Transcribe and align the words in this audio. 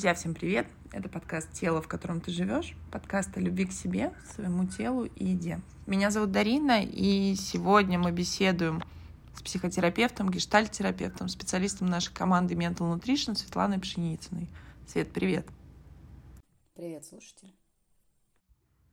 Друзья, 0.00 0.14
всем 0.14 0.32
привет! 0.32 0.66
Это 0.92 1.10
подкаст 1.10 1.52
«Тело, 1.52 1.82
в 1.82 1.86
котором 1.86 2.22
ты 2.22 2.30
живешь», 2.30 2.74
подкаст 2.90 3.36
о 3.36 3.40
любви 3.40 3.66
к 3.66 3.72
себе, 3.72 4.14
своему 4.34 4.66
телу 4.66 5.04
и 5.04 5.26
еде. 5.26 5.60
Меня 5.86 6.10
зовут 6.10 6.32
Дарина, 6.32 6.82
и 6.82 7.34
сегодня 7.34 7.98
мы 7.98 8.10
беседуем 8.10 8.82
с 9.34 9.42
психотерапевтом, 9.42 10.30
гештальт-терапевтом, 10.30 11.28
специалистом 11.28 11.88
нашей 11.88 12.14
команды 12.14 12.54
Mental 12.54 12.98
Nutrition 12.98 13.34
Светланой 13.34 13.78
Пшеницыной. 13.78 14.48
Свет, 14.86 15.12
привет! 15.12 15.46
Привет, 16.74 17.04
слушатель! 17.04 17.54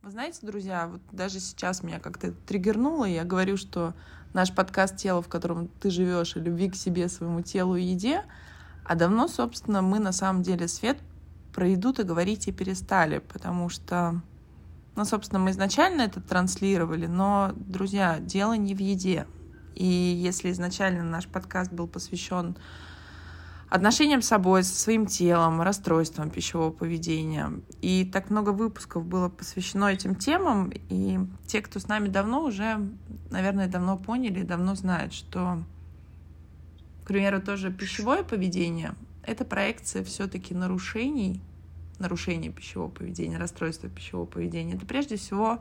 Вы 0.02 0.10
знаете, 0.10 0.40
друзья, 0.42 0.88
вот 0.88 1.00
даже 1.10 1.40
сейчас 1.40 1.82
меня 1.82 2.00
как-то 2.00 2.32
триггернуло, 2.32 3.06
я 3.06 3.24
говорю, 3.24 3.56
что 3.56 3.94
наш 4.34 4.54
подкаст 4.54 4.98
«Тело, 4.98 5.22
в 5.22 5.28
котором 5.28 5.68
ты 5.68 5.88
живешь», 5.88 6.36
о 6.36 6.40
любви 6.40 6.68
к 6.68 6.74
себе, 6.74 7.08
своему 7.08 7.40
телу 7.40 7.76
и 7.76 7.82
еде— 7.82 8.26
а 8.88 8.94
давно, 8.94 9.28
собственно, 9.28 9.82
мы 9.82 9.98
на 9.98 10.12
самом 10.12 10.42
деле 10.42 10.66
свет 10.66 10.98
про 11.52 11.68
еду-то 11.68 12.04
говорить 12.04 12.48
и 12.48 12.52
перестали, 12.52 13.18
потому 13.18 13.68
что, 13.68 14.22
ну, 14.96 15.04
собственно, 15.04 15.38
мы 15.38 15.50
изначально 15.50 16.02
это 16.02 16.22
транслировали, 16.22 17.04
но, 17.06 17.52
друзья, 17.54 18.18
дело 18.18 18.54
не 18.54 18.74
в 18.74 18.80
еде. 18.80 19.26
И 19.74 19.84
если 19.84 20.50
изначально 20.52 21.04
наш 21.04 21.26
подкаст 21.28 21.70
был 21.70 21.86
посвящен 21.86 22.56
отношениям 23.68 24.22
с 24.22 24.28
собой, 24.28 24.64
со 24.64 24.74
своим 24.74 25.04
телом, 25.04 25.60
расстройствам 25.60 26.30
пищевого 26.30 26.70
поведения. 26.70 27.52
И 27.82 28.06
так 28.06 28.30
много 28.30 28.50
выпусков 28.50 29.04
было 29.04 29.28
посвящено 29.28 29.92
этим 29.92 30.14
темам, 30.14 30.72
и 30.72 31.20
те, 31.46 31.60
кто 31.60 31.78
с 31.78 31.88
нами 31.88 32.08
давно, 32.08 32.42
уже, 32.42 32.88
наверное, 33.30 33.68
давно 33.68 33.98
поняли, 33.98 34.44
давно 34.44 34.74
знают, 34.74 35.12
что 35.12 35.58
примеру, 37.08 37.40
тоже 37.40 37.72
пищевое 37.72 38.22
поведение— 38.22 38.94
это 39.24 39.44
проекция 39.44 40.04
все-таки 40.04 40.54
нарушений, 40.54 41.40
нарушения 41.98 42.50
пищевого 42.50 42.90
поведения, 42.90 43.38
расстройства 43.38 43.88
пищевого 43.88 44.26
поведения. 44.26 44.74
Это 44.74 44.86
прежде 44.86 45.16
всего 45.16 45.58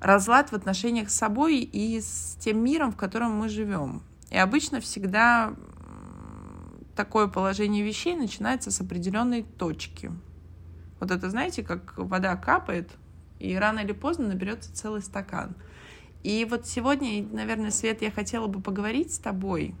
разлад 0.00 0.50
в 0.50 0.54
отношениях 0.54 1.10
с 1.10 1.14
собой 1.14 1.60
и 1.60 2.00
с 2.00 2.36
тем 2.40 2.64
миром, 2.64 2.90
в 2.90 2.96
котором 2.96 3.32
мы 3.32 3.48
живем. 3.48 4.02
И 4.30 4.36
обычно 4.36 4.80
всегда 4.80 5.54
такое 6.96 7.28
положение 7.28 7.84
вещей 7.84 8.16
начинается 8.16 8.70
с 8.70 8.80
определенной 8.80 9.42
точки. 9.42 10.10
Вот 10.98 11.10
это, 11.10 11.30
знаете, 11.30 11.62
как 11.62 11.98
вода 11.98 12.34
капает, 12.36 12.90
и 13.38 13.54
рано 13.54 13.80
или 13.80 13.92
поздно 13.92 14.28
наберется 14.28 14.74
целый 14.74 15.02
стакан. 15.02 15.54
И 16.22 16.46
вот 16.48 16.66
сегодня, 16.66 17.22
наверное, 17.30 17.70
Свет, 17.70 18.02
я 18.02 18.10
хотела 18.10 18.46
бы 18.46 18.60
поговорить 18.60 19.12
с 19.12 19.18
тобой 19.18 19.74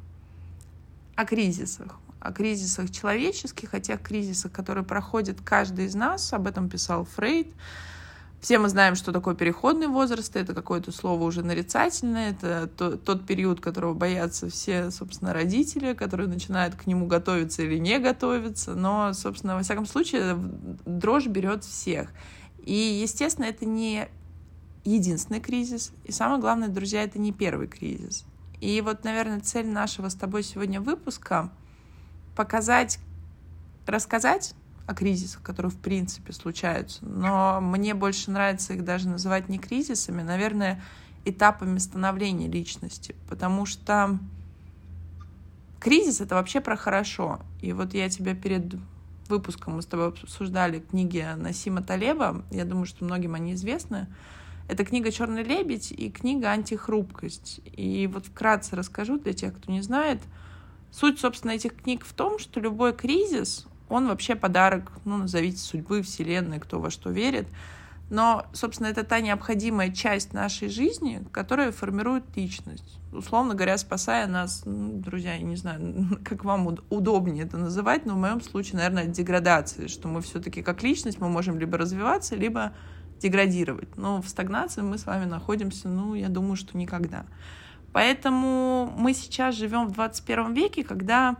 о 1.16 1.24
кризисах, 1.24 1.98
о 2.20 2.32
кризисах 2.32 2.90
человеческих, 2.90 3.74
о 3.74 3.80
тех 3.80 4.00
кризисах, 4.02 4.52
которые 4.52 4.84
проходит 4.84 5.40
каждый 5.42 5.86
из 5.86 5.94
нас. 5.94 6.32
Об 6.32 6.46
этом 6.46 6.68
писал 6.68 7.04
Фрейд. 7.04 7.48
Все 8.40 8.58
мы 8.58 8.68
знаем, 8.68 8.94
что 8.94 9.12
такое 9.12 9.34
переходный 9.34 9.88
возраст, 9.88 10.36
это 10.36 10.54
какое-то 10.54 10.92
слово 10.92 11.24
уже 11.24 11.42
нарицательное, 11.42 12.30
это 12.30 12.68
то, 12.68 12.96
тот 12.96 13.26
период, 13.26 13.60
которого 13.60 13.94
боятся 13.94 14.50
все, 14.50 14.90
собственно, 14.90 15.32
родители, 15.32 15.94
которые 15.94 16.28
начинают 16.28 16.74
к 16.74 16.86
нему 16.86 17.06
готовиться 17.06 17.62
или 17.62 17.78
не 17.78 17.98
готовиться, 17.98 18.74
но, 18.74 19.14
собственно, 19.14 19.56
во 19.56 19.62
всяком 19.62 19.86
случае, 19.86 20.36
дрожь 20.84 21.26
берет 21.26 21.64
всех. 21.64 22.10
И, 22.62 23.00
естественно, 23.02 23.46
это 23.46 23.64
не 23.64 24.06
единственный 24.84 25.40
кризис, 25.40 25.92
и 26.04 26.12
самое 26.12 26.40
главное, 26.40 26.68
друзья, 26.68 27.02
это 27.02 27.18
не 27.18 27.32
первый 27.32 27.66
кризис. 27.66 28.26
И 28.60 28.80
вот, 28.80 29.04
наверное, 29.04 29.40
цель 29.40 29.68
нашего 29.68 30.08
с 30.08 30.14
тобой 30.14 30.42
сегодня 30.42 30.80
выпуска— 30.80 31.50
показать, 32.36 32.98
рассказать 33.86 34.54
о 34.86 34.94
кризисах, 34.94 35.42
которые 35.42 35.72
в 35.72 35.78
принципе 35.78 36.32
случаются, 36.32 37.04
но 37.04 37.60
мне 37.60 37.94
больше 37.94 38.30
нравится 38.30 38.74
их 38.74 38.84
даже 38.84 39.08
называть 39.08 39.48
не 39.48 39.58
кризисами, 39.58 40.22
наверное, 40.22 40.82
этапами 41.24 41.78
становления 41.78 42.46
личности, 42.46 43.16
потому 43.28 43.66
что 43.66 44.18
кризис— 45.80 46.20
это 46.22 46.36
вообще 46.36 46.60
про 46.60 46.76
хорошо. 46.76 47.40
И 47.60 47.72
вот 47.72 47.94
я 47.94 48.08
тебя 48.08 48.34
перед 48.34 48.76
выпуском, 49.28 49.74
мы 49.74 49.82
с 49.82 49.86
тобой 49.86 50.08
обсуждали 50.08 50.78
книги 50.78 51.26
Насима 51.36 51.82
Талеба, 51.82 52.44
я 52.52 52.64
думаю, 52.64 52.86
что 52.86 53.04
многим 53.04 53.34
они 53.34 53.54
известны, 53.54 54.06
это 54.68 54.84
книга 54.84 55.12
«Черный 55.12 55.44
лебедь» 55.44 55.92
и 55.92 56.10
книга 56.10 56.50
«Антихрупкость». 56.50 57.60
И 57.76 58.08
вот 58.12 58.26
вкратце 58.26 58.74
расскажу 58.74 59.18
для 59.18 59.32
тех, 59.32 59.54
кто 59.54 59.70
не 59.70 59.80
знает. 59.80 60.20
Суть, 60.90 61.20
собственно, 61.20 61.52
этих 61.52 61.76
книг 61.76 62.04
в 62.04 62.12
том, 62.12 62.38
что 62.38 62.58
любой 62.58 62.92
кризис, 62.92 63.66
он 63.88 64.08
вообще 64.08 64.34
подарок, 64.34 64.90
ну, 65.04 65.18
назовите 65.18 65.58
судьбы, 65.58 66.02
вселенной, 66.02 66.58
кто 66.58 66.80
во 66.80 66.90
что 66.90 67.10
верит. 67.10 67.46
Но, 68.08 68.46
собственно, 68.52 68.86
это 68.86 69.02
та 69.02 69.20
необходимая 69.20 69.92
часть 69.92 70.32
нашей 70.32 70.68
жизни, 70.68 71.24
которая 71.32 71.72
формирует 71.72 72.24
личность. 72.36 73.00
Условно 73.12 73.54
говоря, 73.54 73.78
спасая 73.78 74.26
нас, 74.26 74.62
ну, 74.64 74.98
друзья, 74.98 75.34
я 75.34 75.42
не 75.42 75.56
знаю, 75.56 76.18
как 76.24 76.44
вам 76.44 76.76
удобнее 76.90 77.44
это 77.44 77.56
называть, 77.56 78.06
но 78.06 78.14
в 78.14 78.18
моем 78.18 78.40
случае, 78.40 78.76
наверное, 78.76 79.04
от 79.04 79.12
деградации, 79.12 79.86
что 79.86 80.08
мы 80.08 80.22
все-таки 80.22 80.62
как 80.62 80.82
личность 80.82 81.20
мы 81.20 81.28
можем 81.28 81.58
либо 81.58 81.78
развиваться, 81.78 82.36
либо 82.36 82.72
деградировать. 83.20 83.96
Но 83.96 84.20
в 84.20 84.28
стагнации 84.28 84.82
мы 84.82 84.98
с 84.98 85.06
вами 85.06 85.24
находимся, 85.24 85.88
ну, 85.88 86.14
я 86.14 86.28
думаю, 86.28 86.56
что 86.56 86.76
никогда. 86.76 87.24
Поэтому 87.92 88.92
мы 88.96 89.14
сейчас 89.14 89.54
живем 89.54 89.86
в 89.86 89.92
21 89.92 90.52
веке, 90.52 90.84
когда 90.84 91.36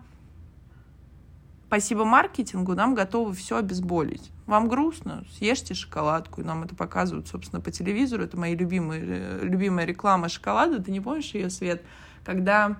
спасибо 1.67 2.05
маркетингу 2.05 2.75
нам 2.75 2.95
готовы 2.95 3.35
все 3.35 3.59
обезболить. 3.59 4.31
Вам 4.47 4.69
грустно? 4.69 5.25
Съешьте 5.37 5.75
шоколадку. 5.75 6.41
И 6.41 6.45
нам 6.45 6.63
это 6.63 6.75
показывают, 6.75 7.29
собственно, 7.29 7.61
по 7.61 7.71
телевизору. 7.71 8.23
Это 8.23 8.39
моя 8.39 8.55
любимая, 8.55 9.01
э, 9.03 9.41
любимая 9.43 9.85
реклама 9.85 10.29
шоколада. 10.29 10.83
Ты 10.83 10.93
не 10.93 11.01
помнишь 11.01 11.35
ее, 11.35 11.51
Свет? 11.51 11.83
Когда 12.25 12.77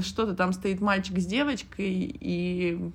что-то 0.00 0.34
там 0.34 0.52
стоит 0.52 0.80
мальчик 0.80 1.18
с 1.18 1.26
девочкой, 1.26 1.86
и 2.20 2.92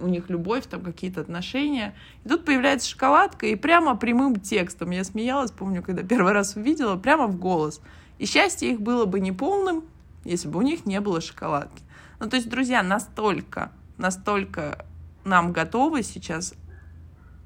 у 0.00 0.08
них 0.08 0.30
любовь, 0.30 0.66
там 0.66 0.82
какие-то 0.82 1.20
отношения. 1.20 1.94
И 2.24 2.28
тут 2.28 2.44
появляется 2.44 2.88
шоколадка, 2.88 3.46
и 3.46 3.54
прямо 3.54 3.96
прямым 3.96 4.36
текстом, 4.36 4.90
я 4.90 5.04
смеялась, 5.04 5.50
помню, 5.50 5.82
когда 5.82 6.02
первый 6.02 6.32
раз 6.32 6.56
увидела, 6.56 6.96
прямо 6.96 7.26
в 7.26 7.38
голос. 7.38 7.80
И 8.18 8.26
счастье 8.26 8.70
их 8.72 8.80
было 8.80 9.04
бы 9.04 9.20
неполным, 9.20 9.84
если 10.24 10.48
бы 10.48 10.58
у 10.58 10.62
них 10.62 10.86
не 10.86 11.00
было 11.00 11.20
шоколадки. 11.20 11.82
Ну, 12.20 12.28
то 12.28 12.36
есть, 12.36 12.48
друзья, 12.48 12.82
настолько, 12.82 13.72
настолько 13.96 14.84
нам 15.24 15.52
готовы 15.52 16.02
сейчас 16.02 16.54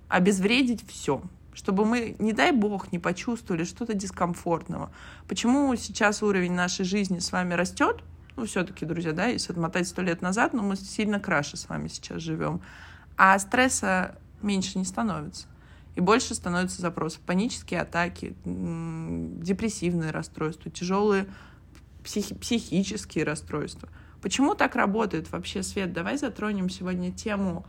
обезвредить 0.09 0.87
все, 0.89 1.23
чтобы 1.55 1.85
мы, 1.85 2.17
не 2.19 2.33
дай 2.33 2.53
бог, 2.53 2.93
не 2.93 2.99
почувствовали 2.99 3.65
что-то 3.65 3.95
дискомфортного. 3.95 4.91
Почему 5.29 5.75
сейчас 5.77 6.23
уровень 6.23 6.53
нашей 6.53 6.85
жизни 6.85 7.19
с 7.19 7.33
вами 7.33 7.55
растет? 7.55 8.03
Ну, 8.37 8.47
все-таки, 8.47 8.87
друзья, 8.87 9.13
да, 9.13 9.27
если 9.27 9.53
отмотать 9.53 9.87
сто 9.87 10.03
лет 10.03 10.23
назад, 10.23 10.53
но 10.55 10.63
ну, 10.63 10.69
мы 10.69 10.77
сильно 10.77 11.21
краше 11.21 11.57
с 11.57 11.69
вами 11.69 11.89
сейчас 11.89 12.23
живем. 12.23 12.63
А 13.17 13.39
стресса 13.39 14.17
меньше 14.41 14.79
не 14.79 14.85
становится. 14.85 15.47
И 15.95 16.01
больше 16.01 16.35
становится 16.35 16.81
запросов. 16.81 17.21
Панические 17.21 17.83
атаки, 17.83 18.35
депрессивные 18.45 20.11
расстройства, 20.11 20.71
тяжелые 20.71 21.27
психи 22.03 22.35
психические 22.35 23.25
расстройства. 23.25 23.89
Почему 24.23 24.55
так 24.55 24.77
работает 24.77 25.31
вообще, 25.31 25.63
Свет? 25.63 25.93
Давай 25.93 26.17
затронем 26.17 26.71
сегодня 26.71 27.13
тему 27.13 27.67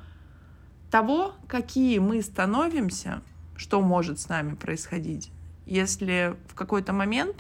того, 0.90 1.34
какие 1.48 1.98
мы 2.00 2.22
становимся, 2.22 3.22
что 3.58 3.82
может 3.82 4.20
с 4.20 4.30
нами 4.30 4.56
происходить, 4.56 5.32
если 5.66 6.38
в 6.48 6.54
какой-то 6.54 6.94
момент 6.94 7.38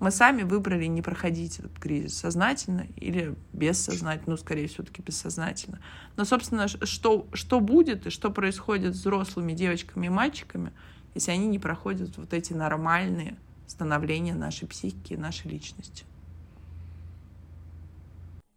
мы 0.00 0.10
сами 0.10 0.42
выбрали 0.42 0.86
не 0.86 1.02
проходить 1.02 1.58
этот 1.58 1.78
кризис 1.78 2.16
сознательно 2.16 2.86
или 2.96 3.36
бессознательно, 3.52 4.32
ну, 4.32 4.36
скорее 4.38 4.66
все-таки 4.66 5.02
бессознательно. 5.02 5.80
Но, 6.16 6.24
собственно, 6.24 6.68
что, 6.68 7.26
что 7.34 7.60
будет 7.60 8.06
и 8.06 8.10
что 8.10 8.30
происходит 8.30 8.96
с 8.96 9.00
взрослыми 9.00 9.52
девочками 9.52 10.06
и 10.06 10.10
мальчиками, 10.10 10.72
если 11.14 11.32
они 11.32 11.46
не 11.46 11.58
проходят 11.58 12.16
вот 12.16 12.32
эти 12.32 12.54
нормальные 12.54 13.36
становления 13.66 14.34
нашей 14.34 14.66
психики, 14.66 15.14
нашей 15.14 15.50
личности? 15.50 16.04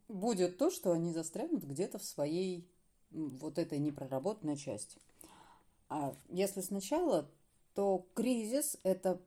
Будет 0.08 0.58
то, 0.58 0.72
что 0.72 0.94
они 0.94 1.12
застрянут 1.12 1.66
где-то 1.66 2.00
в 2.00 2.04
своей 2.04 2.66
вот 3.12 3.58
этой 3.58 3.80
непроработанной 3.80 4.56
части. 4.56 4.98
А 5.90 6.16
если 6.30 6.62
сначала, 6.62 7.30
то 7.76 8.06
кризис– 8.14 8.78
это 8.84 9.20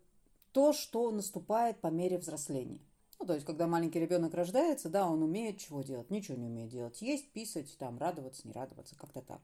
то, 0.56 0.72
что 0.72 1.10
наступает 1.10 1.82
по 1.82 1.88
мере 1.88 2.16
взросления. 2.16 2.80
Ну, 3.20 3.26
то 3.26 3.34
есть, 3.34 3.44
когда 3.44 3.66
маленький 3.66 4.00
ребенок 4.00 4.32
рождается, 4.32 4.88
да, 4.88 5.06
он 5.06 5.22
умеет 5.22 5.58
чего 5.58 5.82
делать? 5.82 6.10
Ничего 6.10 6.38
не 6.38 6.46
умеет 6.46 6.70
делать. 6.70 7.02
Есть, 7.02 7.28
писать, 7.28 7.76
там, 7.78 7.98
радоваться, 7.98 8.48
не 8.48 8.54
радоваться, 8.54 8.96
как-то 8.96 9.20
так. 9.20 9.42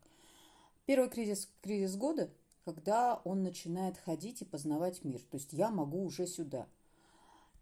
Первый 0.86 1.10
кризис, 1.10 1.50
кризис 1.60 1.96
года, 1.96 2.30
когда 2.64 3.20
он 3.24 3.42
начинает 3.42 3.98
ходить 3.98 4.40
и 4.40 4.46
познавать 4.46 5.04
мир. 5.04 5.20
То 5.30 5.36
есть, 5.36 5.52
я 5.52 5.70
могу 5.70 6.02
уже 6.02 6.26
сюда. 6.26 6.66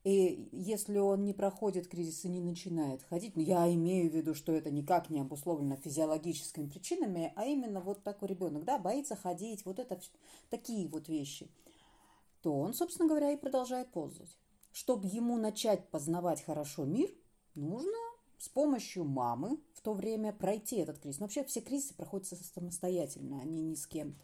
И 0.05 0.49
если 0.53 0.99
он 0.99 1.25
не 1.25 1.33
проходит 1.33 1.89
кризис 1.89 2.25
и 2.25 2.29
не 2.29 2.41
начинает 2.41 3.03
ходить, 3.03 3.35
ну, 3.35 3.43
я 3.43 3.69
имею 3.75 4.13
в 4.13 4.15
виду, 4.15 4.33
что 4.33 4.53
это 4.53 4.71
никак 4.71 5.11
не 5.11 5.19
обусловлено 5.19 5.75
физиологическими 5.75 6.69
причинами, 6.69 7.33
а 7.35 7.47
именно 7.47 7.81
вот 7.81 8.05
такой 8.05 8.29
ребенок, 8.29 8.65
да, 8.65 8.79
боится 8.79 9.17
ходить, 9.17 9.65
вот 9.65 9.81
это 9.81 9.99
такие 10.51 10.87
вот 10.87 11.09
вещи, 11.09 11.51
то 12.43 12.59
он, 12.59 12.75
собственно 12.75 13.09
говоря, 13.09 13.33
и 13.33 13.37
продолжает 13.37 13.91
ползать. 13.91 14.37
Чтобы 14.73 15.09
ему 15.09 15.37
начать 15.37 15.89
познавать 15.91 16.43
хорошо 16.43 16.85
мир, 16.85 17.11
нужно 17.55 17.97
с 18.39 18.49
помощью 18.49 19.05
мамы 19.05 19.59
в 19.75 19.83
то 19.83 19.93
время 19.93 20.33
пройти 20.33 20.77
этот 20.77 20.99
кризис. 20.99 21.21
Но 21.21 21.25
вообще 21.25 21.45
все 21.45 21.61
кризисы 21.61 21.95
проходят 21.95 22.27
самостоятельно, 22.27 23.41
а 23.41 23.45
не 23.45 23.77
с 23.77 23.87
кем. 23.87 24.17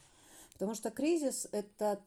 Потому 0.52 0.74
что 0.74 0.90
кризис– 0.90 1.48
это 1.52 2.02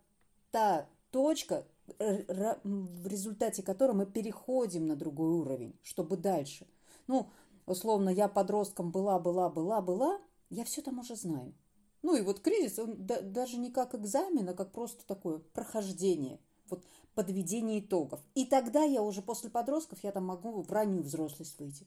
та 0.52 0.88
точка, 1.12 1.66
в 1.98 3.08
результате 3.08 3.62
которой 3.64 3.92
мы 3.94 4.06
переходим 4.06 4.88
на 4.88 4.96
другой 4.96 5.32
уровень, 5.32 5.78
чтобы 5.84 6.18
дальше. 6.18 6.68
Ну, 7.08 7.30
условно, 7.66 8.10
я 8.10 8.28
подростком 8.28 8.92
была, 8.92 9.20
была, 9.20 9.50
была, 9.50 9.82
была, 9.82 10.20
я 10.50 10.64
все 10.64 10.82
там 10.82 11.00
уже 11.00 11.16
знаю. 11.16 11.54
Ну 12.02 12.16
и 12.16 12.22
вот 12.22 12.40
кризис, 12.40 12.80
он 12.80 13.06
да, 13.06 13.22
даже 13.22 13.58
не 13.58 13.72
как 13.72 13.94
экзамен, 13.94 14.48
а 14.50 14.54
как 14.54 14.72
просто 14.72 15.06
такое 15.06 15.40
прохождение, 15.54 16.40
вот 16.70 16.86
подведение 17.14 17.82
итогов. 17.82 18.22
И 18.36 18.46
тогда 18.46 18.84
я 18.84 19.02
уже 19.02 19.22
после 19.22 19.50
подростков, 19.50 20.04
я 20.04 20.12
там 20.12 20.26
могу 20.26 20.62
в 20.62 20.72
раннюю 20.72 21.04
взрослость 21.04 21.60
выйти. 21.60 21.86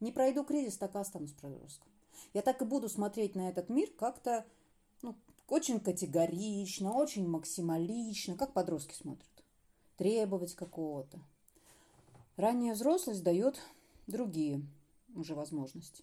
Не 0.00 0.10
пройду 0.10 0.44
кризис, 0.44 0.78
так 0.78 0.94
и 0.94 0.98
останусь 0.98 1.32
подростком. 1.32 1.88
Я 2.34 2.42
так 2.42 2.60
и 2.60 2.64
буду 2.64 2.88
смотреть 2.88 3.36
на 3.36 3.48
этот 3.48 3.68
мир 3.68 3.88
как-то 3.96 4.44
ну, 5.02 5.14
очень 5.48 5.80
категорично, 5.80 6.92
очень 6.92 7.28
максималично, 7.28 8.36
как 8.36 8.52
подростки 8.52 8.94
смотрят. 8.94 9.28
Требовать 9.96 10.54
какого-то. 10.54 11.20
Ранняя 12.36 12.74
взрослость 12.74 13.22
дает 13.22 13.60
другие 14.06 14.62
уже 15.14 15.34
возможности. 15.34 16.02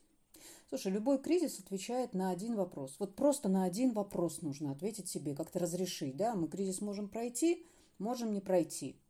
Слушай, 0.69 0.91
любой 0.91 1.17
кризис 1.17 1.59
отвечает 1.59 2.13
на 2.13 2.29
один 2.29 2.55
вопрос. 2.55 2.95
Вот 2.99 3.15
просто 3.15 3.49
на 3.49 3.63
один 3.63 3.91
вопрос 3.91 4.43
нужно 4.43 4.71
ответить 4.71 5.09
себе, 5.09 5.35
как-то 5.35 5.57
разрешить. 5.57 6.15
Да? 6.15 6.35
Мы 6.35 6.47
кризис 6.47 6.79
можем 6.79 7.09
пройти, 7.09 7.65
можем 7.97 8.33
не 8.33 8.39
пройти. 8.39 9.01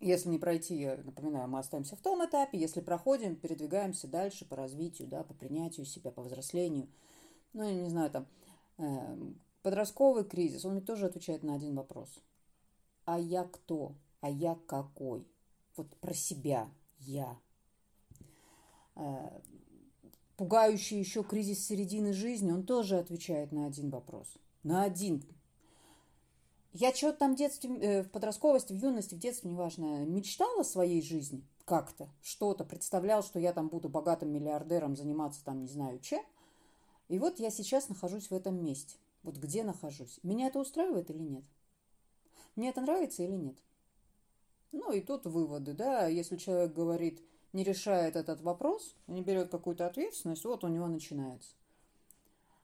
Если 0.00 0.28
не 0.28 0.38
пройти, 0.38 0.74
я 0.76 0.96
напоминаю, 0.96 1.48
мы 1.48 1.60
остаемся 1.60 1.94
в 1.94 2.00
том 2.00 2.24
этапе. 2.24 2.58
Если 2.58 2.80
проходим, 2.80 3.36
передвигаемся 3.36 4.08
дальше 4.08 4.44
по 4.44 4.56
развитию, 4.56 5.06
да, 5.06 5.22
по 5.22 5.32
принятию 5.32 5.86
себя, 5.86 6.10
по 6.10 6.22
взрослению. 6.22 6.88
Ну, 7.52 7.62
я 7.62 7.74
не 7.74 7.88
знаю, 7.88 8.10
там, 8.10 8.26
э, 8.78 9.16
подростковый 9.62 10.24
кризис, 10.24 10.64
он 10.64 10.82
тоже 10.82 11.06
отвечает 11.06 11.44
на 11.44 11.54
один 11.54 11.76
вопрос. 11.76 12.20
А 13.04 13.18
я 13.18 13.44
кто? 13.44 13.94
А 14.20 14.28
я 14.28 14.56
какой? 14.66 15.26
Вот 15.76 15.96
про 15.96 16.14
себя. 16.14 16.68
Я. 16.98 17.38
Э, 18.96 19.40
пугающий 20.38 21.00
еще 21.00 21.24
кризис 21.24 21.66
середины 21.66 22.12
жизни, 22.14 22.52
он 22.52 22.64
тоже 22.64 22.96
отвечает 22.96 23.52
на 23.52 23.66
один 23.66 23.90
вопрос. 23.90 24.38
На 24.62 24.84
один. 24.84 25.22
Я 26.72 26.94
что-то 26.94 27.18
там 27.18 27.34
в 27.34 27.36
детстве, 27.36 27.76
э, 27.80 28.02
в 28.04 28.10
подростковости, 28.10 28.72
в 28.72 28.76
юности, 28.76 29.16
в 29.16 29.18
детстве, 29.18 29.50
неважно, 29.50 30.04
мечтала 30.06 30.60
о 30.60 30.64
своей 30.64 31.02
жизни 31.02 31.44
как-то, 31.64 32.08
что-то, 32.22 32.64
представлял, 32.64 33.22
что 33.22 33.40
я 33.40 33.52
там 33.52 33.68
буду 33.68 33.88
богатым 33.88 34.30
миллиардером 34.30 34.96
заниматься 34.96 35.44
там 35.44 35.60
не 35.60 35.68
знаю 35.68 35.98
чем. 35.98 36.24
И 37.08 37.18
вот 37.18 37.40
я 37.40 37.50
сейчас 37.50 37.88
нахожусь 37.88 38.30
в 38.30 38.34
этом 38.34 38.62
месте. 38.62 38.96
Вот 39.24 39.36
где 39.36 39.64
нахожусь. 39.64 40.20
Меня 40.22 40.46
это 40.46 40.60
устраивает 40.60 41.10
или 41.10 41.18
нет? 41.18 41.44
Мне 42.54 42.70
это 42.70 42.80
нравится 42.80 43.24
или 43.24 43.34
нет? 43.34 43.58
Ну 44.70 44.92
и 44.92 45.00
тут 45.00 45.26
выводы, 45.26 45.72
да, 45.72 46.06
если 46.06 46.36
человек 46.36 46.72
говорит, 46.74 47.22
не 47.58 47.64
решает 47.64 48.14
этот 48.14 48.40
вопрос, 48.40 48.94
не 49.08 49.20
берет 49.20 49.50
какую-то 49.50 49.84
ответственность, 49.84 50.44
вот 50.44 50.62
у 50.62 50.68
него 50.68 50.86
начинается. 50.86 51.56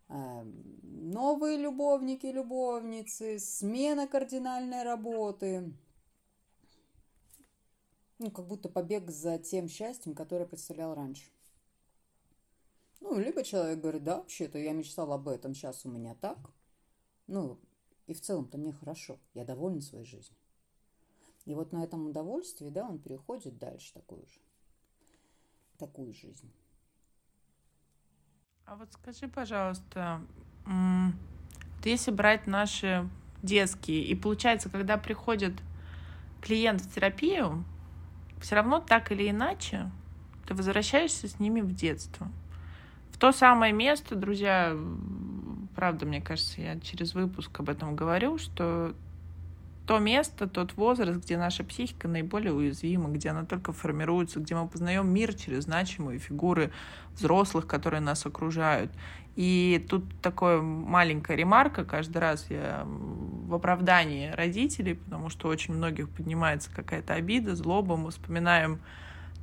Эм, 0.08 0.78
новые 1.10 1.58
любовники, 1.58 2.26
любовницы, 2.26 3.40
смена 3.40 4.06
кардинальной 4.06 4.84
работы. 4.84 5.72
Ну, 8.20 8.30
как 8.30 8.46
будто 8.46 8.68
побег 8.68 9.10
за 9.10 9.36
тем 9.38 9.68
счастьем, 9.68 10.14
которое 10.14 10.46
представлял 10.46 10.94
раньше. 10.94 11.28
Ну, 13.00 13.18
либо 13.18 13.42
человек 13.42 13.80
говорит, 13.80 14.04
да, 14.04 14.18
вообще-то 14.18 14.58
я 14.58 14.72
мечтал 14.72 15.12
об 15.12 15.26
этом, 15.26 15.54
сейчас 15.54 15.84
у 15.84 15.88
меня 15.88 16.14
так. 16.14 16.38
Ну, 17.26 17.58
и 18.06 18.14
в 18.14 18.20
целом-то 18.20 18.58
мне 18.58 18.72
хорошо, 18.72 19.18
я 19.34 19.44
доволен 19.44 19.80
своей 19.80 20.04
жизнью. 20.04 20.38
И 21.46 21.54
вот 21.54 21.72
на 21.72 21.82
этом 21.82 22.06
удовольствии, 22.06 22.68
да, 22.68 22.88
он 22.88 23.00
переходит 23.00 23.58
дальше 23.58 23.92
такую 23.92 24.24
же 24.26 24.43
такую 25.78 26.12
жизнь. 26.12 26.50
А 28.66 28.76
вот 28.76 28.92
скажи, 28.92 29.28
пожалуйста, 29.28 30.20
если 31.84 32.10
брать 32.10 32.46
наши 32.46 33.08
детские, 33.42 34.02
и 34.04 34.14
получается, 34.14 34.70
когда 34.70 34.96
приходит 34.96 35.52
клиент 36.40 36.80
в 36.80 36.94
терапию, 36.94 37.64
все 38.40 38.54
равно 38.56 38.80
так 38.80 39.12
или 39.12 39.28
иначе 39.30 39.90
ты 40.46 40.54
возвращаешься 40.54 41.28
с 41.28 41.38
ними 41.38 41.60
в 41.60 41.74
детство. 41.74 42.28
В 43.10 43.18
то 43.18 43.32
самое 43.32 43.72
место, 43.72 44.14
друзья, 44.14 44.76
правда, 45.74 46.06
мне 46.06 46.20
кажется, 46.20 46.60
я 46.60 46.80
через 46.80 47.14
выпуск 47.14 47.60
об 47.60 47.68
этом 47.68 47.94
говорю, 47.94 48.38
что 48.38 48.94
то 49.86 49.98
место, 49.98 50.48
тот 50.48 50.74
возраст, 50.76 51.20
где 51.20 51.36
наша 51.36 51.62
психика 51.62 52.08
наиболее 52.08 52.52
уязвима, 52.52 53.10
где 53.10 53.30
она 53.30 53.44
только 53.44 53.72
формируется, 53.72 54.40
где 54.40 54.54
мы 54.54 54.66
познаем 54.66 55.08
мир 55.08 55.34
через 55.34 55.64
значимые 55.64 56.18
фигуры 56.18 56.70
взрослых, 57.14 57.66
которые 57.66 58.00
нас 58.00 58.24
окружают. 58.24 58.90
И 59.36 59.84
тут 59.90 60.04
такая 60.22 60.60
маленькая 60.60 61.36
ремарка 61.36 61.84
каждый 61.84 62.18
раз 62.18 62.46
я 62.50 62.84
в 62.86 63.52
оправдании 63.52 64.30
родителей, 64.30 64.94
потому 64.94 65.28
что 65.28 65.48
очень 65.48 65.74
многих 65.74 66.08
поднимается 66.08 66.70
какая-то 66.72 67.14
обида, 67.14 67.56
злоба, 67.56 67.96
мы 67.96 68.10
вспоминаем 68.10 68.80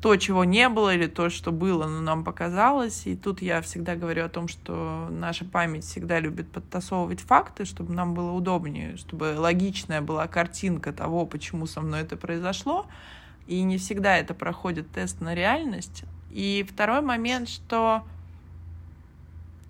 то, 0.02 0.16
чего 0.16 0.44
не 0.44 0.68
было, 0.68 0.96
или 0.96 1.06
то, 1.06 1.30
что 1.30 1.52
было, 1.52 1.86
но 1.88 2.02
нам 2.02 2.24
показалось. 2.24 3.06
И 3.06 3.16
тут 3.16 3.42
я 3.42 3.62
всегда 3.62 3.96
говорю 3.96 4.26
о 4.26 4.30
том, 4.30 4.48
что 4.48 5.08
наша 5.12 5.46
память 5.46 5.84
всегда 5.84 6.20
любит 6.20 6.52
подтасовывать 6.52 7.22
факты, 7.22 7.66
чтобы 7.66 7.94
нам 7.94 8.16
было 8.16 8.32
удобнее, 8.32 8.98
чтобы 8.98 9.36
логичная 9.38 10.02
была 10.02 10.28
картинка 10.28 10.92
того, 10.92 11.28
почему 11.28 11.68
со 11.68 11.82
мной 11.82 12.02
это 12.02 12.18
произошло. 12.18 12.88
И 13.46 13.62
не 13.62 13.78
всегда 13.78 14.18
это 14.18 14.34
проходит 14.34 14.90
тест 14.92 15.22
на 15.22 15.36
реальность. 15.36 16.04
И 16.32 16.66
второй 16.68 17.02
момент, 17.02 17.48
что, 17.48 18.04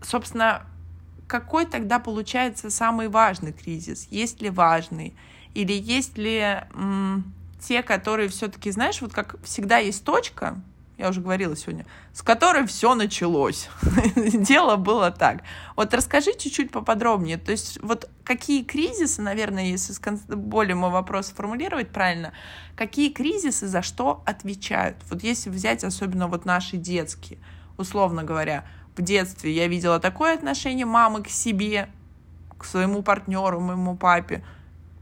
собственно, 0.01 0.65
какой 1.27 1.65
тогда 1.65 1.99
получается 1.99 2.69
самый 2.69 3.09
важный 3.09 3.51
кризис? 3.51 4.07
Есть 4.11 4.41
ли 4.41 4.49
важный? 4.49 5.13
Или 5.53 5.73
есть 5.73 6.17
ли 6.17 6.61
те, 7.61 7.83
которые 7.83 8.29
все-таки, 8.29 8.71
знаешь, 8.71 9.01
вот 9.01 9.13
как 9.13 9.41
всегда 9.43 9.77
есть 9.77 10.03
точка, 10.03 10.59
я 10.97 11.09
уже 11.09 11.21
говорила 11.21 11.55
сегодня, 11.55 11.85
с 12.13 12.21
которой 12.21 12.67
все 12.67 12.93
началось. 12.93 13.69
Дело 14.15 14.75
было 14.75 15.09
так. 15.09 15.41
Вот 15.75 15.93
расскажи 15.93 16.31
чуть-чуть 16.37 16.71
поподробнее. 16.71 17.37
То 17.37 17.51
есть 17.51 17.81
вот 17.81 18.07
какие 18.23 18.63
кризисы, 18.63 19.21
наверное, 19.21 19.65
если 19.65 19.95
более 20.35 20.75
мой 20.75 20.91
вопрос 20.91 21.27
сформулировать 21.27 21.89
правильно, 21.89 22.33
какие 22.75 23.11
кризисы 23.11 23.67
за 23.67 23.81
что 23.81 24.21
отвечают? 24.25 24.97
Вот 25.09 25.23
если 25.23 25.49
взять 25.49 25.83
особенно 25.83 26.27
вот 26.27 26.45
наши 26.45 26.77
детские, 26.77 27.39
условно 27.77 28.23
говоря, 28.23 28.65
в 28.95 29.01
детстве 29.01 29.51
я 29.51 29.67
видела 29.67 29.99
такое 29.99 30.35
отношение 30.35 30.85
мамы 30.85 31.23
к 31.23 31.29
себе, 31.29 31.89
к 32.59 32.65
своему 32.65 33.01
партнеру, 33.01 33.59
моему 33.59 33.95
папе, 33.95 34.43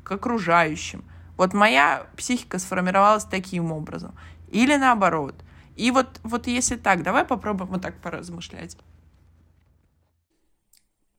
к 0.03 0.11
окружающим– 0.13 1.03
вот 1.39 1.53
моя 1.53 2.05
психика 2.17 2.59
сформировалась 2.59 3.23
таким 3.23 3.71
образом. 3.71 4.13
Или 4.51 4.75
наоборот. 4.75 5.35
И 5.77 5.89
вот, 5.89 6.19
вот 6.23 6.47
если 6.47 6.75
так, 6.75 7.01
давай 7.01 7.23
попробуем 7.23 7.71
вот 7.71 7.81
так 7.81 8.01
поразмышлять. 8.01 8.75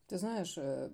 Ты 0.09 0.19
знаешь, 0.19 0.59
э, 0.59 0.91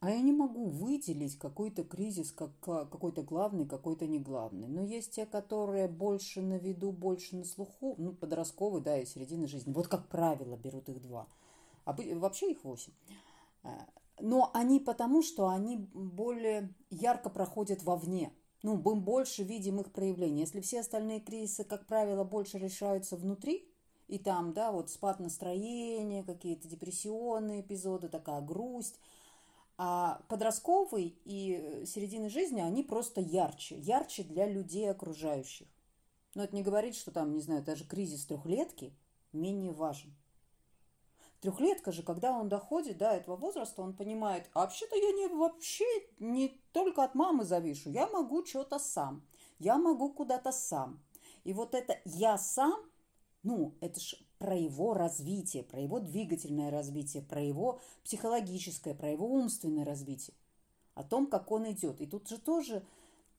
а 0.00 0.10
я 0.10 0.20
не 0.20 0.32
могу 0.32 0.66
выделить 0.66 1.38
какой-то 1.38 1.84
кризис, 1.84 2.32
как 2.32 2.50
какой-то 2.60 3.22
главный, 3.22 3.66
какой-то 3.66 4.06
не 4.06 4.18
главный. 4.18 4.68
Но 4.68 4.82
есть 4.82 5.12
те, 5.12 5.24
которые 5.24 5.88
больше 5.88 6.42
на 6.42 6.58
виду, 6.58 6.92
больше 6.92 7.36
на 7.36 7.44
слуху, 7.46 7.94
ну, 7.96 8.12
подростковый, 8.12 8.82
да, 8.82 8.98
и 8.98 9.06
середины 9.06 9.48
жизни. 9.48 9.72
Вот 9.72 9.88
как 9.88 10.06
правило 10.08 10.58
берут 10.58 10.90
их 10.90 11.00
два. 11.00 11.28
А 11.86 11.94
вообще 11.94 12.50
их 12.50 12.62
восемь. 12.62 12.92
Но 14.20 14.50
они 14.54 14.80
потому, 14.80 15.22
что 15.22 15.48
они 15.48 15.76
более 15.92 16.74
ярко 16.90 17.30
проходят 17.30 17.82
вовне. 17.82 18.32
Ну, 18.62 18.76
мы 18.76 18.94
больше 18.96 19.42
видим 19.42 19.80
их 19.80 19.92
проявления. 19.92 20.42
Если 20.42 20.60
все 20.60 20.80
остальные 20.80 21.20
кризисы, 21.20 21.64
как 21.64 21.86
правило, 21.86 22.24
больше 22.24 22.58
решаются 22.58 23.16
внутри, 23.16 23.68
и 24.06 24.18
там, 24.18 24.52
да, 24.52 24.70
вот 24.72 24.90
спад 24.90 25.20
настроения, 25.20 26.22
какие-то 26.24 26.68
депрессионные 26.68 27.60
эпизоды, 27.62 28.08
такая 28.08 28.40
грусть, 28.40 29.00
А 29.76 30.22
подростковый 30.28 31.18
и 31.24 31.84
середины 31.86 32.28
жизни, 32.28 32.60
они 32.60 32.82
просто 32.84 33.20
ярче. 33.20 33.76
Ярче 33.78 34.22
для 34.22 34.46
людей 34.46 34.90
окружающих. 34.90 35.66
Но 36.34 36.44
это 36.44 36.54
не 36.54 36.62
говорит, 36.62 36.94
что 36.94 37.10
там, 37.10 37.34
не 37.34 37.40
знаю, 37.40 37.62
даже 37.64 37.84
кризис 37.84 38.26
трехлетки 38.26 38.96
менее 39.32 39.72
важен. 39.72 40.14
Трехлетка 41.44 41.92
же, 41.92 42.02
когда 42.02 42.32
он 42.32 42.48
доходит 42.48 42.96
до 42.96 43.10
этого 43.10 43.36
возраста, 43.36 43.82
он 43.82 43.92
понимает, 43.92 44.48
а 44.54 44.60
вообще-то 44.60 44.96
я 44.96 45.12
не 45.12 45.26
вообще 45.26 45.84
не 46.18 46.58
только 46.72 47.04
от 47.04 47.14
мамы 47.14 47.44
завишу, 47.44 47.90
я 47.90 48.06
могу 48.06 48.46
что-то 48.46 48.78
сам, 48.78 49.22
я 49.58 49.76
могу 49.76 50.10
куда-то 50.10 50.52
сам. 50.52 51.04
И 51.44 51.52
вот 51.52 51.74
это 51.74 52.00
«я 52.06 52.38
сам», 52.38 52.72
ну, 53.42 53.74
это 53.82 54.00
ж 54.00 54.14
про 54.38 54.56
его 54.56 54.94
развитие, 54.94 55.64
про 55.64 55.82
его 55.82 56.00
двигательное 56.00 56.70
развитие, 56.70 57.22
про 57.22 57.42
его 57.42 57.78
психологическое, 58.04 58.94
про 58.94 59.10
его 59.10 59.26
умственное 59.26 59.84
развитие, 59.84 60.34
о 60.94 61.04
том, 61.04 61.26
как 61.26 61.52
он 61.52 61.70
идет. 61.70 62.00
И 62.00 62.06
тут 62.06 62.26
же 62.26 62.38
тоже 62.38 62.82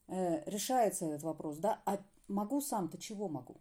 э, 0.10 0.48
решается 0.48 1.08
этот 1.08 1.24
вопрос, 1.24 1.58
да, 1.58 1.82
а 1.88 1.98
могу 2.28 2.62
сам-то 2.62 3.00
чего 3.00 3.30
могу? 3.30 3.56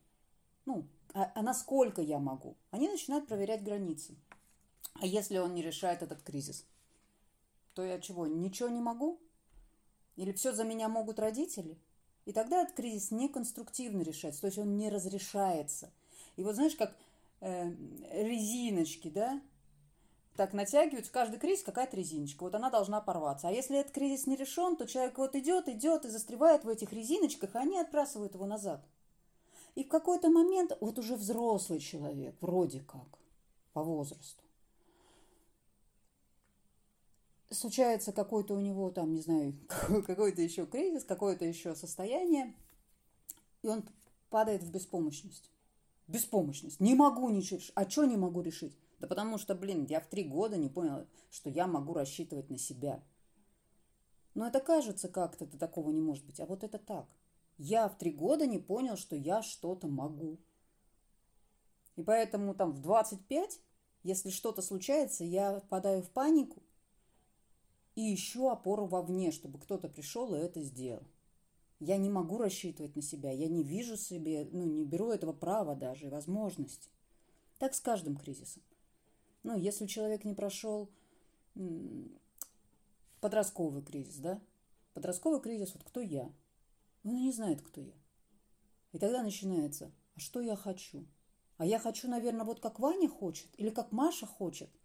Ну, 0.67 0.87
а, 1.15 1.33
а 1.35 1.41
насколько 1.41 2.03
я 2.03 2.19
могу? 2.19 2.59
Они 2.71 2.91
начинают 2.91 3.27
проверять 3.27 3.65
границы. 3.65 4.19
А 5.01 5.07
если 5.07 5.39
он 5.39 5.55
не 5.55 5.63
решает 5.63 6.03
этот 6.03 6.23
кризис, 6.23 6.65
то 7.75 7.85
я 7.85 8.01
чего, 8.01 8.27
ничего 8.27 8.69
не 8.69 8.81
могу? 8.81 9.21
Или 10.17 10.33
все 10.33 10.53
за 10.53 10.65
меня 10.65 10.89
могут 10.89 11.19
родители? 11.19 11.79
И 12.25 12.33
тогда 12.33 12.63
этот 12.63 12.77
кризис 12.77 13.11
неконструктивно 13.11 14.03
решается, 14.03 14.43
то 14.43 14.47
есть 14.47 14.59
он 14.59 14.77
не 14.77 14.89
разрешается. 14.89 15.93
И 16.37 16.43
вот 16.43 16.55
знаешь, 16.55 16.77
как 16.77 16.97
э, 17.41 17.71
резиночки, 18.13 19.11
да, 19.11 19.43
так 20.37 20.53
натягиваются, 20.53 21.13
каждый 21.13 21.39
кризис 21.39 21.65
какая-то 21.65 21.97
резиночка, 21.97 22.45
вот 22.45 22.55
она 22.55 22.71
должна 22.71 23.01
порваться. 23.01 23.49
А 23.49 23.53
если 23.53 23.79
этот 23.79 23.93
кризис 23.93 24.27
не 24.27 24.37
решен, 24.37 24.77
то 24.77 24.87
человек 24.87 25.19
вот 25.19 25.35
идет, 25.37 25.69
идет 25.69 26.05
и 26.05 26.09
застревает 26.09 26.65
в 26.65 26.69
этих 26.69 26.93
резиночках, 26.93 27.55
а 27.55 27.61
они 27.61 27.79
отбрасывают 27.79 28.35
его 28.35 28.47
назад. 28.47 28.85
И 29.75 29.85
в 29.85 29.89
какой-то 29.89 30.31
момент, 30.31 30.77
вот 30.81 30.99
уже 30.99 31.17
взрослый 31.17 31.81
человек, 31.81 32.37
вроде 32.41 32.81
как, 32.81 33.19
по 33.73 33.83
возрасту, 33.83 34.44
случается 37.55 38.13
какой-то 38.13 38.55
у 38.55 38.61
него 38.61 38.91
там, 38.91 39.13
не 39.15 39.21
знаю, 39.21 39.55
какой-то 40.07 40.43
еще 40.43 40.67
кризис, 40.67 41.05
какое-то 41.05 41.45
еще 41.45 41.75
состояние, 41.75 42.55
и 43.63 43.69
он 43.69 43.85
падает 44.31 44.63
в 44.63 44.71
беспомощность. 44.71 45.51
Беспомощность. 46.07 46.81
Не 46.81 46.95
могу 46.95 47.31
ничего 47.31 47.59
решить. 47.59 47.73
А 47.75 47.89
что 47.89 48.05
не 48.05 48.17
могу 48.17 48.43
решить? 48.43 48.77
Да 48.99 49.07
потому 49.07 49.39
что, 49.39 49.55
блин, 49.55 49.87
я 49.89 50.01
в 50.01 50.07
три 50.07 50.25
года 50.25 50.57
не 50.57 50.69
понял, 50.69 51.07
что 51.31 51.49
я 51.49 51.67
могу 51.67 51.95
рассчитывать 51.95 52.51
на 52.51 52.59
себя. 52.59 53.03
Но 54.35 54.47
это 54.47 54.61
кажется 54.61 55.09
как-то, 55.09 55.45
это 55.45 55.57
такого 55.57 55.91
не 55.91 56.01
может 56.01 56.25
быть. 56.27 56.41
А 56.41 56.47
вот 56.47 56.65
это 56.65 56.79
так. 56.79 57.07
Я 57.57 57.89
в 57.89 57.97
три 57.97 58.11
года 58.11 58.47
не 58.47 58.59
понял, 58.59 58.97
что 58.97 59.15
я 59.15 59.43
что-то 59.43 59.87
могу. 59.87 60.39
И 61.97 62.03
поэтому 62.03 62.55
там 62.55 62.73
в 62.73 62.81
25, 62.81 63.61
если 64.03 64.31
что-то 64.31 64.61
случается, 64.61 65.23
я 65.23 65.61
впадаю 65.61 66.03
в 66.03 66.11
панику, 66.11 66.64
и 67.95 68.15
ищу 68.15 68.49
опору 68.49 68.87
вовне, 68.87 69.31
чтобы 69.31 69.59
кто-то 69.59 69.89
пришел 69.89 70.35
и 70.35 70.39
это 70.39 70.63
сделал. 70.63 71.05
Я 71.81 71.97
не 71.97 72.09
могу 72.09 72.39
рассчитывать 72.39 72.97
на 72.97 73.03
себя, 73.03 73.31
я 73.31 73.49
не 73.49 73.63
вижу 73.63 73.97
себе, 73.97 74.49
ну, 74.51 74.65
не 74.65 74.85
беру 74.85 75.11
этого 75.11 75.33
права 75.33 75.75
даже 75.75 76.07
и 76.07 76.11
возможности. 76.11 76.89
Так 77.59 77.75
с 77.75 77.81
каждым 77.81 78.17
кризисом. 78.17 78.63
Ну, 79.43 79.57
если 79.57 79.87
человек 79.87 80.25
не 80.25 80.35
прошел 80.35 80.89
подростковый 83.21 83.83
кризис, 83.83 84.17
да? 84.17 84.41
Подростковый 84.95 85.41
кризис, 85.41 85.75
вот 85.75 85.85
кто 85.85 86.01
я? 86.01 86.33
Он 87.05 87.17
не 87.17 87.33
знает, 87.33 87.61
кто 87.61 87.81
я. 87.81 87.93
И 88.93 88.99
тогда 88.99 89.23
начинается, 89.23 89.93
а 90.15 90.21
что 90.21 90.41
я 90.41 90.57
хочу? 90.57 91.05
А 91.59 91.67
я 91.67 91.79
хочу, 91.79 92.09
наверное, 92.09 92.45
вот 92.45 92.61
как 92.61 92.81
Ваня 92.81 93.09
хочет 93.09 93.49
или 93.59 93.71
как 93.71 93.93
Маша 93.93 94.27
хочет– 94.27 94.71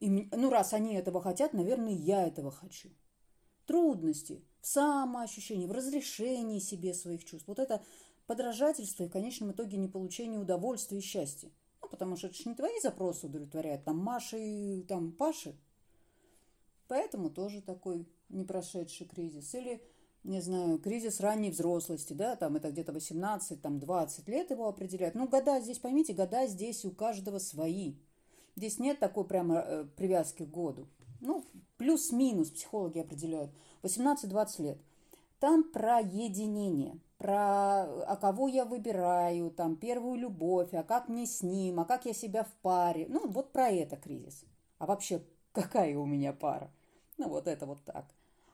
и, 0.00 0.28
ну, 0.32 0.50
раз 0.50 0.72
они 0.72 0.94
этого 0.94 1.20
хотят, 1.20 1.52
наверное, 1.52 1.92
я 1.92 2.26
этого 2.26 2.50
хочу. 2.50 2.90
Трудности 3.66 4.44
в 4.60 4.66
самоощущении, 4.66 5.66
в 5.66 5.72
разрешении 5.72 6.60
себе 6.60 6.94
своих 6.94 7.24
чувств. 7.24 7.48
Вот 7.48 7.58
это 7.58 7.82
подражательство 8.26 9.04
и 9.04 9.08
в 9.08 9.12
конечном 9.12 9.52
итоге 9.52 9.76
не 9.76 9.88
получение 9.88 10.38
удовольствия 10.38 10.98
и 10.98 11.02
счастья. 11.02 11.50
Ну, 11.82 11.88
потому 11.88 12.16
что 12.16 12.28
это 12.28 12.36
же 12.36 12.48
не 12.48 12.54
твои 12.54 12.78
запросы 12.80 13.26
удовлетворяют, 13.26 13.84
там 13.84 13.98
Маши 13.98 14.38
и 14.38 14.82
там 14.82 15.12
Паши. 15.12 15.56
Поэтому 16.86 17.30
тоже 17.30 17.60
такой 17.60 18.08
непрошедший 18.28 19.06
кризис. 19.06 19.54
Или, 19.54 19.82
не 20.24 20.40
знаю, 20.40 20.78
кризис 20.78 21.20
ранней 21.20 21.50
взрослости, 21.50 22.12
да, 22.12 22.36
там 22.36 22.56
это 22.56 22.70
где-то 22.70 22.92
18, 22.92 23.60
там 23.60 23.78
20 23.78 24.28
лет 24.28 24.50
его 24.50 24.68
определяют. 24.68 25.14
Ну, 25.14 25.28
года 25.28 25.60
здесь, 25.60 25.78
поймите, 25.78 26.14
года 26.14 26.46
здесь 26.46 26.84
у 26.84 26.90
каждого 26.90 27.38
свои. 27.38 27.96
Здесь 28.58 28.80
нет 28.80 28.98
такой 28.98 29.24
прямо 29.24 29.60
э, 29.60 29.84
привязки 29.96 30.44
к 30.44 30.50
году. 30.50 30.88
Ну, 31.20 31.44
плюс-минус 31.76 32.50
психологи 32.50 32.98
определяют. 32.98 33.52
18-20 33.84 34.62
лет. 34.62 34.78
Там 35.38 35.62
про 35.62 36.00
единение, 36.00 36.98
про 37.18 37.84
а 37.84 38.16
кого 38.16 38.48
я 38.48 38.64
выбираю, 38.64 39.52
там 39.52 39.76
первую 39.76 40.18
любовь, 40.18 40.74
а 40.74 40.82
как 40.82 41.08
мне 41.08 41.24
с 41.24 41.44
ним, 41.44 41.78
а 41.78 41.84
как 41.84 42.04
я 42.04 42.12
себя 42.12 42.42
в 42.42 42.52
паре. 42.60 43.06
Ну, 43.08 43.28
вот 43.28 43.52
про 43.52 43.68
это 43.68 43.96
кризис. 43.96 44.44
А 44.78 44.86
вообще, 44.86 45.22
какая 45.52 45.96
у 45.96 46.04
меня 46.04 46.32
пара? 46.32 46.72
Ну, 47.16 47.28
вот 47.28 47.46
это 47.46 47.64
вот 47.64 47.84
так. 47.84 48.06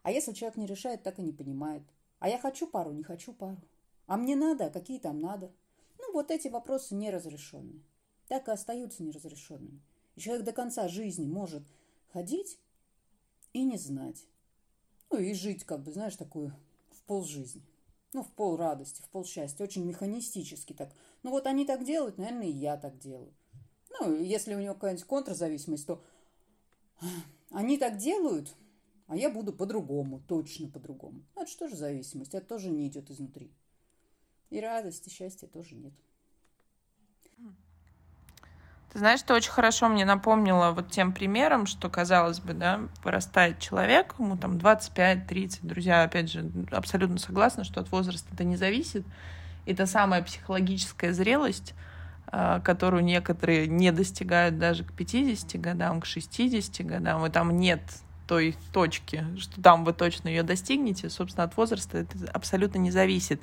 А 0.02 0.10
если 0.10 0.34
человек 0.34 0.58
не 0.58 0.66
решает, 0.66 1.02
так 1.02 1.18
и 1.18 1.22
не 1.22 1.32
понимает. 1.32 1.82
А 2.18 2.28
я 2.28 2.38
хочу 2.38 2.66
пару, 2.66 2.92
не 2.92 3.04
хочу 3.04 3.32
пару. 3.32 3.56
А 4.06 4.18
мне 4.18 4.36
надо, 4.36 4.66
а 4.66 4.70
какие 4.70 4.98
там 4.98 5.18
надо? 5.18 5.50
Ну, 5.98 6.12
вот 6.12 6.30
эти 6.30 6.48
вопросы 6.48 6.94
неразрешенные. 6.94 7.80
Так 8.28 8.48
и 8.48 8.50
остаются 8.50 9.02
неразрешенными. 9.02 9.80
И 10.16 10.20
человек 10.20 10.44
до 10.44 10.52
конца 10.52 10.88
жизни 10.88 11.26
может 11.26 11.62
ходить 12.12 12.58
и 13.52 13.64
не 13.64 13.78
знать. 13.78 14.26
Ну, 15.10 15.18
и 15.18 15.32
жить, 15.34 15.64
как 15.64 15.82
бы, 15.82 15.92
знаешь, 15.92 16.16
такую 16.16 16.52
в 16.90 17.02
пол 17.02 17.24
жизни. 17.24 17.62
Ну, 18.12 18.22
в 18.22 18.32
пол 18.32 18.56
радости, 18.56 19.02
в 19.02 19.08
пол 19.08 19.24
счастья. 19.24 19.64
Очень 19.64 19.84
механистически 19.84 20.72
так. 20.72 20.92
Ну, 21.22 21.30
вот 21.30 21.46
они 21.46 21.64
так 21.64 21.84
делают, 21.84 22.18
наверное, 22.18 22.46
и 22.46 22.52
я 22.52 22.76
так 22.76 22.98
делаю. 22.98 23.32
Ну, 23.90 24.14
если 24.20 24.54
у 24.54 24.60
него 24.60 24.74
какая-нибудь 24.74 25.04
контрзависимость, 25.04 25.86
то 25.86 26.02
они 27.50 27.78
так 27.78 27.96
делают, 27.96 28.54
а 29.06 29.16
я 29.16 29.30
буду 29.30 29.52
по-другому, 29.52 30.20
точно 30.20 30.68
по-другому. 30.68 31.24
Ну, 31.34 31.46
что 31.46 31.68
же 31.68 31.76
зависимость? 31.76 32.34
Это 32.34 32.46
тоже 32.46 32.70
не 32.70 32.88
идет 32.88 33.10
изнутри. 33.10 33.52
И 34.50 34.60
радости, 34.60 35.08
счастья 35.08 35.46
тоже 35.46 35.74
нет. 35.74 35.92
Ты 38.94 39.00
знаешь, 39.00 39.18
что 39.18 39.34
очень 39.34 39.50
хорошо 39.50 39.88
мне 39.88 40.04
напомнило 40.04 40.70
вот 40.70 40.88
тем 40.88 41.12
примером, 41.12 41.66
что, 41.66 41.88
казалось 41.88 42.38
бы, 42.38 42.52
да, 42.52 42.78
вырастает 43.02 43.58
человек, 43.58 44.14
ему 44.20 44.36
там 44.36 44.52
25-30, 44.52 45.58
друзья, 45.62 46.04
опять 46.04 46.30
же, 46.30 46.48
абсолютно 46.70 47.18
согласны, 47.18 47.64
что 47.64 47.80
от 47.80 47.90
возраста 47.90 48.28
это 48.32 48.44
не 48.44 48.54
зависит. 48.54 49.04
Это 49.66 49.86
самая 49.86 50.22
психологическая 50.22 51.12
зрелость, 51.12 51.74
а, 52.28 52.60
которую 52.60 53.02
некоторые 53.02 53.66
не 53.66 53.90
достигают 53.90 54.60
даже 54.60 54.84
к 54.84 54.92
50 54.92 55.60
годам, 55.60 56.00
к 56.00 56.06
60 56.06 56.86
годам, 56.86 57.26
и 57.26 57.30
там 57.30 57.56
нет 57.58 57.80
той 58.28 58.54
точки, 58.72 59.26
что 59.40 59.60
там 59.60 59.84
вы 59.84 59.92
точно 59.92 60.28
ее 60.28 60.44
достигнете, 60.44 61.10
собственно, 61.10 61.42
от 61.42 61.56
возраста 61.56 61.98
это 61.98 62.16
абсолютно 62.32 62.78
не 62.78 62.92
зависит. 62.92 63.42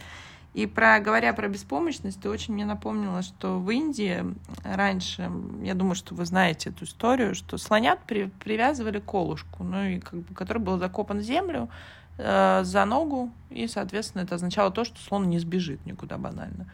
И 0.54 0.66
про, 0.66 1.00
говоря 1.00 1.34
про 1.34 1.48
беспомощность, 1.48 2.22
ты 2.22 2.30
очень 2.30 2.54
мне 2.54 2.66
напомнила, 2.66 3.22
что 3.22 3.58
в 3.58 3.70
Индии 3.70 4.26
раньше, 4.64 5.32
я 5.62 5.76
думаю, 5.76 5.96
что 5.96 6.14
вы 6.14 6.26
знаете 6.26 6.72
эту 6.72 6.84
историю, 6.84 7.36
что 7.36 7.58
слонят 7.58 8.00
при, 8.06 8.26
привязывали 8.26 9.00
колышку, 9.00 9.64
ну 9.64 9.82
и 9.84 10.00
как 10.00 10.20
бы, 10.20 10.36
который 10.36 10.58
был 10.58 10.78
закопан 10.78 11.20
в 11.20 11.22
землю 11.22 11.70
э, 12.18 12.64
за 12.66 12.84
ногу, 12.84 13.32
и, 13.50 13.68
соответственно, 13.68 14.24
это 14.24 14.36
означало 14.36 14.72
то, 14.72 14.84
что 14.84 15.00
слон 15.00 15.30
не 15.30 15.40
сбежит 15.40 15.86
никуда 15.86 16.18
банально. 16.18 16.70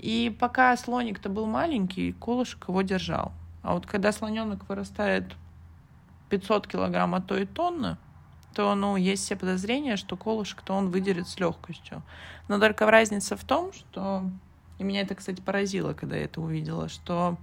И 0.00 0.34
пока 0.40 0.76
слоник-то 0.76 1.28
был 1.28 1.46
маленький, 1.46 2.12
колышек 2.12 2.68
его 2.68 2.82
держал. 2.82 3.32
А 3.62 3.74
вот 3.74 3.86
когда 3.86 4.10
слоненок 4.10 4.68
вырастает 4.68 5.36
500 6.30 6.66
килограмм, 6.66 7.14
а 7.14 7.20
то 7.20 7.36
и 7.36 7.44
тонна, 7.44 7.98
то, 8.54 8.74
ну, 8.74 8.96
есть 8.96 9.24
все 9.24 9.36
подозрения, 9.36 9.96
что 9.96 10.16
колышек-то 10.16 10.72
он 10.72 10.90
выдерет 10.90 11.28
с 11.28 11.38
легкостью. 11.38 12.02
Но 12.48 12.58
только 12.58 12.90
разница 12.90 13.36
в 13.36 13.44
том, 13.44 13.72
что... 13.72 14.24
И 14.78 14.82
меня 14.82 15.02
это, 15.02 15.14
кстати, 15.14 15.40
поразило, 15.40 15.92
когда 15.92 16.16
я 16.16 16.24
это 16.24 16.40
увидела, 16.40 16.88
что 16.88 17.36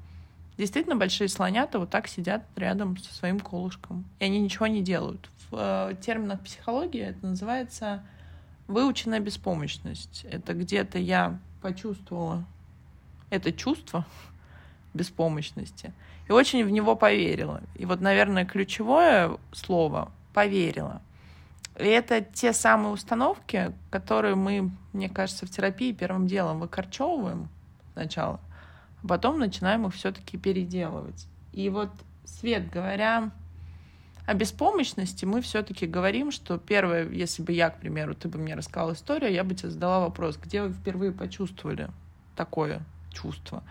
действительно 0.57 0.95
большие 0.95 1.29
слонята 1.29 1.79
вот 1.79 1.89
так 1.89 2.07
сидят 2.07 2.43
рядом 2.55 2.97
со 2.97 3.13
своим 3.13 3.39
колышком. 3.39 4.05
И 4.19 4.25
они 4.25 4.39
ничего 4.39 4.67
не 4.67 4.81
делают. 4.81 5.29
В 5.51 5.91
э, 5.91 5.95
терминах 6.01 6.41
психологии 6.41 7.01
это 7.01 7.25
называется 7.25 8.03
выученная 8.67 9.19
беспомощность. 9.19 10.25
Это 10.29 10.53
где-то 10.53 10.97
я 10.97 11.39
почувствовала 11.61 12.43
это 13.29 13.51
чувство 13.51 14.05
беспомощности 14.93 15.93
и 16.27 16.31
очень 16.31 16.65
в 16.65 16.69
него 16.69 16.95
поверила. 16.95 17.61
И 17.75 17.85
вот, 17.85 18.01
наверное, 18.01 18.45
ключевое 18.45 19.37
слово 19.51 20.11
поверила. 20.37 21.01
И 21.79 21.85
это 21.85 22.21
те 22.21 22.53
самые 22.53 22.93
установки, 22.93 23.73
которые 23.89 24.35
мы, 24.35 24.69
мне 24.93 25.09
кажется, 25.09 25.47
в 25.47 25.49
терапии 25.49 25.93
первым 25.93 26.27
делом 26.27 26.59
выкорчевываем 26.59 27.49
сначала, 27.93 28.39
а 29.01 29.07
потом 29.07 29.39
начинаем 29.39 29.87
их 29.87 29.95
все-таки 29.95 30.37
переделывать. 30.37 31.27
И 31.53 31.69
вот, 31.69 31.89
Свет, 32.23 32.69
говоря 32.69 33.31
о 34.27 34.35
беспомощности, 34.35 35.25
мы 35.25 35.41
все-таки 35.41 35.87
говорим, 35.87 36.29
что 36.29 36.59
первое, 36.59 37.09
если 37.09 37.41
бы 37.41 37.51
я, 37.51 37.71
к 37.71 37.79
примеру, 37.79 38.13
ты 38.13 38.27
бы 38.27 38.37
мне 38.37 38.53
рассказала 38.53 38.93
историю, 38.93 39.33
я 39.33 39.43
бы 39.43 39.55
тебе 39.55 39.71
задала 39.71 40.01
вопрос, 40.01 40.37
где 40.37 40.61
вы 40.61 40.71
впервые 40.71 41.13
почувствовали 41.13 41.89
такое 42.35 42.83
чувство, 43.11 43.63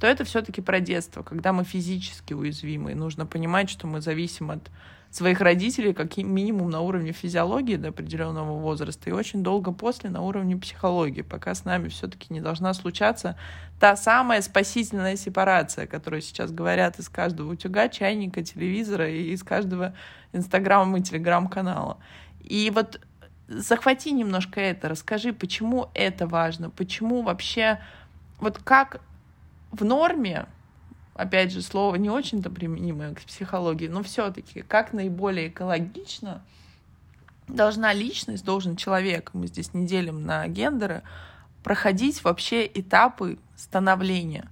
то 0.00 0.06
это 0.06 0.24
все-таки 0.24 0.62
про 0.62 0.80
детство, 0.80 1.22
когда 1.22 1.52
мы 1.52 1.64
физически 1.64 2.32
уязвимы. 2.32 2.92
И 2.92 2.94
нужно 2.94 3.26
понимать, 3.26 3.68
что 3.68 3.86
мы 3.86 4.00
зависим 4.00 4.50
от 4.50 4.70
своих 5.14 5.40
родителей 5.40 5.94
как 5.94 6.16
минимум 6.16 6.70
на 6.70 6.80
уровне 6.80 7.12
физиологии 7.12 7.76
до 7.76 7.90
определенного 7.90 8.58
возраста 8.58 9.08
и 9.08 9.12
очень 9.12 9.44
долго 9.44 9.70
после 9.70 10.10
на 10.10 10.22
уровне 10.22 10.56
психологии, 10.56 11.22
пока 11.22 11.54
с 11.54 11.64
нами 11.64 11.88
все-таки 11.88 12.34
не 12.34 12.40
должна 12.40 12.74
случаться 12.74 13.36
та 13.78 13.94
самая 13.94 14.42
спасительная 14.42 15.14
сепарация, 15.14 15.86
которую 15.86 16.20
сейчас 16.20 16.50
говорят 16.50 16.98
из 16.98 17.08
каждого 17.08 17.52
утюга, 17.52 17.88
чайника, 17.88 18.42
телевизора 18.42 19.08
и 19.08 19.30
из 19.30 19.44
каждого 19.44 19.94
инстаграма 20.32 20.98
и 20.98 21.02
телеграм-канала. 21.02 21.98
И 22.40 22.72
вот 22.74 23.00
захвати 23.46 24.10
немножко 24.10 24.60
это, 24.60 24.88
расскажи, 24.88 25.32
почему 25.32 25.90
это 25.94 26.26
важно, 26.26 26.70
почему 26.70 27.22
вообще, 27.22 27.78
вот 28.40 28.58
как 28.58 29.00
в 29.70 29.84
норме 29.84 30.46
опять 31.14 31.52
же, 31.52 31.62
слово 31.62 31.96
не 31.96 32.10
очень-то 32.10 32.50
применимое 32.50 33.14
к 33.14 33.22
психологии, 33.22 33.88
но 33.88 34.02
все-таки 34.02 34.62
как 34.62 34.92
наиболее 34.92 35.48
экологично 35.48 36.42
должна 37.48 37.92
личность, 37.92 38.44
должен 38.44 38.76
человек, 38.76 39.30
мы 39.32 39.46
здесь 39.46 39.74
не 39.74 39.86
делим 39.86 40.24
на 40.24 40.46
гендеры, 40.48 41.02
проходить 41.62 42.22
вообще 42.24 42.66
этапы 42.66 43.38
становления. 43.56 44.48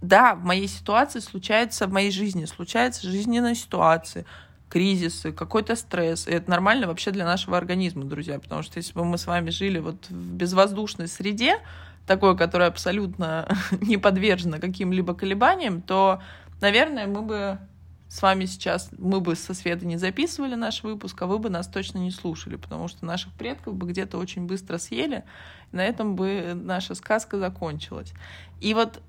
Да, 0.00 0.34
в 0.34 0.44
моей 0.44 0.66
ситуации 0.66 1.20
случается, 1.20 1.86
в 1.86 1.92
моей 1.92 2.10
жизни 2.10 2.44
случаются 2.44 3.08
жизненные 3.08 3.54
ситуации, 3.54 4.26
кризисы, 4.68 5.32
какой-то 5.32 5.76
стресс. 5.76 6.26
И 6.26 6.32
это 6.32 6.50
нормально 6.50 6.86
вообще 6.86 7.10
для 7.10 7.24
нашего 7.24 7.56
организма, 7.56 8.04
друзья, 8.04 8.38
потому 8.40 8.62
что 8.62 8.78
если 8.78 8.94
бы 8.94 9.04
мы 9.04 9.18
с 9.18 9.26
вами 9.26 9.50
жили 9.50 9.78
вот 9.78 10.08
в 10.08 10.32
безвоздушной 10.34 11.08
среде, 11.08 11.58
такое, 12.14 12.34
которое 12.34 12.66
абсолютно 12.66 13.48
не 13.80 13.96
подвержено 13.96 14.58
каким-либо 14.58 15.14
колебаниям, 15.14 15.80
то, 15.80 16.22
наверное, 16.60 17.06
мы 17.06 17.22
бы 17.22 17.58
с 18.08 18.20
вами 18.20 18.44
сейчас, 18.44 18.90
мы 18.98 19.20
бы 19.20 19.34
со 19.34 19.54
Светой 19.54 19.88
не 19.88 19.96
записывали 19.96 20.54
наш 20.54 20.82
выпуск, 20.82 21.22
а 21.22 21.26
вы 21.26 21.38
бы 21.38 21.48
нас 21.48 21.66
точно 21.66 21.98
не 21.98 22.10
слушали, 22.10 22.56
потому 22.56 22.88
что 22.88 23.06
наших 23.06 23.32
предков 23.32 23.74
бы 23.74 23.86
где-то 23.86 24.18
очень 24.18 24.46
быстро 24.46 24.76
съели, 24.76 25.24
и 25.72 25.76
на 25.76 25.82
этом 25.82 26.14
бы 26.14 26.52
наша 26.54 26.94
сказка 26.94 27.38
закончилась. 27.38 28.12
И 28.60 28.74
вот 28.74 29.00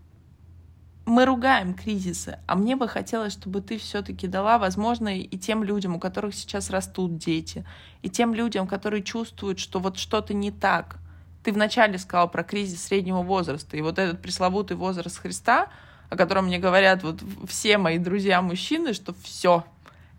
мы 1.06 1.26
ругаем 1.26 1.74
кризисы, 1.74 2.40
а 2.48 2.56
мне 2.56 2.78
бы 2.78 2.88
хотелось, 2.88 3.34
чтобы 3.34 3.60
ты 3.60 3.78
все-таки 3.78 4.26
дала, 4.28 4.58
возможно, 4.58 5.20
и 5.20 5.38
тем 5.38 5.66
людям, 5.66 5.98
у 5.98 6.00
которых 6.00 6.34
сейчас 6.34 6.70
растут 6.70 7.18
дети, 7.18 7.66
и 8.02 8.10
тем 8.10 8.34
людям, 8.34 8.66
которые 8.66 9.04
чувствуют, 9.04 9.60
что 9.60 9.80
вот 9.80 9.98
что-то 9.98 10.34
не 10.34 10.52
так, 10.52 11.03
ты 11.44 11.52
вначале 11.52 11.98
сказал 11.98 12.30
про 12.30 12.44
кризис 12.44 12.84
среднего 12.86 13.22
возраста, 13.22 13.76
и 13.78 13.82
вот 13.82 14.00
этот 14.00 14.22
пресловутый 14.22 14.78
возраст 14.78 15.18
Христа, 15.20 15.68
о 16.10 16.16
котором 16.16 16.46
мне 16.46 16.58
говорят 16.58 17.04
вот 17.04 17.22
все 17.48 17.78
мои 17.78 17.98
друзья-мужчины, 17.98 18.94
что 18.94 19.14
все, 19.24 19.66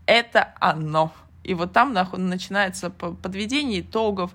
это 0.07 0.55
оно. 0.61 1.13
И 1.43 1.55
вот 1.55 1.73
там 1.73 1.93
начинается 1.93 2.91
подведение 2.91 3.81
итогов, 3.81 4.33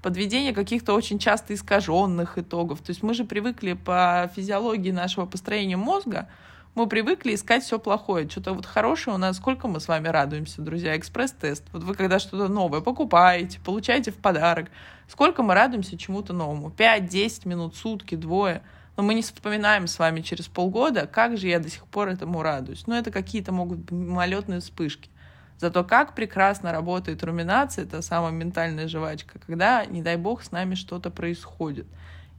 подведение 0.00 0.52
каких-то 0.52 0.94
очень 0.94 1.18
часто 1.18 1.54
искаженных 1.54 2.38
итогов. 2.38 2.80
То 2.80 2.90
есть 2.90 3.02
мы 3.02 3.14
же 3.14 3.24
привыкли 3.24 3.74
по 3.74 4.30
физиологии 4.34 4.90
нашего 4.90 5.26
построения 5.26 5.76
мозга, 5.76 6.28
мы 6.74 6.86
привыкли 6.86 7.34
искать 7.34 7.62
все 7.62 7.78
плохое. 7.78 8.28
Что-то 8.28 8.54
вот 8.54 8.64
хорошее 8.64 9.14
у 9.14 9.18
нас, 9.18 9.36
сколько 9.36 9.68
мы 9.68 9.78
с 9.78 9.88
вами 9.88 10.08
радуемся, 10.08 10.62
друзья, 10.62 10.96
экспресс-тест. 10.96 11.64
Вот 11.72 11.82
вы 11.82 11.94
когда 11.94 12.18
что-то 12.18 12.48
новое 12.48 12.80
покупаете, 12.80 13.60
получаете 13.60 14.10
в 14.10 14.16
подарок, 14.16 14.70
сколько 15.06 15.42
мы 15.42 15.54
радуемся 15.54 15.98
чему-то 15.98 16.32
новому. 16.32 16.70
5-10 16.70 17.46
минут, 17.46 17.76
сутки, 17.76 18.14
двое. 18.14 18.62
Но 18.96 19.02
мы 19.02 19.14
не 19.14 19.22
вспоминаем 19.22 19.86
с 19.86 19.98
вами 19.98 20.20
через 20.20 20.48
полгода, 20.48 21.06
как 21.06 21.36
же 21.36 21.48
я 21.48 21.58
до 21.58 21.68
сих 21.68 21.86
пор 21.86 22.08
этому 22.08 22.42
радуюсь. 22.42 22.86
Ну, 22.86 22.94
это 22.94 23.10
какие-то 23.10 23.52
могут 23.52 23.78
быть 23.78 23.90
мимолетные 23.90 24.60
вспышки. 24.60 25.10
Зато 25.58 25.84
как 25.84 26.14
прекрасно 26.14 26.72
работает 26.72 27.22
руминация, 27.22 27.84
это 27.84 28.02
самая 28.02 28.32
ментальная 28.32 28.88
жвачка, 28.88 29.38
когда, 29.38 29.84
не 29.86 30.02
дай 30.02 30.16
бог, 30.16 30.42
с 30.42 30.50
нами 30.50 30.74
что-то 30.74 31.10
происходит. 31.10 31.86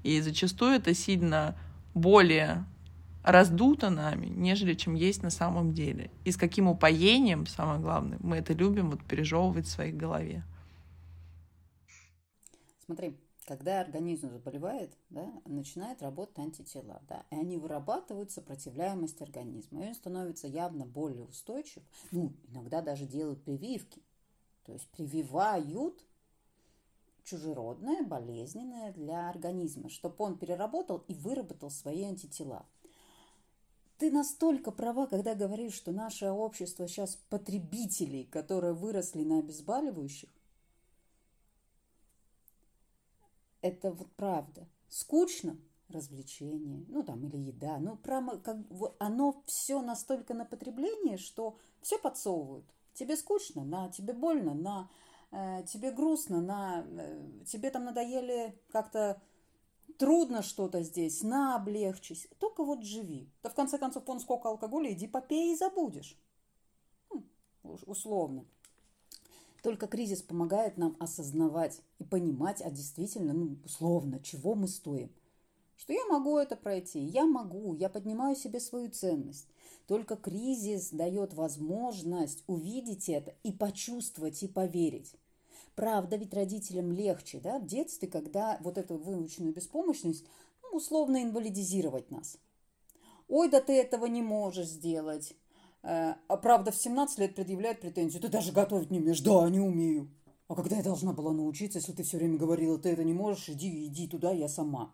И 0.04 0.20
зачастую 0.22 0.74
это 0.74 0.94
сильно 0.94 1.56
более 1.94 2.66
раздуто 3.24 3.90
нами, 3.90 4.28
нежели 4.28 4.74
чем 4.74 4.96
есть 4.96 5.24
на 5.24 5.30
самом 5.30 5.74
деле. 5.74 6.12
И 6.26 6.32
с 6.32 6.38
каким 6.38 6.68
упоением, 6.68 7.46
самое 7.48 7.80
главное, 7.80 8.20
мы 8.22 8.38
это 8.38 8.54
любим 8.54 8.92
вот 8.92 9.04
пережевывать 9.04 9.66
в 9.66 9.72
своей 9.72 9.94
голове. 9.94 10.44
Смотри, 12.86 13.18
когда 13.46 13.82
организм 13.82 14.30
заболевает, 14.30 14.94
да, 15.10 15.32
начинает 15.46 16.02
работать 16.02 16.40
антитела, 16.40 17.02
да, 17.08 17.26
и 17.32 17.36
они 17.36 17.58
вырабатывают 17.58 18.32
сопротивляемость 18.32 19.22
организма, 19.22 19.84
и 19.84 19.88
он 19.88 19.96
становится 19.96 20.48
явно 20.48 20.86
более 20.86 21.24
устойчив. 21.24 21.84
Ну, 22.12 22.34
иногда 22.50 22.82
даже 22.82 23.06
делают 23.06 23.44
прививки, 23.44 24.02
то 24.66 24.74
есть 24.74 24.88
прививают 24.90 26.06
чужеродное, 27.24 28.04
болезненное 28.04 28.92
для 28.92 29.30
организма, 29.30 29.90
чтобы 29.90 30.16
он 30.20 30.38
переработал 30.38 31.04
и 31.08 31.14
выработал 31.14 31.70
свои 31.70 32.04
антитела 32.04 32.66
ты 34.04 34.12
настолько 34.12 34.72
права, 34.72 35.08
когда 35.08 35.34
говоришь, 35.34 35.76
что 35.76 35.94
наше 35.94 36.30
общество 36.30 36.90
сейчас 36.90 37.16
потребителей, 37.30 38.26
которые 38.26 38.74
выросли 38.74 39.24
на 39.24 39.40
обезболивающих. 39.40 40.30
Это 43.62 43.94
вот 43.94 44.12
правда. 44.18 44.68
Скучно 44.90 45.58
развлечение, 45.88 46.84
ну 46.90 47.04
там 47.04 47.26
или 47.26 47.38
еда, 47.38 47.78
ну 47.78 47.96
прямо 47.96 48.40
как 48.40 48.58
оно 49.00 49.42
все 49.46 49.82
настолько 49.82 50.34
на 50.34 50.44
потребление, 50.44 51.18
что 51.18 51.58
все 51.82 51.98
подсовывают. 51.98 52.66
Тебе 52.94 53.16
скучно, 53.16 53.64
на 53.64 53.88
тебе 53.88 54.12
больно, 54.12 54.54
на 54.54 54.90
э, 55.32 55.64
тебе 55.64 55.92
грустно, 55.92 56.42
на 56.42 56.86
э, 56.86 57.30
тебе 57.46 57.70
там 57.70 57.86
надоели 57.86 58.60
как-то 58.70 59.22
трудно 59.98 60.42
что-то 60.42 60.82
здесь, 60.82 61.24
на, 61.24 61.56
облегчись. 61.56 62.28
Только 62.40 62.64
вот 62.64 62.84
живи. 62.84 63.30
Да 63.42 63.50
в 63.50 63.54
конце 63.54 63.78
концов, 63.78 64.04
вон 64.08 64.20
сколько 64.20 64.50
алкоголя, 64.50 64.92
иди 64.92 65.08
попей 65.08 65.54
и 65.54 65.58
забудешь. 65.58 66.18
Ну, 67.12 67.26
условно. 67.86 68.46
Только 69.62 69.88
кризис 69.88 70.22
помогает 70.22 70.78
нам 70.78 70.98
осознавать 71.00 71.82
и 71.98 72.04
понимать, 72.04 72.62
а 72.62 72.70
действительно, 72.70 73.34
ну, 73.34 73.58
условно, 73.64 74.20
чего 74.20 74.56
мы 74.56 74.68
стоим. 74.68 75.10
Что 75.78 75.94
я 75.94 76.06
могу 76.06 76.38
это 76.38 76.56
пройти, 76.56 77.00
я 77.00 77.26
могу, 77.26 77.74
я 77.74 77.90
поднимаю 77.90 78.36
себе 78.36 78.60
свою 78.60 78.90
ценность. 78.90 79.48
Только 79.88 80.16
кризис 80.16 80.90
дает 80.92 81.34
возможность 81.34 82.44
увидеть 82.48 83.10
это 83.10 83.36
и 83.44 83.52
почувствовать, 83.52 84.44
и 84.44 84.48
поверить. 84.48 85.16
Правда, 85.76 86.18
ведь 86.18 86.34
родителям 86.34 86.92
легче, 86.92 87.40
да, 87.40 87.60
в 87.60 87.66
детстве, 87.66 88.08
когда 88.08 88.60
вот 88.62 88.78
эту 88.78 88.98
выученную 88.98 89.54
беспомощность, 89.54 90.26
ну, 90.62 90.78
условно 90.78 91.24
инвалидизировать 91.24 92.12
нас. 92.12 92.38
Ой, 93.28 93.50
да 93.50 93.60
ты 93.60 93.74
этого 93.74 94.06
не 94.06 94.22
можешь 94.22 94.68
сделать. 94.68 95.36
Э, 95.82 96.16
а 96.28 96.38
правда, 96.38 96.72
в 96.72 96.76
17 96.76 97.18
лет 97.20 97.36
предъявляет 97.36 97.82
претензию. 97.82 98.22
Ты 98.22 98.28
даже 98.28 98.52
готовить 98.52 98.92
не 98.92 99.00
умеешь. 99.00 99.22
Да, 99.22 99.50
не 99.50 99.60
умею. 99.60 100.10
А 100.48 100.56
когда 100.56 100.76
я 100.76 100.84
должна 100.84 101.14
была 101.14 101.32
научиться, 101.32 101.80
если 101.80 101.94
ты 101.94 102.04
все 102.04 102.18
время 102.18 102.38
говорила, 102.38 102.78
ты 102.78 102.90
это 102.90 103.04
не 103.04 103.14
можешь, 103.14 103.50
иди, 103.50 103.86
иди 103.86 104.08
туда, 104.08 104.32
я 104.32 104.48
сама. 104.48 104.94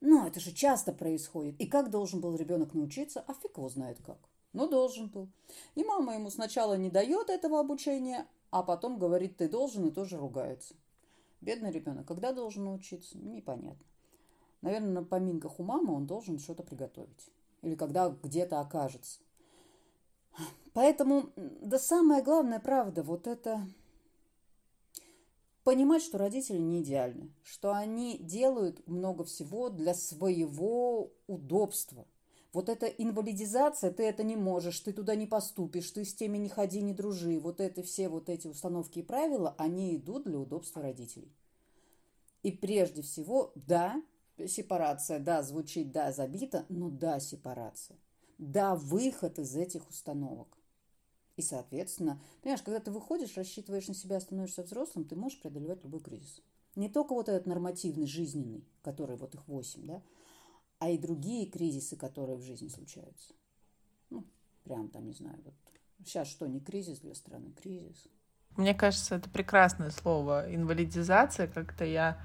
Ну, 0.00 0.26
это 0.26 0.40
же 0.40 0.52
часто 0.52 0.92
происходит. 0.92 1.60
И 1.60 1.66
как 1.66 1.90
должен 1.90 2.20
был 2.20 2.36
ребенок 2.36 2.74
научиться, 2.74 3.24
а 3.26 3.34
фиг 3.34 3.56
его 3.56 3.68
знает 3.68 3.98
как. 4.04 4.18
Но 4.52 4.66
должен 4.66 5.08
был. 5.08 5.28
И 5.74 5.84
мама 5.84 6.14
ему 6.14 6.30
сначала 6.30 6.74
не 6.74 6.90
дает 6.90 7.30
этого 7.30 7.60
обучения, 7.60 8.26
а 8.50 8.62
потом 8.62 8.98
говорит, 8.98 9.36
ты 9.36 9.48
должен, 9.48 9.86
и 9.86 9.90
тоже 9.90 10.18
ругается. 10.18 10.74
Бедный 11.40 11.70
ребенок, 11.70 12.06
когда 12.06 12.32
должен 12.32 12.64
научиться, 12.64 13.16
непонятно. 13.18 13.86
Наверное, 14.60 14.92
на 14.92 15.04
поминках 15.04 15.58
у 15.58 15.62
мамы 15.62 15.94
он 15.94 16.06
должен 16.06 16.38
что-то 16.38 16.62
приготовить. 16.62 17.30
Или 17.62 17.74
когда 17.74 18.10
где-то 18.10 18.60
окажется. 18.60 19.20
Поэтому, 20.72 21.30
да 21.36 21.78
самое 21.78 22.22
главное, 22.22 22.60
правда, 22.60 23.02
вот 23.02 23.26
это 23.26 23.66
понимать, 25.64 26.02
что 26.02 26.18
родители 26.18 26.58
не 26.58 26.82
идеальны, 26.82 27.32
что 27.42 27.72
они 27.74 28.18
делают 28.18 28.86
много 28.86 29.24
всего 29.24 29.68
для 29.68 29.94
своего 29.94 31.12
удобства. 31.26 32.06
Вот 32.52 32.68
эта 32.68 32.86
инвалидизация, 32.86 33.92
ты 33.92 34.02
это 34.02 34.24
не 34.24 34.34
можешь, 34.34 34.80
ты 34.80 34.92
туда 34.92 35.14
не 35.14 35.26
поступишь, 35.26 35.90
ты 35.92 36.04
с 36.04 36.14
теми 36.14 36.36
не 36.36 36.48
ходи, 36.48 36.82
не 36.82 36.92
дружи. 36.92 37.38
Вот 37.38 37.60
это 37.60 37.82
все 37.82 38.08
вот 38.08 38.28
эти 38.28 38.48
установки 38.48 38.98
и 38.98 39.04
правила, 39.04 39.54
они 39.56 39.96
идут 39.96 40.24
для 40.24 40.38
удобства 40.38 40.82
родителей. 40.82 41.32
И 42.42 42.50
прежде 42.50 43.02
всего, 43.02 43.52
да, 43.54 44.02
сепарация, 44.48 45.20
да, 45.20 45.42
звучит, 45.42 45.92
да, 45.92 46.10
забито, 46.10 46.66
но 46.68 46.90
да, 46.90 47.20
сепарация. 47.20 47.98
Да, 48.38 48.74
выход 48.74 49.38
из 49.38 49.54
этих 49.54 49.88
установок. 49.88 50.48
И, 51.36 51.42
соответственно, 51.42 52.20
понимаешь, 52.42 52.62
когда 52.62 52.80
ты 52.80 52.90
выходишь, 52.90 53.36
рассчитываешь 53.36 53.88
на 53.88 53.94
себя, 53.94 54.20
становишься 54.20 54.62
взрослым, 54.62 55.04
ты 55.04 55.14
можешь 55.14 55.40
преодолевать 55.40 55.84
любой 55.84 56.00
кризис. 56.00 56.42
Не 56.74 56.88
только 56.88 57.14
вот 57.14 57.28
этот 57.28 57.46
нормативный, 57.46 58.06
жизненный, 58.06 58.64
который 58.82 59.16
вот 59.16 59.34
их 59.34 59.46
восемь, 59.46 59.86
да, 59.86 60.02
а 60.80 60.88
и 60.88 60.98
другие 60.98 61.46
кризисы, 61.46 61.96
которые 61.96 62.36
в 62.36 62.42
жизни 62.42 62.68
случаются. 62.68 63.34
Ну, 64.08 64.26
прям 64.64 64.88
там, 64.88 65.06
не 65.06 65.12
знаю, 65.12 65.38
вот 65.44 65.54
сейчас 66.04 66.26
что, 66.26 66.46
не 66.46 66.58
кризис 66.58 66.98
для 67.00 67.14
страны, 67.14 67.52
кризис. 67.52 68.08
Мне 68.56 68.74
кажется, 68.74 69.14
это 69.14 69.28
прекрасное 69.28 69.90
слово 69.90 70.52
инвалидизация, 70.52 71.46
как-то 71.46 71.84
я 71.84 72.18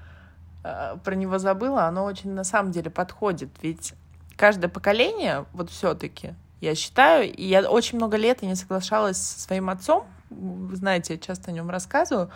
э, 0.64 0.96
про 1.04 1.14
него 1.14 1.38
забыла, 1.38 1.84
оно 1.84 2.04
очень 2.04 2.32
на 2.32 2.44
самом 2.44 2.72
деле 2.72 2.90
подходит, 2.90 3.50
ведь 3.62 3.92
каждое 4.36 4.68
поколение, 4.68 5.44
вот 5.52 5.70
все-таки, 5.70 6.34
я 6.60 6.74
считаю, 6.74 7.30
и 7.30 7.44
я 7.44 7.70
очень 7.70 7.98
много 7.98 8.16
лет 8.16 8.42
и 8.42 8.46
не 8.46 8.54
соглашалась 8.54 9.18
со 9.18 9.38
своим 9.38 9.68
отцом, 9.68 10.06
вы 10.30 10.74
знаете, 10.76 11.14
я 11.14 11.20
часто 11.20 11.50
о 11.50 11.54
нем 11.54 11.68
рассказываю, 11.68 12.30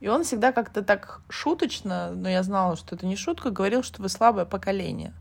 и 0.00 0.08
он 0.08 0.22
всегда 0.22 0.52
как-то 0.52 0.82
так 0.82 1.20
шуточно, 1.28 2.12
но 2.12 2.28
я 2.28 2.44
знала, 2.44 2.76
что 2.76 2.94
это 2.94 3.06
не 3.06 3.16
шутка, 3.16 3.50
говорил, 3.50 3.82
что 3.82 4.00
вы 4.00 4.08
слабое 4.08 4.44
поколение. 4.44 5.12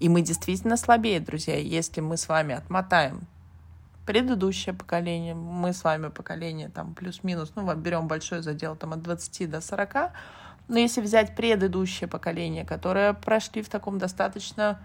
И 0.00 0.08
мы 0.08 0.22
действительно 0.22 0.76
слабее, 0.76 1.20
друзья, 1.20 1.56
если 1.56 2.00
мы 2.00 2.16
с 2.16 2.28
вами 2.28 2.54
отмотаем 2.54 3.26
предыдущее 4.06 4.74
поколение, 4.74 5.34
мы 5.34 5.72
с 5.72 5.82
вами 5.82 6.08
поколение 6.08 6.68
там 6.68 6.94
плюс-минус, 6.94 7.52
ну 7.54 7.74
берем 7.74 8.06
большой 8.06 8.42
задел 8.42 8.76
там 8.76 8.92
от 8.92 9.02
20 9.02 9.50
до 9.50 9.60
40, 9.60 9.94
но 10.68 10.78
если 10.78 11.00
взять 11.00 11.34
предыдущее 11.36 12.08
поколение, 12.08 12.64
которое 12.64 13.12
прошли 13.14 13.62
в 13.62 13.68
таком 13.68 13.98
достаточно 13.98 14.80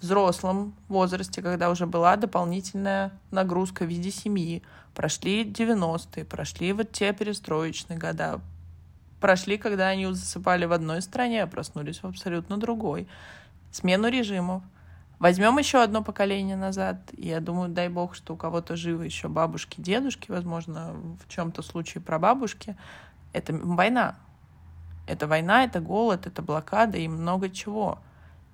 взрослом 0.00 0.74
возрасте, 0.88 1.42
когда 1.42 1.70
уже 1.70 1.86
была 1.86 2.16
дополнительная 2.16 3.12
нагрузка 3.30 3.84
в 3.84 3.88
виде 3.88 4.10
семьи, 4.10 4.62
прошли 4.94 5.44
90-е, 5.44 6.24
прошли 6.24 6.72
вот 6.72 6.92
те 6.92 7.12
перестроечные 7.12 7.98
года, 7.98 8.40
прошли, 9.20 9.58
когда 9.58 9.88
они 9.88 10.06
засыпали 10.06 10.66
в 10.66 10.72
одной 10.72 11.02
стране, 11.02 11.42
а 11.42 11.46
проснулись 11.46 12.02
в 12.02 12.06
абсолютно 12.06 12.58
другой 12.58 13.08
смену 13.70 14.08
режимов. 14.08 14.62
Возьмем 15.18 15.58
еще 15.58 15.82
одно 15.82 16.02
поколение 16.02 16.56
назад. 16.56 17.10
Я 17.16 17.40
думаю, 17.40 17.68
дай 17.70 17.88
бог, 17.88 18.14
что 18.14 18.34
у 18.34 18.36
кого-то 18.36 18.76
живы 18.76 19.04
еще 19.04 19.28
бабушки, 19.28 19.80
дедушки, 19.80 20.30
возможно, 20.30 20.94
в 21.24 21.28
чем-то 21.28 21.62
случае 21.62 22.02
прабабушки. 22.02 22.76
Это 23.32 23.52
война. 23.52 24.16
Это 25.08 25.26
война, 25.26 25.64
это 25.64 25.80
голод, 25.80 26.26
это 26.26 26.42
блокада 26.42 26.98
и 26.98 27.08
много 27.08 27.50
чего. 27.50 27.98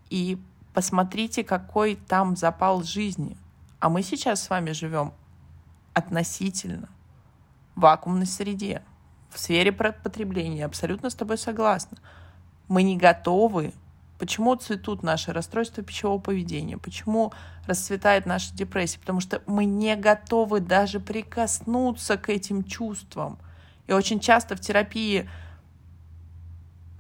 И 0.09 0.39
посмотрите, 0.73 1.45
какой 1.45 1.97
там 1.97 2.37
запал 2.37 2.83
жизни. 2.83 3.37
А 3.81 3.91
мы 3.91 4.03
сейчас 4.03 4.43
с 4.43 4.49
вами 4.49 4.71
живем 4.71 5.13
относительно 5.93 6.89
в 7.75 7.81
вакуумной 7.81 8.27
среде, 8.27 8.83
в 9.31 9.39
сфере 9.39 9.73
потребления. 9.73 10.65
Абсолютно 10.65 11.11
с 11.11 11.15
тобой 11.15 11.37
согласна. 11.37 11.99
Мы 12.69 12.83
не 12.83 12.97
готовы 12.97 13.75
Почему 14.25 14.55
цветут 14.55 15.03
наши 15.03 15.35
расстройства 15.35 15.83
пищевого 15.83 16.19
поведения? 16.19 16.79
Почему 16.79 17.35
расцветает 17.67 18.25
наша 18.25 18.55
депрессия? 18.55 18.99
Потому 18.99 19.21
что 19.21 19.43
мы 19.45 19.67
не 19.67 19.97
готовы 19.97 20.61
даже 20.61 20.99
прикоснуться 20.99 22.17
к 22.17 22.31
этим 22.31 22.65
чувствам. 22.65 23.39
И 23.87 23.93
очень 23.93 24.21
часто 24.21 24.57
в 24.57 24.61
терапии 24.61 25.29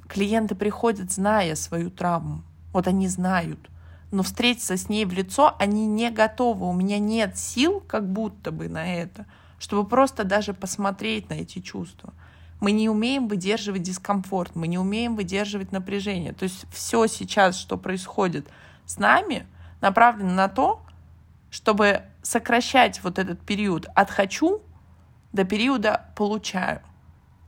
клиенты 0.07 0.55
приходят, 0.55 1.11
зная 1.13 1.55
свою 1.55 1.91
травму. 1.91 2.43
Вот 2.75 2.89
они 2.89 3.09
знают. 3.09 3.71
Но 4.11 4.23
встретиться 4.23 4.77
с 4.77 4.91
ней 4.91 5.07
в 5.07 5.15
лицо 5.15 5.57
они 5.59 5.87
не 5.87 6.11
готовы. 6.11 6.69
У 6.69 6.75
меня 6.75 6.99
нет 6.99 7.39
сил 7.39 7.81
как 7.81 8.07
будто 8.07 8.53
бы 8.53 8.69
на 8.69 8.97
это, 8.97 9.25
чтобы 9.59 9.89
просто 9.89 10.25
даже 10.25 10.53
посмотреть 10.53 11.31
на 11.31 11.35
эти 11.35 11.61
чувства. 11.61 12.13
Мы 12.65 12.73
не 12.73 12.89
умеем 12.89 13.29
выдерживать 13.29 13.83
дискомфорт, 13.83 14.57
мы 14.57 14.69
не 14.69 14.79
умеем 14.79 15.17
выдерживать 15.17 15.71
напряжение. 15.71 16.33
То 16.33 16.45
есть 16.45 16.65
все 16.73 17.07
сейчас, 17.09 17.59
что 17.59 17.77
происходит 17.77 18.49
с 18.87 18.99
нами, 18.99 19.47
направлено 19.83 20.33
на 20.33 20.49
то, 20.49 20.81
чтобы 21.51 22.01
сокращать 22.23 23.05
вот 23.05 23.19
этот 23.19 23.39
период 23.41 23.87
от 23.95 24.09
«хочу» 24.09 24.63
до 25.35 25.45
периода 25.45 26.07
«получаю». 26.17 26.81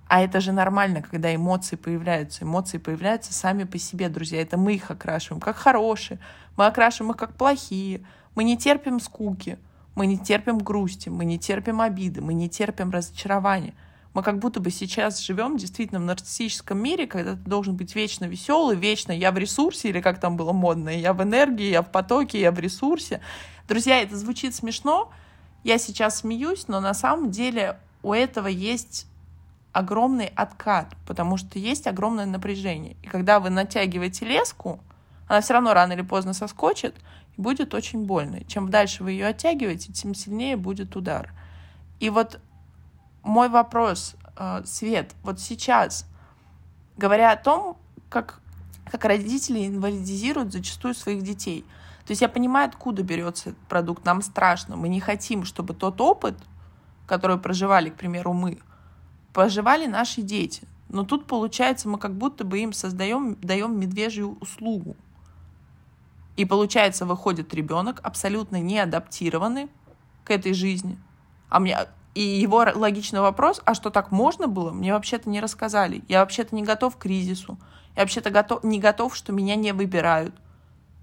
А 0.07 0.21
это 0.21 0.41
же 0.41 0.53
нормально, 0.53 1.01
когда 1.01 1.35
эмоции 1.35 1.77
появляются. 1.77 2.45
Эмоции 2.45 2.77
появляются 2.77 3.33
сами 3.33 3.65
по 3.65 3.79
себе, 3.79 4.11
друзья. 4.11 4.43
Это 4.43 4.59
мы 4.59 4.75
их 4.75 4.91
окрашиваем 4.91 5.41
как 5.41 5.57
хорошие, 5.57 6.19
мы 6.59 6.67
окрашиваем 6.67 7.13
их 7.13 7.17
как 7.17 7.33
плохие. 7.33 8.03
Мы 8.35 8.45
не 8.45 8.59
терпим 8.59 9.01
скуки, 9.01 9.59
мы 9.95 10.09
не 10.09 10.19
терпим 10.19 10.59
грусти, 10.59 11.09
мы 11.09 11.25
не 11.25 11.39
терпим 11.39 11.81
обиды, 11.81 12.21
мы 12.21 12.35
не 12.35 12.51
терпим 12.51 12.91
разочарования– 12.91 13.73
мы 14.17 14.23
как 14.23 14.39
будто 14.39 14.61
бы 14.61 14.71
сейчас 14.71 15.21
живем 15.21 15.59
действительно 15.59 16.01
в 16.01 16.05
нарциссическом 16.05 16.79
мире, 16.79 17.07
когда 17.07 17.33
ты 17.33 17.43
должен 17.43 17.77
быть 17.77 17.95
вечно 17.95 18.25
веселый, 18.25 18.75
вечно 18.75 19.13
я 19.13 19.31
в 19.31 19.37
ресурсе, 19.37 19.91
или 19.91 20.01
как 20.01 20.21
там 20.21 20.39
было 20.39 20.55
модно, 20.55 20.89
я 20.89 21.13
в 21.13 21.23
энергии, 21.23 21.69
я 21.69 21.83
в 21.83 21.93
потоке, 21.93 22.41
я 22.41 22.51
в 22.51 22.59
ресурсе. 22.59 23.21
Друзья, 23.69 24.01
это 24.01 24.17
звучит 24.17 24.55
смешно, 24.55 25.13
я 25.65 25.77
сейчас 25.77 26.21
смеюсь, 26.21 26.67
но 26.67 26.81
на 26.81 26.95
самом 26.95 27.31
деле 27.31 27.79
у 28.03 28.15
этого 28.15 28.47
есть 28.47 29.07
огромный 29.73 30.33
откат, 30.35 30.97
потому 31.07 31.37
что 31.37 31.59
есть 31.59 31.87
огромное 31.87 32.25
напряжение. 32.25 32.97
И 33.03 33.09
когда 33.09 33.39
вы 33.39 33.51
натягиваете 33.51 34.25
леску, 34.25 34.81
она 35.29 35.43
все 35.43 35.53
равно 35.53 35.75
рано 35.75 35.93
или 35.93 36.01
поздно 36.01 36.33
соскочит, 36.33 36.95
и 37.37 37.41
будет 37.43 37.75
очень 37.75 38.07
больно. 38.07 38.43
Чем 38.47 38.71
дальше 38.71 39.05
вы 39.05 39.13
ее 39.13 39.27
оттягиваете, 39.27 39.93
тем 39.93 40.15
сильнее 40.15 40.57
будет 40.57 40.97
удар. 40.97 41.35
И 42.01 42.09
вот 42.09 42.41
мой 43.27 43.49
вопрос, 43.49 44.15
э, 44.37 44.63
Свет, 44.65 45.15
вот 45.23 45.41
сейчас, 45.41 46.07
говоря 46.97 47.33
о 47.33 47.37
том, 47.37 47.77
как, 48.09 48.41
как 48.85 49.05
родители 49.05 49.67
инвалидизируют 49.67 50.53
зачастую 50.53 50.95
своих 50.95 51.23
детей. 51.23 51.65
То 52.07 52.13
есть 52.13 52.23
я 52.23 52.29
понимаю, 52.29 52.69
откуда 52.69 53.03
берется 53.03 53.51
этот 53.51 53.61
продукт. 53.67 54.05
Нам 54.05 54.23
страшно. 54.23 54.77
Мы 54.77 54.89
не 54.89 55.01
хотим, 55.01 55.45
чтобы 55.45 55.75
тот 55.75 56.01
опыт, 56.01 56.39
который 57.07 57.37
проживали, 57.37 57.91
к 57.91 57.97
примеру, 57.97 58.33
мы, 58.33 58.59
проживали 59.33 59.87
наши 59.87 60.23
дети. 60.23 60.63
Но 60.89 61.05
тут, 61.05 61.27
получается, 61.27 61.89
мы 61.89 61.99
как 61.99 62.15
будто 62.15 62.45
бы 62.45 62.61
им 62.61 62.73
создаем, 62.73 63.35
даем 63.41 63.79
медвежью 63.79 64.39
услугу. 64.41 64.97
И 66.37 66.45
получается, 66.45 67.07
выходит 67.07 67.53
ребенок 67.55 67.99
абсолютно 68.05 68.61
не 68.61 68.79
адаптированный 68.79 69.69
к 70.23 70.31
этой 70.31 70.53
жизни. 70.53 70.97
А 71.49 71.59
мне 71.59 71.77
и 72.17 72.41
его 72.41 72.65
логичный 72.75 73.21
вопрос, 73.21 73.61
а 73.67 73.75
что 73.75 73.91
так 73.91 74.11
можно 74.11 74.47
было, 74.47 74.71
мне 74.71 74.95
вообще-то 74.95 75.29
не 75.29 75.39
рассказали. 75.39 76.03
Я 76.09 76.21
вообще-то 76.21 76.57
не 76.57 76.63
готов 76.63 76.97
к 76.97 77.01
кризису. 77.01 77.59
Я 77.95 78.05
вообще-то 78.05 78.31
готов, 78.31 78.65
не 78.65 78.81
готов, 78.81 79.15
что 79.15 79.35
меня 79.35 79.55
не 79.55 79.73
выбирают. 79.73 80.35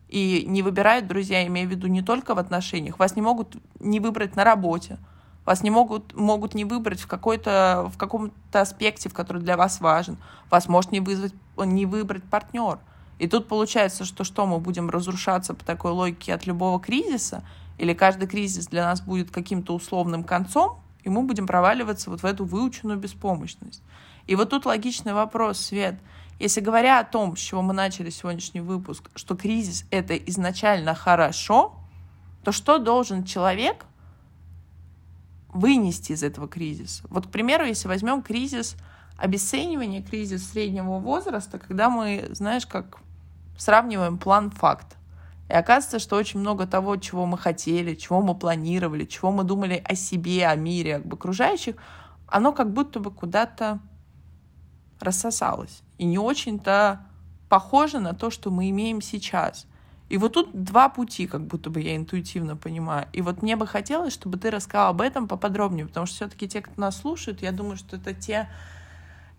И 0.09 0.43
не 0.47 0.63
выбирают, 0.63 1.05
друзья, 1.05 1.45
имею 1.45 1.67
в 1.67 1.71
виду 1.71 1.85
не 1.85 2.01
только 2.01 2.33
в 2.33 2.39
отношениях. 2.39 2.97
Вас 2.97 3.15
не 3.15 3.21
могут 3.21 3.57
не 3.79 3.99
выбрать 3.99 4.35
на 4.35 4.43
работе. 4.43 4.97
Вас 5.45 5.61
не 5.61 5.69
могут, 5.69 6.15
могут 6.15 6.55
не 6.55 6.65
выбрать 6.65 7.01
в, 7.01 7.05
какой-то, 7.05 7.91
в 7.93 7.97
каком-то 7.99 8.61
аспекте, 8.61 9.07
в 9.07 9.13
который 9.13 9.43
для 9.43 9.55
вас 9.55 9.81
важен. 9.81 10.17
Вас 10.49 10.67
может 10.67 10.91
не, 10.91 10.99
вызвать, 10.99 11.35
не 11.57 11.85
выбрать 11.85 12.23
партнер. 12.23 12.79
И 13.19 13.27
тут 13.27 13.47
получается, 13.47 14.03
что 14.03 14.23
что, 14.23 14.47
мы 14.47 14.57
будем 14.57 14.89
разрушаться 14.89 15.53
по 15.53 15.63
такой 15.63 15.91
логике 15.91 16.33
от 16.33 16.47
любого 16.47 16.79
кризиса? 16.79 17.43
Или 17.77 17.93
каждый 17.93 18.27
кризис 18.27 18.65
для 18.65 18.83
нас 18.83 18.99
будет 18.99 19.29
каким-то 19.29 19.75
условным 19.75 20.23
концом? 20.23 20.79
И 21.03 21.09
мы 21.09 21.23
будем 21.23 21.47
проваливаться 21.47 22.09
вот 22.09 22.23
в 22.23 22.25
эту 22.25 22.45
выученную 22.45 22.97
беспомощность. 22.97 23.83
И 24.27 24.35
вот 24.35 24.49
тут 24.49 24.65
логичный 24.65 25.13
вопрос, 25.13 25.59
Свет. 25.59 25.95
Если 26.39 26.61
говоря 26.61 26.99
о 26.99 27.03
том, 27.03 27.35
с 27.37 27.39
чего 27.39 27.61
мы 27.61 27.73
начали 27.73 28.09
сегодняшний 28.09 28.61
выпуск, 28.61 29.09
что 29.15 29.35
кризис— 29.35 29.85
это 29.91 30.15
изначально 30.15 30.95
хорошо, 30.95 31.75
то 32.43 32.51
что 32.51 32.79
должен 32.79 33.23
человек 33.23 33.85
вынести 35.49 36.13
из 36.13 36.23
этого 36.23 36.47
кризиса? 36.47 37.03
Вот, 37.09 37.27
к 37.27 37.29
примеру, 37.29 37.65
если 37.65 37.87
возьмем 37.87 38.21
кризис 38.21 38.75
обесценивания, 39.17 40.01
кризис 40.01 40.51
среднего 40.51 40.99
возраста, 40.99 41.59
когда 41.59 41.89
мы, 41.89 42.27
знаешь, 42.31 42.65
как 42.65 42.99
сравниваем 43.57 44.17
план-факт. 44.17 44.97
И 45.49 45.53
оказывается, 45.53 45.99
что 45.99 46.15
очень 46.15 46.39
много 46.39 46.65
того, 46.65 46.95
чего 46.97 47.25
мы 47.25 47.37
хотели, 47.37 47.95
чего 47.95 48.21
мы 48.21 48.35
планировали, 48.35 49.05
чего 49.05 49.31
мы 49.31 49.43
думали 49.43 49.83
о 49.83 49.95
себе, 49.95 50.47
о 50.47 50.55
мире, 50.55 50.97
об 50.97 51.13
окружающих, 51.13 51.75
оно 52.27 52.53
как 52.53 52.71
будто 52.71 52.99
бы 52.99 53.11
куда-то 53.11 53.79
рассосалось. 54.99 55.83
И 55.97 56.05
не 56.05 56.17
очень-то 56.17 57.05
похоже 57.49 57.99
на 57.99 58.13
то, 58.13 58.29
что 58.29 58.49
мы 58.49 58.69
имеем 58.69 59.01
сейчас. 59.01 59.67
И 60.09 60.17
вот 60.17 60.33
тут 60.33 60.49
два 60.63 60.89
пути, 60.89 61.27
как 61.27 61.45
будто 61.45 61.69
бы 61.69 61.81
я 61.81 61.95
интуитивно 61.95 62.55
понимаю. 62.55 63.07
И 63.13 63.21
вот 63.21 63.41
мне 63.41 63.55
бы 63.55 63.67
хотелось, 63.67 64.13
чтобы 64.13 64.37
ты 64.37 64.49
рассказал 64.51 64.89
об 64.89 65.01
этом 65.01 65.27
поподробнее, 65.27 65.87
потому 65.87 66.05
что 66.05 66.15
все-таки 66.15 66.47
те, 66.47 66.61
кто 66.61 66.79
нас 66.79 66.97
слушают, 66.97 67.41
я 67.41 67.51
думаю, 67.51 67.77
что 67.77 67.95
это 67.95 68.13
те 68.13 68.49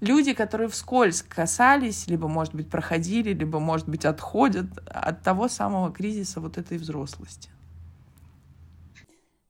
люди, 0.00 0.34
которые 0.34 0.68
вскользь 0.68 1.22
касались, 1.22 2.06
либо, 2.06 2.28
может 2.28 2.54
быть, 2.54 2.70
проходили, 2.70 3.32
либо, 3.32 3.58
может 3.58 3.88
быть, 3.88 4.04
отходят 4.04 4.66
от 4.86 5.22
того 5.22 5.48
самого 5.48 5.92
кризиса 5.92 6.40
вот 6.40 6.58
этой 6.58 6.78
взрослости. 6.78 7.50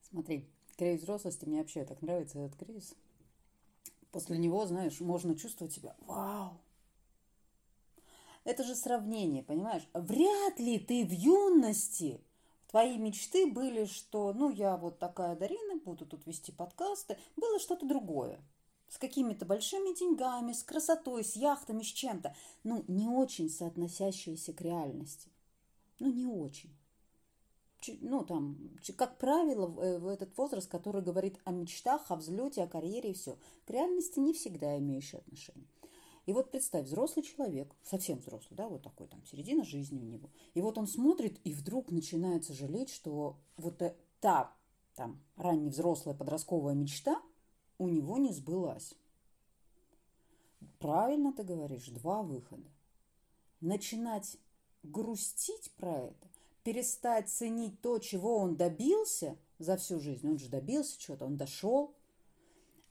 Смотри, 0.09 0.47
кризис 0.77 1.03
взрослости, 1.03 1.45
мне 1.45 1.59
вообще 1.59 1.83
так 1.83 2.01
нравится 2.01 2.39
этот 2.39 2.57
кризис. 2.57 2.95
После 4.11 4.37
него, 4.37 4.65
знаешь, 4.65 4.99
можно 5.01 5.35
чувствовать 5.35 5.73
себя, 5.73 5.95
вау, 6.07 6.57
это 8.45 8.63
же 8.63 8.75
сравнение, 8.75 9.43
понимаешь? 9.43 9.87
Вряд 9.93 10.59
ли 10.59 10.77
ты 10.77 11.03
в 11.03 11.11
юности 11.11 12.21
твои 12.69 12.97
мечты 12.97 13.51
были, 13.51 13.85
что, 13.85 14.33
ну, 14.33 14.51
я 14.51 14.77
вот 14.77 14.99
такая 14.99 15.35
Дарина, 15.35 15.81
буду 15.83 16.05
тут 16.05 16.25
вести 16.27 16.51
подкасты. 16.51 17.17
Было 17.35 17.59
что-то 17.59 17.87
другое. 17.87 18.39
С 18.89 18.97
какими-то 18.97 19.45
большими 19.45 19.97
деньгами, 19.97 20.53
с 20.53 20.63
красотой, 20.63 21.23
с 21.23 21.35
яхтами, 21.35 21.83
с 21.83 21.87
чем-то. 21.87 22.35
Ну, 22.63 22.85
не 22.87 23.07
очень 23.07 23.49
соотносящиеся 23.49 24.53
к 24.53 24.61
реальности. 24.61 25.29
Ну, 25.99 26.11
не 26.11 26.25
очень. 26.25 26.73
Ну, 28.01 28.23
там, 28.23 28.57
как 28.97 29.17
правило, 29.17 29.67
э, 29.81 29.99
в 29.99 30.07
этот 30.07 30.35
возраст, 30.37 30.69
который 30.69 31.01
говорит 31.01 31.39
о 31.43 31.51
мечтах, 31.51 32.09
о 32.09 32.15
взлете, 32.15 32.63
о 32.63 32.67
карьере 32.67 33.11
и 33.11 33.13
все. 33.13 33.37
К 33.65 33.69
реальности 33.69 34.19
не 34.19 34.33
всегда 34.33 34.77
имеющие 34.77 35.19
отношение. 35.19 35.67
И 36.25 36.33
вот 36.33 36.49
представь, 36.49 36.87
взрослый 36.87 37.23
человек, 37.23 37.75
совсем 37.83 38.17
взрослый, 38.17 38.57
да, 38.57 38.67
вот 38.67 38.81
такой 38.81 39.07
там, 39.07 39.23
середина 39.25 39.63
жизни 39.63 39.99
у 39.99 40.05
него. 40.05 40.29
И 40.55 40.61
вот 40.61 40.77
он 40.77 40.87
смотрит 40.87 41.39
и 41.43 41.53
вдруг 41.53 41.91
начинает 41.91 42.45
сожалеть, 42.45 42.89
что 42.89 43.37
вот 43.57 43.81
та 44.21 44.51
там 44.95 45.21
ранневзрослая 45.35 46.15
подростковая 46.15 46.73
мечта 46.73 47.21
у 47.77 47.87
него 47.87 48.17
не 48.17 48.31
сбылась. 48.31 48.95
Правильно 50.79 51.33
ты 51.33 51.43
говоришь, 51.43 51.87
два 51.87 52.21
выхода. 52.21 52.69
Начинать 53.61 54.37
грустить 54.83 55.71
про 55.77 55.97
это, 55.97 56.27
перестать 56.63 57.29
ценить 57.29 57.81
то, 57.81 57.99
чего 57.99 58.37
он 58.37 58.55
добился 58.55 59.37
за 59.57 59.77
всю 59.77 59.99
жизнь. 59.99 60.27
Он 60.27 60.37
же 60.37 60.49
добился 60.49 60.99
чего-то, 60.99 61.25
он 61.25 61.37
дошел. 61.37 61.95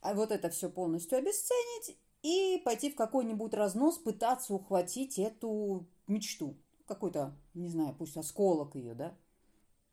А 0.00 0.14
вот 0.14 0.32
это 0.32 0.50
все 0.50 0.68
полностью 0.68 1.18
обесценить 1.18 1.96
и 2.22 2.60
пойти 2.64 2.90
в 2.90 2.96
какой-нибудь 2.96 3.54
разнос, 3.54 3.98
пытаться 3.98 4.54
ухватить 4.54 5.18
эту 5.18 5.86
мечту. 6.06 6.56
Какой-то, 6.86 7.36
не 7.54 7.68
знаю, 7.68 7.94
пусть 7.94 8.16
осколок 8.16 8.74
ее, 8.74 8.94
да? 8.94 9.16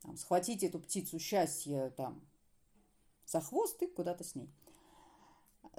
Там, 0.00 0.16
схватить 0.16 0.62
эту 0.62 0.78
птицу 0.80 1.18
счастья 1.18 1.90
там 1.96 2.20
за 3.26 3.40
хвост 3.40 3.80
и 3.82 3.86
куда-то 3.86 4.24
с 4.24 4.34
ней. 4.34 4.50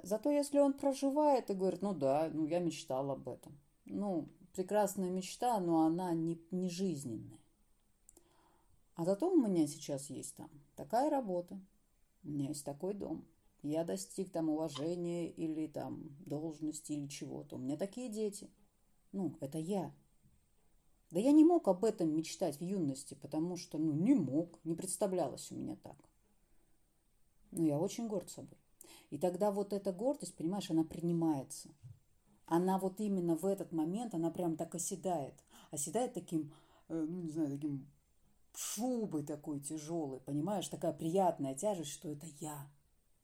Зато 0.02 0.30
если 0.30 0.58
он 0.58 0.74
проживает 0.74 1.50
и 1.50 1.54
говорит, 1.54 1.82
ну 1.82 1.94
да, 1.94 2.30
ну 2.32 2.46
я 2.46 2.58
мечтал 2.58 3.10
об 3.10 3.28
этом. 3.28 3.58
Ну, 3.84 4.28
прекрасная 4.54 5.10
мечта, 5.10 5.58
но 5.60 5.82
она 5.82 6.12
не, 6.14 6.40
не 6.50 6.68
жизненная. 6.68 7.40
А 8.96 9.04
зато 9.04 9.30
у 9.30 9.36
меня 9.36 9.66
сейчас 9.66 10.10
есть 10.10 10.36
там 10.36 10.50
такая 10.76 11.10
работа, 11.10 11.60
у 12.22 12.28
меня 12.28 12.48
есть 12.48 12.64
такой 12.64 12.94
дом– 12.94 13.24
я 13.64 13.82
достиг 13.82 14.30
там 14.30 14.50
уважения 14.50 15.30
или 15.30 15.66
там 15.66 16.14
должности 16.26 16.92
или 16.92 17.06
чего-то. 17.06 17.56
У 17.56 17.58
меня 17.58 17.78
такие 17.78 18.10
дети. 18.10 18.50
Ну, 19.12 19.38
это 19.40 19.56
я. 19.56 19.94
Да 21.10 21.18
я 21.18 21.32
не 21.32 21.44
мог 21.44 21.66
об 21.66 21.84
этом 21.84 22.14
мечтать 22.14 22.58
в 22.58 22.62
юности, 22.62 23.14
потому 23.14 23.56
что, 23.56 23.78
ну, 23.78 23.92
не 23.94 24.14
мог, 24.14 24.62
не 24.64 24.74
представлялось 24.74 25.50
у 25.50 25.54
меня 25.54 25.76
так. 25.76 25.96
Но 27.52 27.64
я 27.64 27.78
очень 27.78 28.06
горд 28.06 28.28
собой. 28.28 28.58
И 29.14 29.18
тогда 29.18 29.52
вот 29.52 29.72
эта 29.72 29.92
гордость, 29.92 30.34
понимаешь, 30.34 30.72
она 30.72 30.82
принимается. 30.82 31.68
Она 32.46 32.78
вот 32.78 32.98
именно 32.98 33.36
в 33.36 33.46
этот 33.46 33.70
момент, 33.70 34.12
она 34.12 34.28
прям 34.32 34.56
так 34.56 34.74
оседает. 34.74 35.34
Оседает 35.70 36.14
таким, 36.14 36.52
э, 36.88 36.94
ну, 36.94 37.22
не 37.22 37.30
знаю, 37.30 37.52
таким 37.52 37.86
шубой 38.56 39.24
такой 39.24 39.60
тяжелой, 39.60 40.18
понимаешь, 40.18 40.66
такая 40.66 40.92
приятная 40.92 41.54
тяжесть, 41.54 41.92
что 41.92 42.08
это 42.08 42.26
я. 42.40 42.68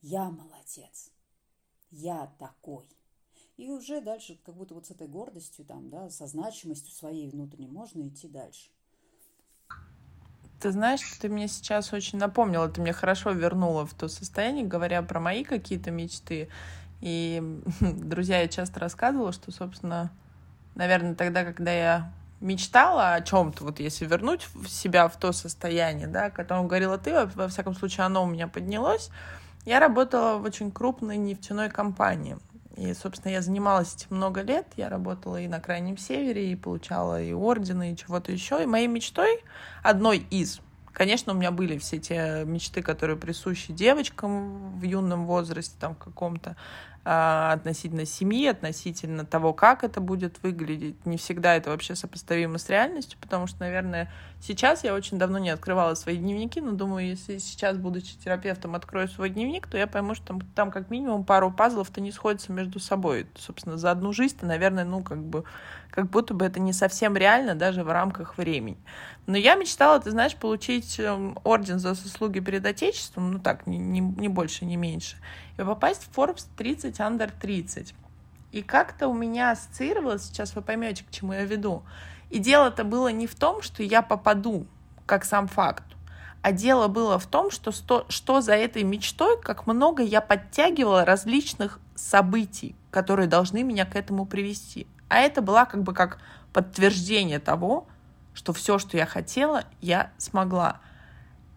Я 0.01 0.31
молодец. 0.31 1.11
Я 1.91 2.33
такой. 2.39 2.87
И 3.57 3.69
уже 3.69 4.01
дальше, 4.01 4.39
как 4.45 4.55
будто 4.55 4.77
вот 4.77 4.87
с 4.87 4.93
этой 4.93 5.09
гордостью, 5.09 5.65
там, 5.65 5.91
да, 5.91 6.09
со 6.09 6.29
значимостью 6.29 6.95
своей 6.95 7.29
внутренней 7.29 7.67
можно 7.67 8.07
идти 8.07 8.29
дальше. 8.29 8.71
Ты 10.61 10.73
знаешь, 10.73 11.01
ты 11.19 11.31
мне 11.31 11.49
сейчас 11.49 11.93
очень 11.95 12.19
напомнила, 12.19 12.69
ты 12.69 12.83
мне 12.83 12.93
хорошо 12.93 13.31
вернула 13.31 13.87
в 13.87 13.95
то 13.95 14.09
состояние, 14.09 14.67
говоря 14.67 15.01
про 15.01 15.19
мои 15.19 15.43
какие-то 15.43 15.91
мечты. 15.91 16.49
И, 17.01 17.43
друзья, 17.81 18.43
я 18.43 18.49
часто 18.49 18.79
рассказывала, 18.79 19.33
что, 19.33 19.53
собственно, 19.53 20.11
наверное, 20.75 21.15
тогда, 21.15 21.45
когда 21.45 21.73
я 21.73 22.13
мечтала 22.41 23.15
о 23.15 23.23
чем-то, 23.23 23.65
вот 23.65 23.81
если 23.81 24.05
вернуть 24.05 24.49
себя 24.67 25.09
в 25.09 25.17
то 25.17 25.33
состояние, 25.33 26.07
да, 26.07 26.27
о 26.27 26.31
котором 26.31 26.69
говорила 26.69 26.99
ты, 26.99 27.15
во, 27.15 27.25
во 27.25 27.49
всяком 27.49 27.75
случае, 27.75 28.05
оно 28.05 28.25
у 28.25 28.27
меня 28.27 28.47
поднялось, 28.47 29.11
я 29.65 29.81
работала 29.81 30.37
в 30.37 30.45
очень 30.45 30.71
крупной 30.71 31.17
нефтяной 31.17 31.71
компании. 31.71 32.39
И, 32.77 32.95
собственно, 32.95 33.33
я 33.33 33.43
занималась 33.43 33.95
этим 33.95 34.17
много 34.17 34.43
лет. 34.43 34.67
Я 34.77 34.89
работала 34.89 35.41
и 35.41 35.49
на 35.49 35.61
Крайнем 35.61 35.99
Севере, 35.99 36.53
и 36.53 36.57
получала 36.57 37.21
и 37.21 37.33
ордены, 37.33 37.93
и 37.93 37.97
чего-то 37.97 38.33
еще. 38.33 38.63
И 38.63 38.67
моей 38.67 38.87
мечтой, 38.87 39.43
одной 39.83 40.19
из, 40.31 40.61
конечно, 40.93 41.33
у 41.33 41.37
меня 41.37 41.51
были 41.51 41.79
все 41.79 41.99
те 41.99 42.45
мечты, 42.45 42.83
которые 42.83 43.17
присущи 43.17 43.73
девочкам 43.73 44.79
в 44.79 44.83
юном 44.83 45.27
возрасте, 45.27 45.75
там, 45.81 45.95
в 45.95 45.99
каком-то, 45.99 46.57
относительно 47.03 48.05
семьи, 48.05 48.47
относительно 48.47 49.25
того, 49.25 49.55
как 49.55 49.85
это 49.85 50.01
будет 50.01 50.43
выглядеть. 50.43 51.07
Не 51.07 51.17
всегда 51.17 51.55
это 51.55 51.71
вообще 51.71 51.95
сопоставимо 51.95 52.59
с 52.59 52.69
реальностью, 52.69 53.19
потому 53.21 53.47
что, 53.47 53.61
наверное, 53.61 54.13
сейчас 54.41 54.85
я 54.85 54.95
очень 54.95 55.19
давно 55.19 55.39
не 55.39 55.49
открывала 55.49 55.95
свои 55.95 56.19
дневники, 56.19 56.61
но 56.61 56.73
думаю, 56.73 57.07
если 57.07 57.39
сейчас, 57.39 57.79
будучи 57.79 58.19
терапевтом, 58.19 58.75
открою 58.75 59.09
свой 59.09 59.31
дневник, 59.31 59.67
то 59.67 59.79
я 59.79 59.87
пойму, 59.87 60.15
что 60.15 60.27
там, 60.27 60.41
там 60.55 60.71
как 60.71 60.91
минимум 60.91 61.25
пару 61.25 61.51
пазлов-то 61.51 62.03
не 62.03 62.13
сходятся 62.13 62.53
между 62.53 62.79
собой. 62.81 63.27
Собственно, 63.35 63.79
за 63.79 63.91
одну 63.91 64.13
жизнь-то, 64.13 64.45
наверное, 64.45 64.85
ну, 64.85 65.03
как 65.03 65.23
бы, 65.23 65.45
как 65.91 66.11
будто 66.11 66.35
бы 66.35 66.45
это 66.45 66.61
не 66.61 66.75
совсем 66.75 67.17
реально 67.17 67.55
даже 67.55 67.83
в 67.83 67.91
рамках 67.91 68.37
времени. 68.37 68.79
Но 69.27 69.37
я 69.37 69.55
мечтала, 69.55 70.01
ты 70.01 70.11
знаешь, 70.11 70.37
получить 70.37 70.99
эм, 70.99 71.39
орден 71.45 71.79
за 71.79 71.95
заслуги 71.95 72.41
перед 72.41 72.67
Отечеством, 72.67 73.33
ну 73.33 73.39
так, 73.39 73.67
не, 73.67 73.79
не, 73.79 74.01
не 74.01 74.29
больше, 74.29 74.65
не 74.65 74.77
меньше, 74.77 75.17
попасть 75.65 76.05
в 76.05 76.17
Forbes 76.17 76.47
30 76.57 76.99
Under 77.01 77.33
30. 77.41 77.95
И 78.53 78.63
как-то 78.63 79.09
у 79.09 79.15
меня 79.15 79.53
ассоциировалось, 79.53 80.25
сейчас 80.25 80.55
вы 80.55 80.63
поймете, 80.63 81.05
к 81.05 81.11
чему 81.11 81.33
я 81.33 81.45
веду. 81.45 81.83
И 82.31 82.39
дело-то 82.39 82.85
было 82.85 83.09
не 83.09 83.27
в 83.27 83.35
том, 83.35 83.63
что 83.63 83.83
я 83.83 84.03
попаду, 84.03 84.67
как 85.07 85.25
сам 85.25 85.49
факт, 85.49 85.85
а 86.43 86.53
дело 86.53 86.89
было 86.89 87.19
в 87.19 87.27
том, 87.27 87.51
что, 87.51 87.71
что, 87.73 88.07
что 88.09 88.41
за 88.41 88.55
этой 88.55 88.83
мечтой, 88.83 89.41
как 89.41 89.67
много 89.67 90.03
я 90.03 90.21
подтягивала 90.21 91.05
различных 91.05 91.81
событий, 91.95 92.75
которые 92.91 93.29
должны 93.29 93.63
меня 93.63 93.85
к 93.85 93.95
этому 93.95 94.25
привести. 94.25 94.87
А 95.09 95.19
это 95.19 95.43
была 95.43 95.67
как 95.67 95.83
бы 95.83 95.93
как 95.93 96.19
подтверждение 96.53 97.41
того, 97.41 97.87
что 98.33 98.53
все, 98.53 98.79
что 98.79 98.97
я 98.97 99.07
хотела, 99.07 99.65
я 99.81 100.11
смогла. 100.17 100.81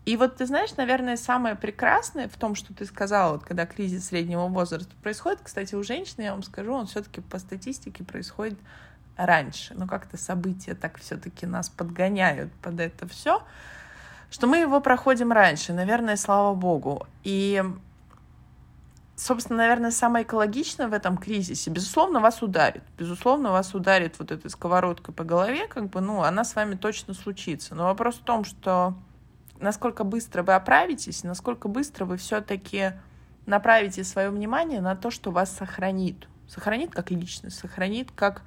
И 0.06 0.18
вот 0.18 0.36
ты 0.36 0.46
знаешь, 0.46 0.76
наверное, 0.76 1.16
самое 1.16 1.56
прекрасное 1.56 2.28
в 2.28 2.36
том, 2.36 2.56
что 2.56 2.74
ты 2.74 2.86
сказала, 2.86 3.34
вот 3.34 3.46
когда 3.46 3.66
кризис 3.66 4.08
среднего 4.08 4.48
возраста 4.48 4.94
происходит, 5.02 5.39
кстати, 5.42 5.76
у 5.76 5.84
женщин, 5.84 6.16
я 6.24 6.32
вам 6.32 6.44
скажу, 6.44 6.74
он 6.74 6.88
все-таки 6.88 7.22
по 7.22 7.39
статистике 7.39 8.04
происходит 8.04 8.60
раньше. 9.16 9.74
Но 9.76 9.88
как-то 9.88 10.18
события 10.18 10.76
так 10.76 11.00
все-таки 11.00 11.46
нас 11.46 11.70
подгоняют 11.70 12.52
под 12.62 12.82
это 12.82 13.08
все, 13.08 13.44
что 14.30 14.48
мы 14.48 14.58
его 14.58 14.82
проходим 14.82 15.32
раньше, 15.32 15.72
наверное, 15.72 16.18
слава 16.18 16.54
богу. 16.54 17.08
И 17.24 17.63
собственно, 19.16 19.60
наверное, 19.60 19.92
самое 19.92 20.26
экологичное 20.26 20.88
в 20.88 20.94
этом 20.94 21.18
кризисе, 21.18 21.70
безусловно, 21.70 22.20
вас 22.20 22.42
ударит. 22.42 22.84
Безусловно, 22.98 23.52
вас 23.52 23.74
ударит 23.74 24.20
вот 24.20 24.32
этой 24.32 24.50
сковородкой 24.50 25.13
по 25.13 25.24
голове, 25.24 25.68
как 25.68 25.89
бы, 25.89 26.02
ну, 26.02 26.24
она 26.24 26.44
с 26.44 26.56
вами 26.56 26.76
точно 26.76 27.13
случится. 27.13 27.76
Но 27.76 27.86
вопрос 27.86 28.16
в 28.16 28.24
том, 28.24 28.44
что 28.44 28.96
насколько 29.60 30.04
быстро 30.04 30.44
вы 30.44 30.54
оправитесь, 30.54 31.24
насколько 31.24 31.68
быстро 31.68 32.06
вы 32.06 32.18
все-таки 32.18 32.94
направите 33.46 34.04
свое 34.04 34.30
внимание 34.30 34.82
на 34.82 34.96
то, 34.96 35.12
что 35.12 35.32
вас 35.32 35.52
сохранит. 35.52 36.28
Сохранит 36.48 36.92
как 36.92 37.12
личность, 37.12 37.58
сохранит 37.60 38.12
как 38.12 38.44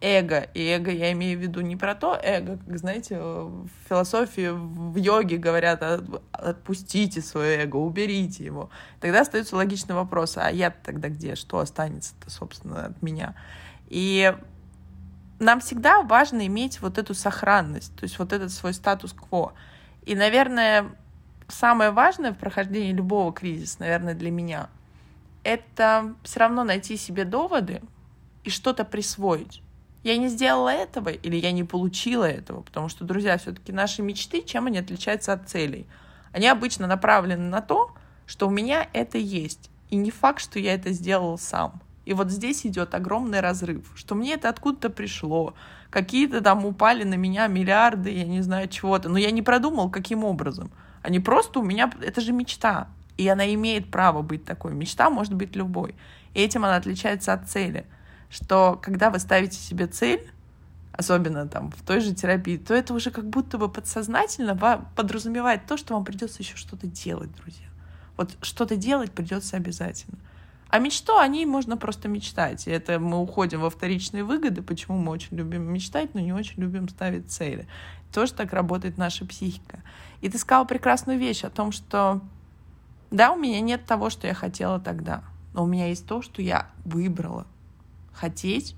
эго. 0.00 0.48
И 0.54 0.64
эго 0.64 0.90
я 0.90 1.12
имею 1.12 1.38
в 1.38 1.42
виду 1.42 1.60
не 1.60 1.76
про 1.76 1.94
то 1.94 2.18
эго, 2.22 2.58
как, 2.58 2.78
знаете, 2.78 3.18
в 3.20 3.68
философии, 3.88 4.50
в 4.50 4.96
йоге 4.96 5.36
говорят, 5.36 5.82
отпустите 6.32 7.20
свое 7.20 7.64
эго, 7.64 7.76
уберите 7.76 8.44
его. 8.44 8.70
Тогда 9.00 9.20
остается 9.20 9.56
логичный 9.56 9.94
вопрос, 9.94 10.36
а 10.36 10.50
я 10.50 10.70
тогда 10.70 11.08
где? 11.08 11.34
Что 11.34 11.58
останется-то, 11.58 12.30
собственно, 12.30 12.86
от 12.86 13.02
меня? 13.02 13.34
И 13.88 14.34
нам 15.38 15.60
всегда 15.60 16.02
важно 16.02 16.46
иметь 16.46 16.80
вот 16.80 16.98
эту 16.98 17.14
сохранность, 17.14 17.94
то 17.96 18.04
есть 18.04 18.18
вот 18.18 18.32
этот 18.32 18.52
свой 18.52 18.74
статус-кво. 18.74 19.54
И, 20.04 20.14
наверное, 20.14 20.90
самое 21.48 21.90
важное 21.90 22.32
в 22.32 22.38
прохождении 22.38 22.92
любого 22.92 23.32
кризиса, 23.32 23.76
наверное, 23.80 24.14
для 24.14 24.30
меня, 24.30 24.68
это 25.42 26.14
все 26.22 26.40
равно 26.40 26.64
найти 26.64 26.96
себе 26.96 27.24
доводы 27.24 27.82
и 28.44 28.50
что-то 28.50 28.84
присвоить. 28.84 29.62
Я 30.02 30.16
не 30.16 30.28
сделала 30.28 30.70
этого 30.70 31.10
или 31.10 31.36
я 31.36 31.52
не 31.52 31.64
получила 31.64 32.24
этого, 32.24 32.62
потому 32.62 32.88
что, 32.88 33.04
друзья, 33.04 33.36
все-таки 33.36 33.72
наши 33.72 34.02
мечты, 34.02 34.42
чем 34.42 34.66
они 34.66 34.78
отличаются 34.78 35.32
от 35.32 35.48
целей? 35.48 35.86
Они 36.32 36.46
обычно 36.46 36.86
направлены 36.86 37.48
на 37.48 37.60
то, 37.60 37.92
что 38.26 38.46
у 38.46 38.50
меня 38.50 38.88
это 38.92 39.18
есть. 39.18 39.70
И 39.90 39.96
не 39.96 40.10
факт, 40.10 40.40
что 40.40 40.58
я 40.58 40.74
это 40.74 40.92
сделал 40.92 41.36
сам. 41.36 41.82
И 42.06 42.14
вот 42.14 42.30
здесь 42.30 42.64
идет 42.64 42.94
огромный 42.94 43.40
разрыв, 43.40 43.92
что 43.94 44.14
мне 44.14 44.34
это 44.34 44.48
откуда-то 44.48 44.88
пришло, 44.88 45.54
какие-то 45.90 46.40
там 46.40 46.64
упали 46.64 47.04
на 47.04 47.14
меня 47.14 47.46
миллиарды, 47.46 48.10
я 48.10 48.24
не 48.24 48.40
знаю 48.42 48.68
чего-то, 48.68 49.08
но 49.08 49.18
я 49.18 49.30
не 49.30 49.42
продумал, 49.42 49.90
каким 49.90 50.24
образом. 50.24 50.70
Они 51.02 51.18
просто 51.20 51.60
у 51.60 51.62
меня, 51.62 51.90
это 52.00 52.20
же 52.20 52.32
мечта, 52.32 52.88
и 53.16 53.28
она 53.28 53.52
имеет 53.54 53.90
право 53.90 54.22
быть 54.22 54.44
такой. 54.44 54.72
Мечта 54.72 55.10
может 55.10 55.34
быть 55.34 55.56
любой. 55.56 55.94
И 56.34 56.40
этим 56.40 56.64
она 56.64 56.76
отличается 56.76 57.32
от 57.32 57.48
цели, 57.48 57.86
что 58.30 58.78
когда 58.80 59.10
вы 59.10 59.18
ставите 59.18 59.56
себе 59.56 59.86
цель, 59.86 60.30
особенно 60.92 61.48
там 61.48 61.70
в 61.70 61.82
той 61.82 62.00
же 62.00 62.14
терапии, 62.14 62.56
то 62.56 62.74
это 62.74 62.94
уже 62.94 63.10
как 63.10 63.28
будто 63.28 63.58
бы 63.58 63.68
подсознательно 63.68 64.56
подразумевает 64.94 65.66
то, 65.66 65.76
что 65.76 65.94
вам 65.94 66.04
придется 66.04 66.42
еще 66.42 66.56
что-то 66.56 66.86
делать, 66.86 67.34
друзья. 67.34 67.66
Вот 68.16 68.36
что-то 68.42 68.76
делать 68.76 69.12
придется 69.12 69.56
обязательно. 69.56 70.18
А 70.70 70.78
мечту, 70.78 71.18
о 71.18 71.26
ней 71.26 71.46
можно 71.46 71.76
просто 71.76 72.08
мечтать. 72.08 72.68
И 72.68 72.70
это 72.70 73.00
мы 73.00 73.18
уходим 73.18 73.60
во 73.60 73.70
вторичные 73.70 74.22
выгоды, 74.22 74.62
почему 74.62 74.98
мы 74.98 75.10
очень 75.10 75.36
любим 75.36 75.72
мечтать, 75.72 76.14
но 76.14 76.20
не 76.20 76.32
очень 76.32 76.62
любим 76.62 76.88
ставить 76.88 77.30
цели. 77.30 77.66
Тоже 78.12 78.32
так 78.34 78.52
работает 78.52 78.96
наша 78.96 79.26
психика. 79.26 79.82
И 80.20 80.28
ты 80.28 80.38
сказала 80.38 80.64
прекрасную 80.64 81.18
вещь 81.18 81.42
о 81.42 81.50
том, 81.50 81.72
что 81.72 82.20
да, 83.10 83.32
у 83.32 83.36
меня 83.36 83.60
нет 83.60 83.84
того, 83.84 84.10
что 84.10 84.28
я 84.28 84.34
хотела 84.34 84.78
тогда, 84.78 85.24
но 85.54 85.64
у 85.64 85.66
меня 85.66 85.88
есть 85.88 86.06
то, 86.06 86.22
что 86.22 86.40
я 86.40 86.70
выбрала. 86.84 87.46
Хотеть, 88.12 88.76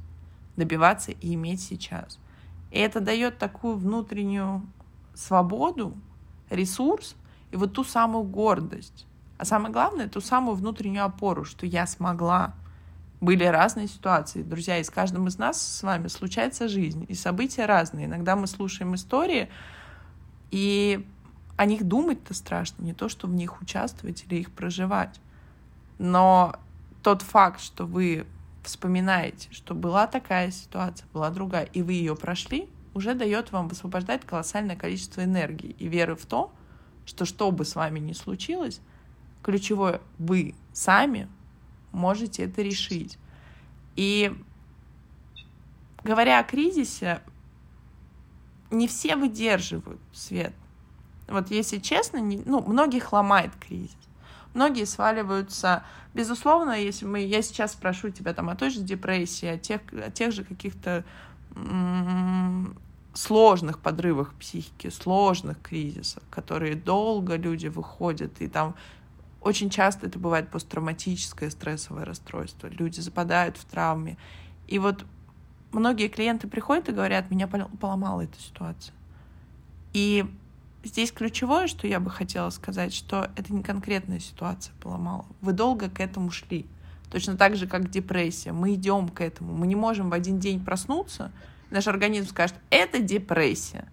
добиваться 0.56 1.12
и 1.12 1.34
иметь 1.34 1.60
сейчас. 1.60 2.18
И 2.70 2.78
это 2.78 3.00
дает 3.00 3.36
такую 3.36 3.76
внутреннюю 3.76 4.62
свободу, 5.14 5.94
ресурс 6.48 7.16
и 7.50 7.56
вот 7.56 7.74
ту 7.74 7.84
самую 7.84 8.24
гордость 8.24 9.06
а 9.42 9.44
самое 9.44 9.72
главное, 9.72 10.08
ту 10.08 10.20
самую 10.20 10.54
внутреннюю 10.54 11.04
опору, 11.04 11.44
что 11.44 11.66
я 11.66 11.84
смогла. 11.88 12.54
Были 13.20 13.42
разные 13.42 13.88
ситуации. 13.88 14.44
Друзья, 14.44 14.78
и 14.78 14.84
с 14.84 14.88
каждым 14.88 15.26
из 15.26 15.36
нас 15.36 15.60
с 15.60 15.82
вами 15.82 16.06
случается 16.06 16.68
жизнь, 16.68 17.06
и 17.08 17.14
события 17.14 17.66
разные. 17.66 18.06
Иногда 18.06 18.36
мы 18.36 18.46
слушаем 18.46 18.94
истории, 18.94 19.50
и 20.52 21.04
о 21.56 21.64
них 21.64 21.82
думать-то 21.82 22.34
страшно, 22.34 22.84
не 22.84 22.94
то, 22.94 23.08
что 23.08 23.26
в 23.26 23.34
них 23.34 23.60
участвовать 23.60 24.24
или 24.28 24.36
их 24.36 24.52
проживать. 24.52 25.20
Но 25.98 26.54
тот 27.02 27.22
факт, 27.22 27.60
что 27.60 27.84
вы 27.84 28.28
вспоминаете, 28.62 29.48
что 29.50 29.74
была 29.74 30.06
такая 30.06 30.52
ситуация, 30.52 31.08
была 31.12 31.30
другая, 31.30 31.64
и 31.64 31.82
вы 31.82 31.94
ее 31.94 32.14
прошли, 32.14 32.68
уже 32.94 33.14
дает 33.14 33.50
вам 33.50 33.66
высвобождать 33.66 34.24
колоссальное 34.24 34.76
количество 34.76 35.24
энергии 35.24 35.74
и 35.80 35.88
веры 35.88 36.14
в 36.14 36.26
то, 36.26 36.52
что 37.06 37.24
что 37.24 37.50
бы 37.50 37.64
с 37.64 37.74
вами 37.74 37.98
ни 37.98 38.12
случилось, 38.12 38.80
ключевое, 39.42 40.00
вы 40.18 40.54
сами 40.72 41.28
можете 41.92 42.44
это 42.44 42.62
решить. 42.62 43.18
И 43.96 44.32
говоря 46.02 46.38
о 46.38 46.44
кризисе, 46.44 47.22
не 48.70 48.88
все 48.88 49.16
выдерживают 49.16 50.00
свет. 50.12 50.54
Вот 51.28 51.50
если 51.50 51.78
честно, 51.78 52.18
не, 52.18 52.42
ну, 52.44 52.62
многих 52.62 53.12
ломает 53.12 53.52
кризис. 53.56 53.96
Многие 54.54 54.84
сваливаются, 54.84 55.84
безусловно, 56.12 56.72
если 56.72 57.06
мы, 57.06 57.20
я 57.20 57.40
сейчас 57.42 57.72
спрошу 57.72 58.10
тебя 58.10 58.34
там 58.34 58.50
о 58.50 58.56
той 58.56 58.70
же 58.70 58.80
депрессии, 58.80 59.46
о 59.46 59.58
тех, 59.58 59.80
о 59.92 60.10
тех 60.10 60.32
же 60.32 60.44
каких-то 60.44 61.04
сложных 63.14 63.78
подрывах 63.78 64.32
психики, 64.34 64.88
сложных 64.88 65.60
кризисах, 65.60 66.22
которые 66.30 66.74
долго 66.74 67.36
люди 67.36 67.66
выходят, 67.66 68.40
и 68.40 68.48
там 68.48 68.74
очень 69.42 69.70
часто 69.70 70.06
это 70.06 70.18
бывает 70.18 70.48
посттравматическое 70.50 71.50
стрессовое 71.50 72.04
расстройство. 72.04 72.68
Люди 72.68 73.00
западают 73.00 73.56
в 73.56 73.64
травме. 73.64 74.16
И 74.68 74.78
вот 74.78 75.04
многие 75.72 76.08
клиенты 76.08 76.46
приходят 76.48 76.88
и 76.88 76.92
говорят, 76.92 77.30
меня 77.30 77.48
поломала 77.48 78.22
эта 78.22 78.38
ситуация. 78.40 78.94
И 79.92 80.24
здесь 80.84 81.10
ключевое, 81.10 81.66
что 81.66 81.86
я 81.86 81.98
бы 81.98 82.08
хотела 82.08 82.50
сказать, 82.50 82.94
что 82.94 83.30
это 83.36 83.52
не 83.52 83.62
конкретная 83.62 84.20
ситуация 84.20 84.74
поломала. 84.80 85.26
Вы 85.40 85.52
долго 85.52 85.90
к 85.90 86.00
этому 86.00 86.30
шли. 86.30 86.66
Точно 87.10 87.36
так 87.36 87.56
же, 87.56 87.66
как 87.66 87.90
депрессия. 87.90 88.52
Мы 88.52 88.74
идем 88.74 89.08
к 89.08 89.20
этому. 89.20 89.54
Мы 89.54 89.66
не 89.66 89.76
можем 89.76 90.08
в 90.08 90.14
один 90.14 90.38
день 90.38 90.64
проснуться, 90.64 91.32
наш 91.70 91.88
организм 91.88 92.28
скажет, 92.28 92.56
это 92.70 93.00
депрессия. 93.00 93.88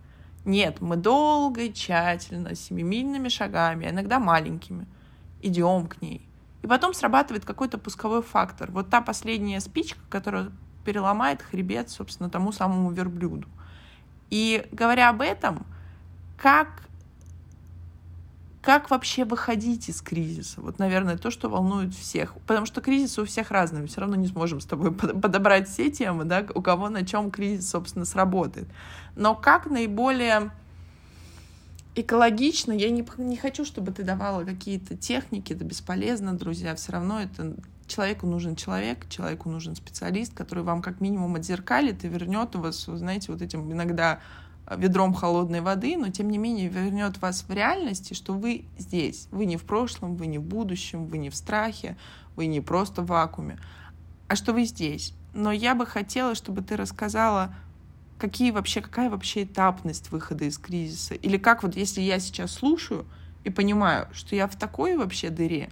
Нет, 0.45 0.79
мы 0.79 0.95
долго 0.95 1.63
и 1.63 1.73
тщательно, 1.73 2.55
семимильными 2.55 3.29
шагами, 3.29 3.88
а 3.88 3.89
иногда 3.89 4.19
маленькими– 4.19 4.85
идем 5.41 5.88
к 5.88 6.02
ней. 6.02 6.28
И 6.62 6.67
потом 6.67 6.93
срабатывает 6.93 7.45
какой-то 7.45 7.78
пусковой 7.78 8.21
фактор. 8.21 8.71
Вот 8.71 8.89
та 8.89 9.02
последняя 9.02 9.60
спичка, 9.60 9.99
которая 10.10 10.52
переломает 10.86 11.41
хребет, 11.41 11.89
собственно, 11.89 12.30
тому 12.30 12.52
самому 12.52 12.91
верблюду. 12.91 13.47
И 14.30 14.67
говоря 14.71 15.10
об 15.10 15.21
этом, 15.21 15.65
как, 16.38 16.84
как 18.62 18.89
вообще 18.89 19.25
выходить 19.25 19.89
из 19.89 20.02
кризиса? 20.02 20.62
Вот, 20.62 20.80
наверное, 20.80 21.17
то, 21.17 21.32
что 21.32 21.49
волнует 21.49 21.93
всех. 21.93 22.34
Потому 22.45 22.65
что 22.65 22.82
кризисы 22.82 23.21
у 23.21 23.25
всех 23.25 23.52
разные. 23.52 23.82
Мы 23.82 23.88
все 23.88 24.02
равно 24.02 24.15
не 24.15 24.28
сможем 24.28 24.60
с 24.60 24.65
тобой 24.65 24.91
подобрать 24.93 25.69
все 25.69 25.89
темы, 25.89 26.25
да, 26.25 26.45
у 26.54 26.62
кого 26.62 26.89
на 26.89 27.06
чем 27.06 27.32
кризис, 27.32 27.69
собственно, 27.69 28.06
сработает. 28.06 28.67
Но 29.15 29.36
как 29.36 29.65
наиболее 29.67 30.52
экологично. 31.95 32.71
Я 32.71 32.89
не, 32.89 33.06
не 33.17 33.38
хочу, 33.38 33.65
чтобы 33.65 33.91
ты 33.91 34.04
давала 34.04 34.43
какие-то 34.43 34.95
техники, 34.95 35.54
это 35.54 35.63
бесполезно, 35.63 36.38
друзья. 36.38 36.75
Все 36.75 36.91
равно 36.91 37.19
это 37.19 37.56
человеку 37.88 38.28
нужен 38.28 38.56
человек, 38.56 39.10
человеку 39.10 39.49
нужен 39.49 39.75
специалист, 39.75 40.34
который 40.34 40.63
вам 40.63 40.82
как 40.82 41.02
минимум 41.02 41.36
отзеркалит 41.36 42.06
и 42.06 42.08
вернет 42.08 42.56
вас, 42.56 42.86
знаете, 42.86 43.32
вот 43.32 43.41
этим 43.41 43.71
иногда 43.71 44.19
ведром 44.78 45.13
холодной 45.13 45.62
воды, 45.62 45.97
но 45.97 46.10
тем 46.10 46.30
не 46.30 46.38
менее 46.38 46.69
вернет 46.69 47.19
вас 47.21 47.43
в 47.47 47.52
реальности, 47.52 48.13
что 48.13 48.34
вы 48.34 48.65
здесь. 48.78 49.28
Вы 49.32 49.45
не 49.45 49.58
в 49.58 49.63
прошлом, 49.63 50.15
вы 50.15 50.28
не 50.28 50.38
в 50.38 50.43
будущем, 50.43 51.08
вы 51.08 51.17
не 51.17 51.30
в 51.30 51.36
страхе, 51.36 51.97
вы 52.36 52.45
не 52.45 52.62
просто 52.62 53.02
в 53.02 53.08
вакууме, 53.08 53.58
а 54.28 54.36
что 54.36 54.54
вы 54.54 54.65
здесь. 54.65 55.13
Но 55.34 55.52
я 55.52 55.75
бы 55.75 55.86
хотела, 55.86 56.36
чтобы 56.36 56.62
ты 56.62 56.75
рассказала 56.75 57.56
какие 58.19 58.51
вообще, 58.51 58.82
какая 58.82 59.10
вообще 59.10 59.43
этапность 59.43 60.12
выхода 60.12 60.45
из 60.45 60.58
кризиса? 60.58 61.15
Или 61.15 61.38
как 61.38 61.63
вот, 61.63 61.75
если 61.75 62.01
я 62.01 62.19
сейчас 62.19 62.51
слушаю 62.51 63.08
и 63.43 63.49
понимаю, 63.49 64.08
что 64.13 64.36
я 64.36 64.47
в 64.47 64.55
такой 64.58 64.97
вообще 64.97 65.29
дыре, 65.29 65.71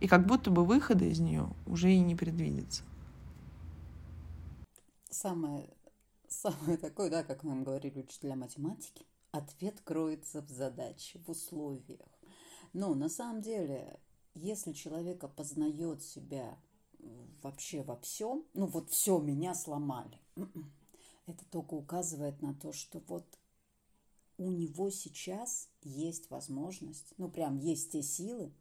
и 0.00 0.08
как 0.08 0.26
будто 0.26 0.50
бы 0.50 0.64
выхода 0.64 1.04
из 1.04 1.20
нее 1.20 1.48
уже 1.66 1.92
и 1.92 2.00
не 2.00 2.16
предвидится. 2.16 2.82
Самое, 5.10 5.70
самое 6.28 6.76
такое, 6.76 7.10
да, 7.10 7.22
как 7.22 7.44
нам 7.44 7.62
говорили 7.62 8.00
учителя 8.00 8.34
математики, 8.34 9.06
ответ 9.30 9.80
кроется 9.84 10.42
в 10.42 10.48
задаче, 10.48 11.20
в 11.24 11.30
условиях. 11.30 12.08
Но 12.72 12.94
на 12.94 13.08
самом 13.08 13.40
деле, 13.40 14.00
если 14.34 14.72
человек 14.72 15.22
опознает 15.22 16.02
себя 16.02 16.58
вообще 17.42 17.82
во 17.82 17.96
всем, 17.96 18.44
ну 18.54 18.66
вот 18.66 18.90
все, 18.90 19.18
меня 19.18 19.54
сломали, 19.54 20.18
м-м, 20.36 20.72
это 21.26 21.44
только 21.46 21.74
указывает 21.74 22.42
на 22.42 22.54
то, 22.54 22.72
что 22.72 23.02
вот 23.06 23.26
у 24.36 24.50
него 24.50 24.90
сейчас 24.90 25.68
есть 25.82 26.30
возможность, 26.30 27.14
ну 27.18 27.30
прям 27.30 27.56
есть 27.58 27.92
те 27.92 28.02
силы, 28.02 28.52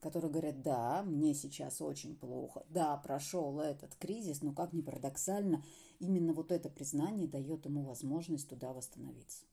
которые 0.00 0.30
говорят, 0.30 0.62
да, 0.62 1.02
мне 1.02 1.34
сейчас 1.34 1.80
очень 1.80 2.16
плохо, 2.16 2.64
да, 2.68 2.96
прошел 2.96 3.60
этот 3.60 3.94
кризис, 3.96 4.42
но 4.42 4.52
как 4.52 4.72
ни 4.72 4.80
парадоксально, 4.80 5.64
именно 5.98 6.32
вот 6.32 6.52
это 6.52 6.68
признание 6.68 7.28
дает 7.28 7.64
ему 7.66 7.84
возможность 7.84 8.48
туда 8.48 8.72
восстановиться. 8.72 9.44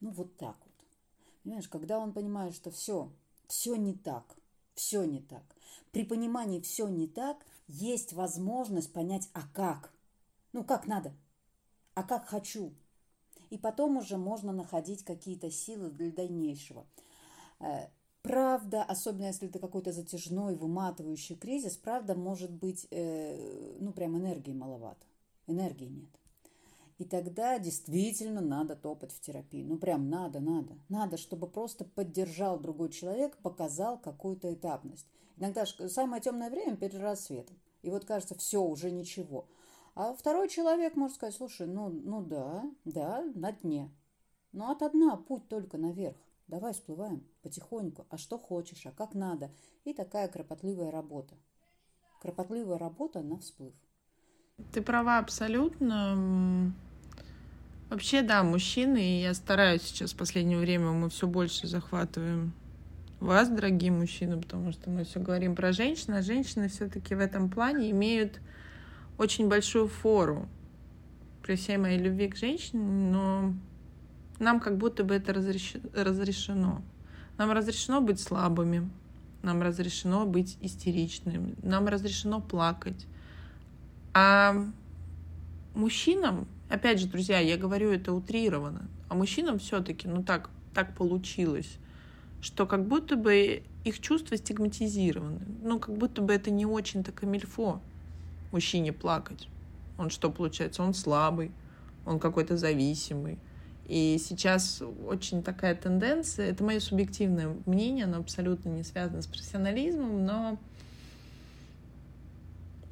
Ну 0.00 0.10
вот 0.10 0.36
так 0.36 0.56
вот. 0.64 0.74
Понимаешь, 1.42 1.68
когда 1.68 1.98
он 1.98 2.12
понимает, 2.12 2.54
что 2.54 2.70
все, 2.70 3.12
все 3.46 3.76
не 3.76 3.94
так, 3.94 4.36
все 4.74 5.04
не 5.04 5.22
так. 5.22 5.44
При 5.92 6.04
понимании 6.04 6.60
все 6.60 6.88
не 6.88 7.06
так, 7.06 7.46
есть 7.68 8.12
возможность 8.12 8.92
понять, 8.92 9.28
а 9.32 9.42
как– 9.48 9.92
ну, 10.52 10.64
как 10.64 10.86
надо, 10.86 11.14
а 11.94 12.02
как 12.02 12.26
хочу. 12.26 12.74
И 13.50 13.58
потом 13.58 13.96
уже 13.96 14.16
можно 14.16 14.52
находить 14.52 15.04
какие-то 15.04 15.50
силы 15.50 15.90
для 15.90 16.12
дальнейшего. 16.12 16.86
Э, 17.60 17.88
правда, 18.22 18.82
особенно 18.82 19.26
если 19.26 19.48
это 19.48 19.58
какой-то 19.58 19.92
затяжной, 19.92 20.54
выматывающий 20.54 21.36
кризис, 21.36 21.76
правда, 21.76 22.14
может 22.14 22.50
быть, 22.50 22.86
э, 22.90 23.76
ну, 23.80 23.92
прям 23.92 24.16
энергии 24.18 24.52
маловато. 24.52 25.06
Энергии 25.46 25.86
нет. 25.86 26.10
И 26.98 27.04
тогда 27.04 27.58
действительно 27.58 28.40
надо 28.40 28.74
топать 28.74 29.12
в 29.12 29.20
терапию. 29.20 29.66
Ну, 29.66 29.78
прям 29.78 30.10
надо, 30.10 30.40
надо. 30.40 30.76
Надо, 30.88 31.16
чтобы 31.16 31.48
просто 31.48 31.84
поддержал 31.84 32.58
другой 32.58 32.90
человек, 32.90 33.36
показал 33.38 33.98
какую-то 33.98 34.52
этапность. 34.52 35.06
Иногда 35.36 35.64
самое 35.64 36.20
темное 36.20 36.50
время 36.50 36.76
перед 36.76 36.98
рассветом. 36.98 37.56
И 37.82 37.90
вот 37.90 38.04
кажется, 38.04 38.34
все, 38.34 38.60
уже 38.60 38.90
ничего. 38.90 39.48
А 40.00 40.14
второй 40.14 40.48
человек 40.48 40.94
может 40.94 41.16
сказать, 41.16 41.34
слушай, 41.34 41.66
ну, 41.66 41.88
ну 41.88 42.22
да, 42.22 42.62
да, 42.84 43.24
на 43.34 43.50
дне. 43.50 43.90
Но 44.52 44.70
от 44.70 44.92
дна 44.92 45.16
путь 45.16 45.48
только 45.48 45.76
наверх. 45.76 46.16
Давай 46.46 46.72
всплываем 46.72 47.26
потихоньку. 47.42 48.06
А 48.08 48.16
что 48.16 48.38
хочешь, 48.38 48.86
а 48.86 48.92
как 48.92 49.14
надо. 49.14 49.50
И 49.84 49.92
такая 49.92 50.28
кропотливая 50.28 50.92
работа. 50.92 51.34
Кропотливая 52.22 52.78
работа 52.78 53.22
на 53.22 53.38
всплыв. 53.38 53.74
Ты 54.72 54.82
права 54.82 55.18
абсолютно. 55.18 56.72
Вообще, 57.90 58.22
да, 58.22 58.44
мужчины, 58.44 58.98
и 58.98 59.22
я 59.22 59.34
стараюсь 59.34 59.82
сейчас 59.82 60.12
в 60.12 60.16
последнее 60.16 60.58
время, 60.58 60.92
мы 60.92 61.10
все 61.10 61.26
больше 61.26 61.66
захватываем 61.66 62.52
вас, 63.18 63.48
дорогие 63.48 63.90
мужчины, 63.90 64.40
потому 64.40 64.70
что 64.70 64.90
мы 64.90 65.02
все 65.02 65.18
говорим 65.18 65.56
про 65.56 65.72
женщин, 65.72 66.14
а 66.14 66.22
женщины 66.22 66.68
все-таки 66.68 67.16
в 67.16 67.20
этом 67.20 67.50
плане 67.50 67.90
имеют 67.90 68.38
очень 69.18 69.48
большую 69.48 69.88
фору 69.88 70.48
при 71.42 71.56
всей 71.56 71.76
моей 71.76 71.98
любви 71.98 72.28
к 72.28 72.36
женщине, 72.36 72.82
но 72.82 73.54
нам 74.38 74.60
как 74.60 74.78
будто 74.78 75.04
бы 75.04 75.14
это 75.14 75.32
разрешено. 75.32 76.82
Нам 77.36 77.52
разрешено 77.52 78.00
быть 78.00 78.20
слабыми, 78.20 78.88
нам 79.42 79.62
разрешено 79.62 80.26
быть 80.26 80.56
истеричными, 80.60 81.54
нам 81.62 81.86
разрешено 81.86 82.40
плакать. 82.40 83.06
А 84.14 84.64
мужчинам 85.74 86.46
Опять 86.68 87.00
же, 87.00 87.06
друзья, 87.06 87.38
я 87.38 87.56
говорю 87.56 87.90
это 87.90 88.12
утрированно. 88.12 88.88
А 89.08 89.14
мужчинам 89.14 89.58
все-таки, 89.58 90.06
ну 90.06 90.22
так, 90.22 90.50
так 90.74 90.94
получилось, 90.94 91.78
что 92.42 92.66
как 92.66 92.86
будто 92.86 93.16
бы 93.16 93.62
их 93.84 94.00
чувства 94.00 94.36
стигматизированы. 94.36 95.40
Ну, 95.62 95.78
как 95.78 95.96
будто 95.96 96.20
бы 96.20 96.34
это 96.34 96.50
не 96.50 96.66
очень-то 96.66 97.10
камильфо 97.10 97.80
мужчине 98.52 98.92
плакать. 98.92 99.48
Он 99.96 100.10
что 100.10 100.30
получается? 100.30 100.82
Он 100.82 100.94
слабый, 100.94 101.52
он 102.06 102.18
какой-то 102.18 102.56
зависимый. 102.56 103.38
И 103.86 104.18
сейчас 104.22 104.82
очень 105.06 105.42
такая 105.42 105.74
тенденция, 105.74 106.50
это 106.50 106.62
мое 106.62 106.78
субъективное 106.78 107.56
мнение, 107.64 108.04
оно 108.04 108.18
абсолютно 108.18 108.68
не 108.68 108.82
связано 108.84 109.22
с 109.22 109.26
профессионализмом, 109.26 110.26
но 110.26 110.58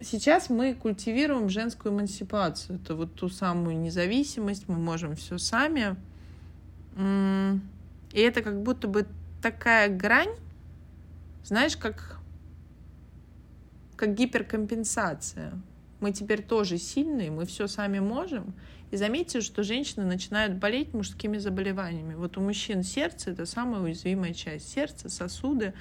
сейчас 0.01 0.49
мы 0.49 0.75
культивируем 0.75 1.51
женскую 1.51 1.93
эмансипацию. 1.95 2.81
Это 2.81 2.95
вот 2.95 3.15
ту 3.15 3.29
самую 3.29 3.79
независимость, 3.79 4.69
мы 4.69 4.77
можем 4.77 5.17
все 5.17 5.37
сами. 5.37 5.97
И 6.99 8.21
это 8.21 8.41
как 8.41 8.63
будто 8.63 8.89
бы 8.89 9.07
такая 9.43 9.95
грань, 9.95 10.35
знаешь, 11.45 11.77
как, 11.77 12.16
как 13.97 14.15
гиперкомпенсация. 14.15 15.53
Мы 16.01 16.13
теперь 16.13 16.43
тоже 16.43 16.79
сильные, 16.79 17.31
мы 17.31 17.47
все 17.47 17.67
сами 17.67 17.99
можем. 17.99 18.55
И 18.91 18.97
заметьте, 18.97 19.41
что 19.41 19.63
женщины 19.63 20.05
начинают 20.05 20.55
болеть 20.59 20.95
мужскими 20.95 21.39
заболеваниями. 21.39 22.15
Вот 22.15 22.37
у 22.37 22.41
мужчин 22.41 22.83
сердце— 22.83 23.31
это 23.33 23.47
самая 23.47 23.81
уязвимая 23.81 24.35
часть. 24.35 24.69
Сердце, 24.69 25.09
сосуды, 25.09 25.75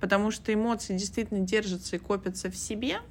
потому 0.00 0.30
что 0.30 0.52
эмоции 0.52 0.96
действительно 0.96 1.40
держатся 1.40 1.96
и 1.96 1.98
копятся 1.98 2.50
в 2.50 2.56
себе— 2.56 2.98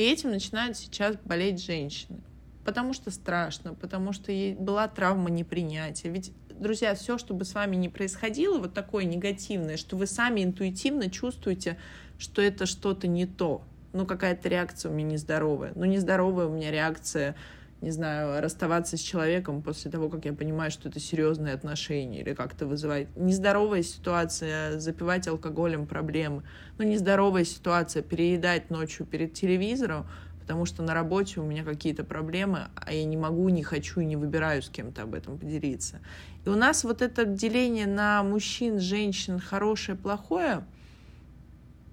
и 0.00 0.02
этим 0.02 0.30
начинают 0.30 0.78
сейчас 0.78 1.16
болеть 1.24 1.62
женщины. 1.62 2.20
Потому 2.64 2.94
что 2.94 3.10
страшно, 3.10 3.74
потому 3.74 4.14
что 4.14 4.32
была 4.58 4.88
травма 4.88 5.28
непринятия. 5.28 6.10
Ведь, 6.10 6.32
друзья, 6.60 6.94
все, 6.94 7.18
что 7.18 7.34
бы 7.34 7.44
с 7.44 7.54
вами 7.54 7.76
ни 7.76 7.88
происходило, 7.88 8.58
вот 8.58 8.74
такое 8.74 9.04
негативное, 9.04 9.76
что 9.76 9.96
вы 9.96 10.06
сами 10.06 10.44
интуитивно 10.44 11.10
чувствуете, 11.10 11.78
что 12.18 12.42
это 12.42 12.66
что-то 12.66 13.08
не 13.08 13.26
то. 13.26 13.62
Ну, 13.92 14.06
какая-то 14.06 14.48
реакция 14.48 14.90
у 14.90 14.94
меня 14.94 15.12
нездоровая. 15.12 15.72
Ну, 15.74 15.84
нездоровая 15.84 16.46
у 16.46 16.50
меня 16.50 16.70
реакция 16.70 17.34
не 17.80 17.90
знаю, 17.90 18.42
расставаться 18.42 18.96
с 18.96 19.00
человеком 19.00 19.62
после 19.62 19.90
того, 19.90 20.08
как 20.10 20.26
я 20.26 20.32
понимаю, 20.34 20.70
что 20.70 20.88
это 20.88 21.00
серьезные 21.00 21.54
отношения 21.54 22.20
или 22.20 22.34
как-то 22.34 22.66
вызывает 22.66 23.08
нездоровая 23.16 23.82
ситуация, 23.82 24.78
запивать 24.78 25.26
алкоголем 25.28 25.86
проблемы, 25.86 26.42
ну, 26.78 26.84
нездоровая 26.84 27.44
ситуация, 27.44 28.02
переедать 28.02 28.70
ночью 28.70 29.06
перед 29.06 29.32
телевизором, 29.32 30.06
потому 30.50 30.66
что 30.66 30.82
на 30.82 30.94
работе 30.94 31.38
у 31.38 31.44
меня 31.44 31.62
какие-то 31.62 32.02
проблемы, 32.02 32.70
а 32.74 32.92
я 32.92 33.04
не 33.04 33.16
могу, 33.16 33.48
не 33.50 33.62
хочу 33.62 34.00
и 34.00 34.04
не 34.04 34.16
выбираю 34.16 34.62
с 34.62 34.68
кем-то 34.68 35.02
об 35.04 35.14
этом 35.14 35.38
поделиться. 35.38 36.00
И 36.44 36.48
у 36.48 36.56
нас 36.56 36.82
вот 36.82 37.02
это 37.02 37.24
деление 37.24 37.86
на 37.86 38.24
мужчин, 38.24 38.80
женщин, 38.80 39.38
хорошее, 39.38 39.96
плохое— 39.96 40.64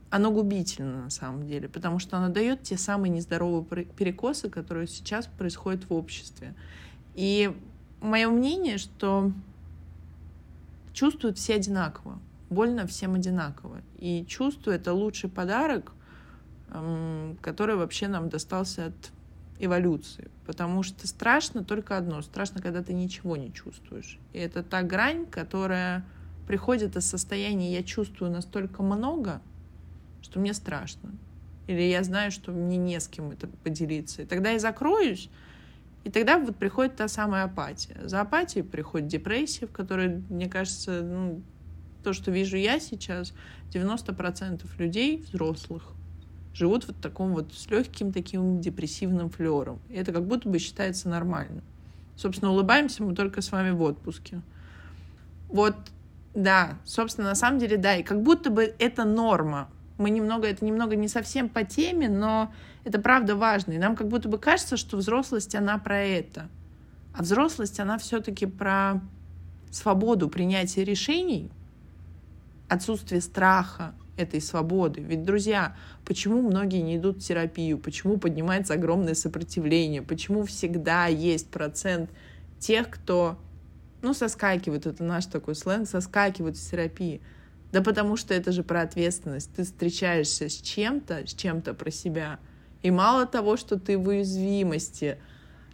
оно 0.09 0.31
губительно 0.31 1.03
на 1.03 1.09
самом 1.11 1.45
деле, 1.45 1.69
потому 1.69 1.99
что 1.99 2.17
оно 2.17 2.29
дает 2.29 2.63
те 2.63 2.77
самые 2.77 3.11
нездоровые 3.11 3.85
перекосы, 3.85 4.49
которые 4.49 4.87
сейчас 4.87 5.27
происходят 5.27 5.87
в 5.87 5.93
обществе. 5.93 6.55
И 7.13 7.55
мое 8.01 8.27
мнение, 8.27 8.79
что 8.79 9.31
чувствуют 10.93 11.37
все 11.37 11.55
одинаково, 11.57 12.17
больно 12.49 12.87
всем 12.87 13.13
одинаково. 13.13 13.81
И 13.99 14.25
чувство— 14.27 14.71
это 14.71 14.93
лучший 14.93 15.29
подарок, 15.29 15.91
который 17.41 17.75
вообще 17.75 18.07
нам 18.07 18.29
достался 18.29 18.87
от 18.87 19.11
эволюции. 19.59 20.29
Потому 20.45 20.83
что 20.83 21.07
страшно 21.07 21.63
только 21.63 21.97
одно. 21.97 22.21
Страшно, 22.21 22.61
когда 22.61 22.83
ты 22.83 22.93
ничего 22.93 23.35
не 23.37 23.53
чувствуешь. 23.53 24.19
И 24.33 24.39
это 24.39 24.63
та 24.63 24.81
грань, 24.81 25.25
которая 25.25 26.05
приходит 26.47 26.95
из 26.95 27.05
состояния 27.05 27.73
«я 27.73 27.83
чувствую 27.83 28.31
настолько 28.31 28.83
много», 28.83 29.41
что 30.21 30.39
мне 30.39 30.53
страшно. 30.53 31.11
Или 31.67 31.81
я 31.81 32.03
знаю, 32.03 32.31
что 32.31 32.51
мне 32.51 32.77
не 32.77 32.99
с 32.99 33.07
кем 33.07 33.31
это 33.31 33.47
поделиться. 33.47 34.21
И 34.21 34.25
тогда 34.25 34.51
я 34.51 34.59
закроюсь, 34.59 35.29
и 36.05 36.09
тогда 36.09 36.39
вот 36.39 36.55
приходит 36.55 36.95
та 36.95 37.09
самая 37.09 37.43
апатия. 37.43 37.97
За 38.05 38.21
апатией 38.21 38.63
приходит 38.63 39.07
депрессия, 39.07 39.67
в 39.67 39.73
которой, 39.73 40.23
мне 40.29 40.47
кажется, 40.47 41.01
ну, 41.01 41.41
то, 42.03 42.13
что 42.13 42.31
вижу 42.31 42.55
я 42.55 42.79
сейчас, 42.79 43.33
90% 43.73 44.65
людей, 44.77 45.25
взрослых, 45.27 45.83
живут 46.53 46.85
в 46.87 46.93
таком 46.93 47.33
вот 47.33 47.53
с 47.53 47.69
легким 47.69 48.11
таким 48.11 48.59
депрессивным 48.61 49.29
флером. 49.29 49.79
И 49.89 49.95
это 49.95 50.11
как 50.11 50.25
будто 50.25 50.49
бы 50.49 50.59
считается 50.59 51.09
нормально. 51.09 51.61
Собственно, 52.15 52.51
улыбаемся 52.51 53.03
мы 53.03 53.13
только 53.13 53.41
с 53.41 53.51
вами 53.51 53.71
в 53.71 53.81
отпуске. 53.81 54.41
Вот, 55.49 55.75
да, 56.33 56.77
собственно, 56.83 57.29
на 57.29 57.35
самом 57.35 57.59
деле, 57.59 57.77
да, 57.77 57.95
и 57.95 58.03
как 58.03 58.21
будто 58.21 58.49
бы 58.49 58.73
это 58.79 59.05
норма 59.05 59.69
мы 59.97 60.09
немного, 60.09 60.47
это 60.47 60.63
немного 60.63 60.95
не 60.95 61.07
совсем 61.07 61.49
по 61.49 61.63
теме, 61.63 62.07
но 62.07 62.53
это 62.83 62.99
правда 62.99 63.35
важно. 63.35 63.73
И 63.73 63.77
нам 63.77 63.95
как 63.95 64.07
будто 64.07 64.29
бы 64.29 64.37
кажется, 64.37 64.77
что 64.77 64.97
взрослость, 64.97 65.55
она 65.55 65.77
про 65.77 65.99
это. 65.99 66.49
А 67.13 67.23
взрослость, 67.23 67.79
она 67.79 67.97
все-таки 67.97 68.45
про 68.45 69.01
свободу 69.71 70.29
принятия 70.29 70.83
решений, 70.83 71.51
отсутствие 72.69 73.21
страха 73.21 73.93
этой 74.17 74.41
свободы. 74.41 75.01
Ведь, 75.01 75.23
друзья, 75.23 75.75
почему 76.03 76.41
многие 76.41 76.81
не 76.81 76.97
идут 76.97 77.17
в 77.17 77.25
терапию? 77.25 77.77
Почему 77.77 78.17
поднимается 78.17 78.73
огромное 78.73 79.13
сопротивление? 79.13 80.01
Почему 80.01 80.43
всегда 80.43 81.05
есть 81.05 81.49
процент 81.49 82.09
тех, 82.59 82.89
кто, 82.89 83.39
ну, 84.01 84.13
соскакивает, 84.13 84.85
это 84.85 85.03
наш 85.03 85.27
такой 85.27 85.55
сленг, 85.55 85.87
соскакивают 85.87 86.57
в 86.57 86.69
терапии? 86.69 87.21
Да 87.71 87.81
потому 87.81 88.17
что 88.17 88.33
это 88.33 88.51
же 88.51 88.63
про 88.63 88.81
ответственность. 88.81 89.51
Ты 89.55 89.63
встречаешься 89.63 90.49
с 90.49 90.55
чем-то, 90.55 91.27
с 91.27 91.33
чем-то 91.33 91.73
про 91.73 91.91
себя. 91.91 92.39
И 92.81 92.91
мало 92.91 93.25
того, 93.25 93.57
что 93.57 93.79
ты 93.79 93.97
в 93.97 94.07
уязвимости, 94.07 95.17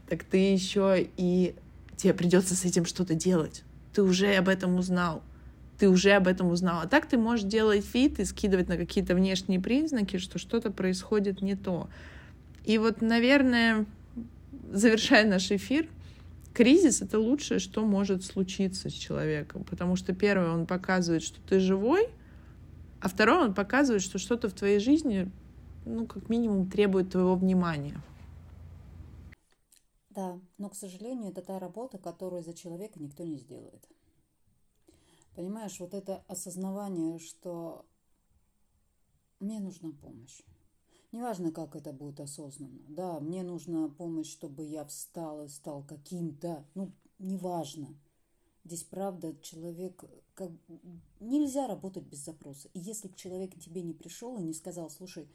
так 0.09 0.23
ты 0.23 0.37
еще 0.51 1.07
и 1.17 1.55
тебе 1.95 2.13
придется 2.13 2.55
с 2.55 2.65
этим 2.65 2.85
что-то 2.85 3.13
делать. 3.13 3.63
Ты 3.93 4.01
уже 4.01 4.35
об 4.35 4.49
этом 4.49 4.75
узнал. 4.75 5.21
Ты 5.83 5.89
уже 5.89 6.11
об 6.11 6.29
этом 6.29 6.49
узнал. 6.49 6.79
А 6.79 6.87
так 6.87 7.07
ты 7.07 7.17
можешь 7.17 7.43
делать 7.43 7.83
вид 7.93 8.17
и 8.17 8.23
скидывать 8.23 8.69
на 8.69 8.77
какие-то 8.77 9.15
внешние 9.15 9.59
признаки, 9.59 10.15
что 10.15 10.39
что-то 10.39 10.71
происходит 10.71 11.41
не 11.41 11.57
то. 11.57 11.89
И 12.63 12.77
вот, 12.77 13.01
наверное, 13.01 13.85
завершая 14.71 15.27
наш 15.27 15.51
эфир, 15.51 15.89
кризис— 16.53 17.01
это 17.01 17.19
лучшее, 17.19 17.59
что 17.59 17.85
может 17.85 18.23
случиться 18.23 18.89
с 18.89 18.93
человеком, 18.93 19.65
потому 19.65 19.97
что 19.97 20.15
первое, 20.15 20.51
он 20.51 20.67
показывает, 20.67 21.21
что 21.21 21.41
ты 21.41 21.59
живой, 21.59 22.07
а 23.01 23.09
второе, 23.09 23.43
он 23.43 23.53
показывает, 23.53 24.03
что 24.03 24.19
что-то 24.19 24.47
в 24.47 24.53
твоей 24.53 24.79
жизни, 24.79 25.29
ну, 25.85 26.07
как 26.07 26.29
минимум, 26.29 26.69
требует 26.69 27.11
твоего 27.11 27.35
внимания. 27.35 27.99
Да, 30.11 30.39
но, 30.57 30.69
к 30.69 30.75
сожалению, 30.75 31.31
это 31.31 31.41
та 31.41 31.59
работа, 31.59 31.97
которую 31.97 32.41
за 32.41 32.53
человека 32.53 33.01
никто 33.01 33.25
не 33.25 33.35
сделает. 33.35 33.85
Понимаешь, 35.35 35.79
вот 35.79 35.93
это 35.93 36.23
осознавание, 36.27 37.17
что 37.19 37.85
мне 39.39 39.59
нужна 39.59 39.91
помощь. 39.91 40.41
Неважно, 41.11 41.51
как 41.51 41.75
это 41.75 41.91
будет 41.91 42.19
осознанно. 42.19 42.79
Да, 42.87 43.19
мне 43.19 43.43
нужна 43.43 43.87
помощь, 43.89 44.31
чтобы 44.31 44.63
я 44.63 44.85
встал 44.85 45.43
и 45.43 45.47
стал 45.47 45.83
каким-то. 45.83 46.65
Ну, 46.75 46.91
неважно. 47.19 47.95
Здесь, 48.63 48.83
правда, 48.83 49.35
человек... 49.41 50.03
Как... 50.33 50.51
Нельзя 51.19 51.67
работать 51.67 52.05
без 52.05 52.25
запроса. 52.25 52.69
И 52.73 52.79
если 52.79 53.09
человек 53.09 53.53
к 53.53 53.59
тебе 53.59 53.81
не 53.83 53.93
пришел 53.93 54.37
и 54.39 54.43
не 54.43 54.53
сказал, 54.53 54.89
слушай, 54.89 55.29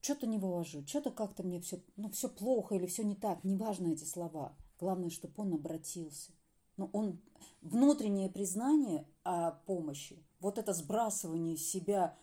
что-то 0.00 0.26
не 0.26 0.38
вывожу, 0.38 0.86
что-то 0.86 1.10
как-то 1.10 1.42
мне 1.42 1.60
все, 1.60 1.82
ну, 1.96 2.08
все 2.10 2.28
плохо 2.28 2.74
или 2.74 2.86
все 2.86 3.04
не 3.04 3.16
так, 3.16 3.44
неважно 3.44 3.88
эти 3.88 4.04
слова. 4.04 4.56
Главное, 4.78 5.10
чтобы 5.10 5.34
он 5.36 5.54
обратился. 5.54 6.32
Но 6.80 6.88
он 6.92 7.20
внутреннее 7.62 8.28
признание 8.28 9.06
о 9.22 9.52
помощи, 9.52 10.24
вот 10.40 10.58
это 10.58 10.72
сбрасывание 10.72 11.56
себя 11.56 12.16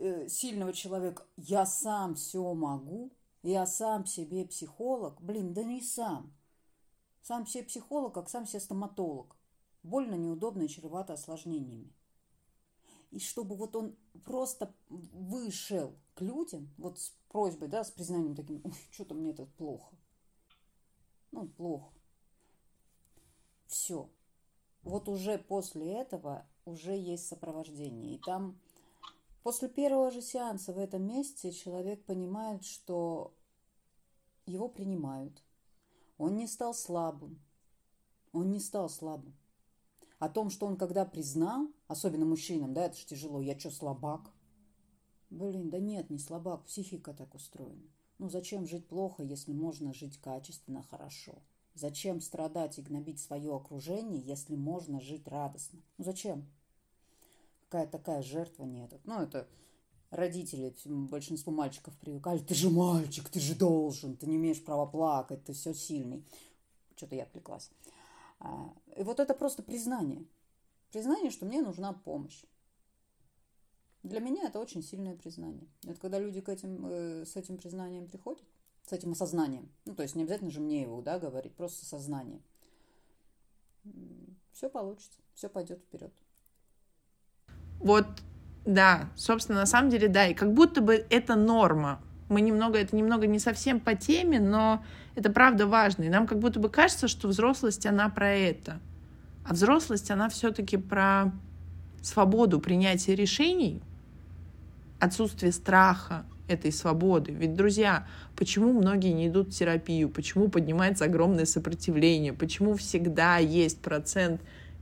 Э, 0.00 0.28
сильного 0.28 0.72
человека, 0.72 1.26
я 1.36 1.66
сам 1.66 2.14
все 2.14 2.54
могу, 2.54 3.10
я 3.42 3.66
сам 3.66 4.06
себе 4.06 4.44
психолог, 4.44 5.20
блин, 5.20 5.52
да 5.52 5.64
не 5.64 5.82
сам. 5.82 6.32
Сам 7.20 7.46
себе 7.46 7.64
психолог, 7.64 8.14
как 8.14 8.28
сам 8.28 8.46
себе 8.46 8.60
стоматолог. 8.60 9.34
Больно, 9.82 10.14
неудобно 10.14 10.62
и 10.62 10.68
чревато 10.68 11.14
осложнениями. 11.14 11.92
И 13.10 13.18
чтобы 13.18 13.56
вот 13.56 13.74
он 13.74 13.96
просто 14.24 14.72
вышел 14.88 15.96
к 16.14 16.20
людям, 16.20 16.72
вот 16.78 17.00
с 17.00 17.12
просьбой, 17.28 17.66
да, 17.66 17.82
с 17.82 17.90
признанием 17.90 18.36
таким, 18.36 18.62
что-то 18.92 19.16
мне 19.16 19.30
это 19.30 19.46
плохо. 19.46 19.96
Ну, 21.32 21.48
плохо. 21.48 21.92
Все. 23.68 24.10
Вот 24.82 25.08
уже 25.08 25.38
после 25.38 26.00
этого 26.00 26.44
уже 26.64 26.96
есть 26.96 27.28
сопровождение. 27.28 28.16
И 28.16 28.18
там 28.18 28.58
После 29.48 29.70
первого 29.70 30.10
же 30.10 30.20
сеанса 30.20 30.74
в 30.74 30.78
этом 30.78 31.06
месте 31.06 31.52
человек 31.52 32.04
понимает, 32.04 32.66
что 32.66 33.34
его 34.44 34.68
принимают. 34.68 35.42
Он 36.18 36.36
не 36.36 36.46
стал 36.46 36.74
слабым. 36.74 37.40
Он 38.32 38.50
не 38.50 38.60
стал 38.60 38.90
слабым. 38.90 39.34
О 40.18 40.28
том, 40.28 40.50
что 40.50 40.66
он 40.66 40.76
когда 40.76 41.06
признал, 41.06 41.68
особенно 41.86 42.26
мужчинам, 42.26 42.74
да, 42.74 42.84
это 42.84 42.98
же 42.98 43.06
тяжело, 43.06 43.40
я 43.40 43.58
что, 43.58 43.70
слабак? 43.70 44.30
Блин, 45.30 45.70
да 45.70 45.78
нет, 45.78 46.10
не 46.10 46.18
слабак, 46.18 46.66
психика 46.66 47.14
так 47.14 47.34
устроена. 47.34 47.88
Ну 48.18 48.28
зачем 48.28 48.66
жить 48.66 48.86
плохо, 48.86 49.22
если 49.22 49.52
можно 49.52 49.94
жить 49.94 50.20
качественно, 50.20 50.82
хорошо? 50.82 51.40
Зачем 51.78 52.20
страдать 52.20 52.78
и 52.78 52.82
гнобить 52.82 53.20
свое 53.20 53.54
окружение, 53.54 54.20
если 54.20 54.56
можно 54.56 55.00
жить 55.00 55.28
радостно? 55.28 55.80
Ну 55.96 56.04
зачем? 56.04 56.46
какая 57.68 57.86
такая 57.86 58.22
жертва 58.22 58.64
нет. 58.64 58.92
Ну, 59.04 59.20
это 59.20 59.46
родители, 60.10 60.74
большинство 60.86 61.52
мальчиков 61.52 61.96
привыкали, 61.98 62.38
ты 62.38 62.54
же 62.54 62.70
мальчик, 62.70 63.28
ты 63.28 63.40
же 63.40 63.54
должен, 63.54 64.16
ты 64.16 64.26
не 64.26 64.36
имеешь 64.36 64.64
права 64.64 64.86
плакать, 64.86 65.44
ты 65.44 65.52
все 65.52 65.74
сильный. 65.74 66.24
Что-то 66.96 67.14
я 67.14 67.24
отвлеклась. 67.24 67.70
А, 68.40 68.72
и 68.96 69.02
вот 69.02 69.20
это 69.20 69.34
просто 69.34 69.62
признание. 69.62 70.24
Признание, 70.90 71.30
что 71.30 71.44
мне 71.44 71.60
нужна 71.60 71.92
помощь. 71.92 72.42
Для 74.02 74.20
меня 74.20 74.46
это 74.46 74.58
очень 74.58 74.82
сильное 74.82 75.16
признание. 75.16 75.68
Это 75.84 76.00
когда 76.00 76.18
люди 76.18 76.40
к 76.40 76.48
этим, 76.48 76.86
э, 76.86 77.24
с 77.26 77.36
этим 77.36 77.58
признанием 77.58 78.08
приходят, 78.08 78.42
с 78.88 78.92
этим 78.92 79.12
осознанием. 79.12 79.68
Ну, 79.84 79.94
то 79.94 80.02
есть 80.02 80.14
не 80.14 80.22
обязательно 80.22 80.50
же 80.50 80.60
мне 80.60 80.82
его 80.82 81.00
да, 81.00 81.18
говорить, 81.18 81.54
просто 81.54 81.84
сознание. 81.84 82.40
Все 84.52 84.68
получится, 84.68 85.18
все 85.34 85.48
пойдет 85.48 85.80
вперед. 85.80 86.12
Вот, 87.78 88.06
да, 88.64 89.08
собственно, 89.14 89.60
на 89.60 89.66
самом 89.66 89.90
деле, 89.90 90.08
да, 90.08 90.26
и 90.26 90.34
как 90.34 90.52
будто 90.52 90.80
бы 90.80 91.06
это 91.10 91.36
норма. 91.36 92.00
Мы 92.28 92.40
немного, 92.40 92.78
это 92.78 92.94
немного 92.94 93.26
не 93.26 93.38
совсем 93.38 93.80
по 93.80 93.94
теме, 93.94 94.40
но 94.40 94.84
это 95.14 95.30
правда 95.30 95.66
важно. 95.66 96.04
И 96.04 96.08
нам 96.08 96.26
как 96.26 96.38
будто 96.38 96.60
бы 96.60 96.68
кажется, 96.68 97.08
что 97.08 97.28
взрослость, 97.28 97.86
она 97.86 98.08
про 98.08 98.30
это. 98.30 98.80
А 99.44 99.54
взрослость, 99.54 100.10
она 100.10 100.28
все-таки 100.28 100.76
про 100.76 101.32
свободу 102.02 102.60
принятия 102.60 103.14
решений, 103.14 103.82
отсутствие 104.98 105.52
страха 105.52 106.26
этой 106.48 106.72
свободы. 106.72 107.32
Ведь, 107.32 107.54
друзья, 107.54 108.06
почему 108.36 108.72
многие 108.72 109.12
не 109.12 109.28
идут 109.28 109.48
в 109.48 109.56
терапию? 109.56 110.08
Почему 110.08 110.48
поднимается 110.48 111.04
огромное 111.04 111.44
сопротивление? 111.44 112.32
Почему 112.32 112.74
всегда 112.74 113.36
есть 113.38 113.80
процент 113.80 114.40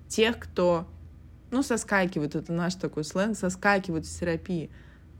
тех, 0.08 0.38
кто 0.38 0.86
ну, 1.50 1.62
соскакивают, 1.62 2.34
это 2.34 2.52
наш 2.52 2.74
такой 2.74 3.04
сленг, 3.04 3.36
соскакивают 3.36 4.06
с 4.06 4.18
терапии. 4.18 4.70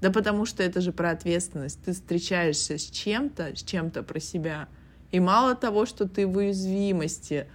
Да 0.01 0.11
потому 0.11 0.45
что 0.45 0.63
это 0.63 0.81
же 0.81 0.93
про 0.93 1.11
ответственность. 1.11 1.81
Ты 1.85 1.93
встречаешься 1.93 2.79
с 2.79 2.83
чем-то, 2.83 3.57
с 3.57 3.63
чем-то 3.63 4.03
про 4.03 4.21
себя. 4.21 4.69
И 5.11 5.21
мало 5.21 5.55
того, 5.55 5.87
что 5.87 6.07
ты 6.09 6.27
в 6.27 6.37
уязвимости, 6.37 7.47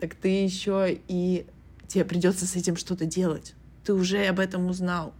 так 0.00 0.14
ты 0.14 0.28
еще 0.28 0.98
и 1.08 1.46
тебе 1.88 2.04
придется 2.04 2.46
с 2.46 2.56
этим 2.56 2.76
что-то 2.76 3.04
делать. 3.04 3.54
Ты 3.84 3.92
уже 3.92 4.24
об 4.26 4.40
этом 4.40 4.66
узнал. 4.68 5.12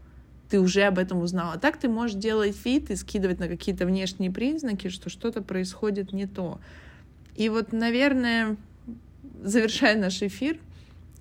Ты 0.54 0.60
уже 0.60 0.82
об 0.82 1.00
этом 1.00 1.20
узнал. 1.20 1.50
А 1.50 1.58
так 1.58 1.78
ты 1.78 1.88
можешь 1.88 2.14
делать 2.14 2.54
вид 2.64 2.88
и 2.88 2.94
скидывать 2.94 3.40
на 3.40 3.48
какие-то 3.48 3.86
внешние 3.86 4.30
признаки, 4.30 4.86
что 4.86 5.10
что-то 5.10 5.42
происходит 5.42 6.12
не 6.12 6.28
то. 6.28 6.60
И 7.34 7.48
вот, 7.48 7.72
наверное, 7.72 8.56
завершая 9.42 9.98
наш 9.98 10.22
эфир, 10.22 10.60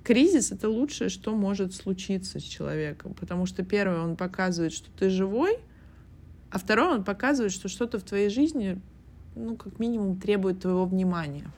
кризис— 0.03 0.51
это 0.51 0.69
лучшее, 0.69 1.09
что 1.09 1.36
может 1.36 1.73
случиться 1.73 2.39
с 2.39 2.43
человеком, 2.43 3.15
потому 3.15 3.47
что 3.47 3.65
первое, 3.65 4.01
он 4.01 4.17
показывает, 4.17 4.71
что 4.71 4.91
ты 4.91 5.09
живой, 5.09 5.57
а 6.51 6.59
второе, 6.59 6.91
он 6.91 7.03
показывает, 7.03 7.53
что 7.53 7.69
что-то 7.69 7.97
в 7.97 8.03
твоей 8.03 8.29
жизни, 8.29 8.79
ну, 9.36 9.55
как 9.55 9.79
минимум, 9.79 10.19
требует 10.19 10.61
твоего 10.61 10.86
внимания. 10.86 11.49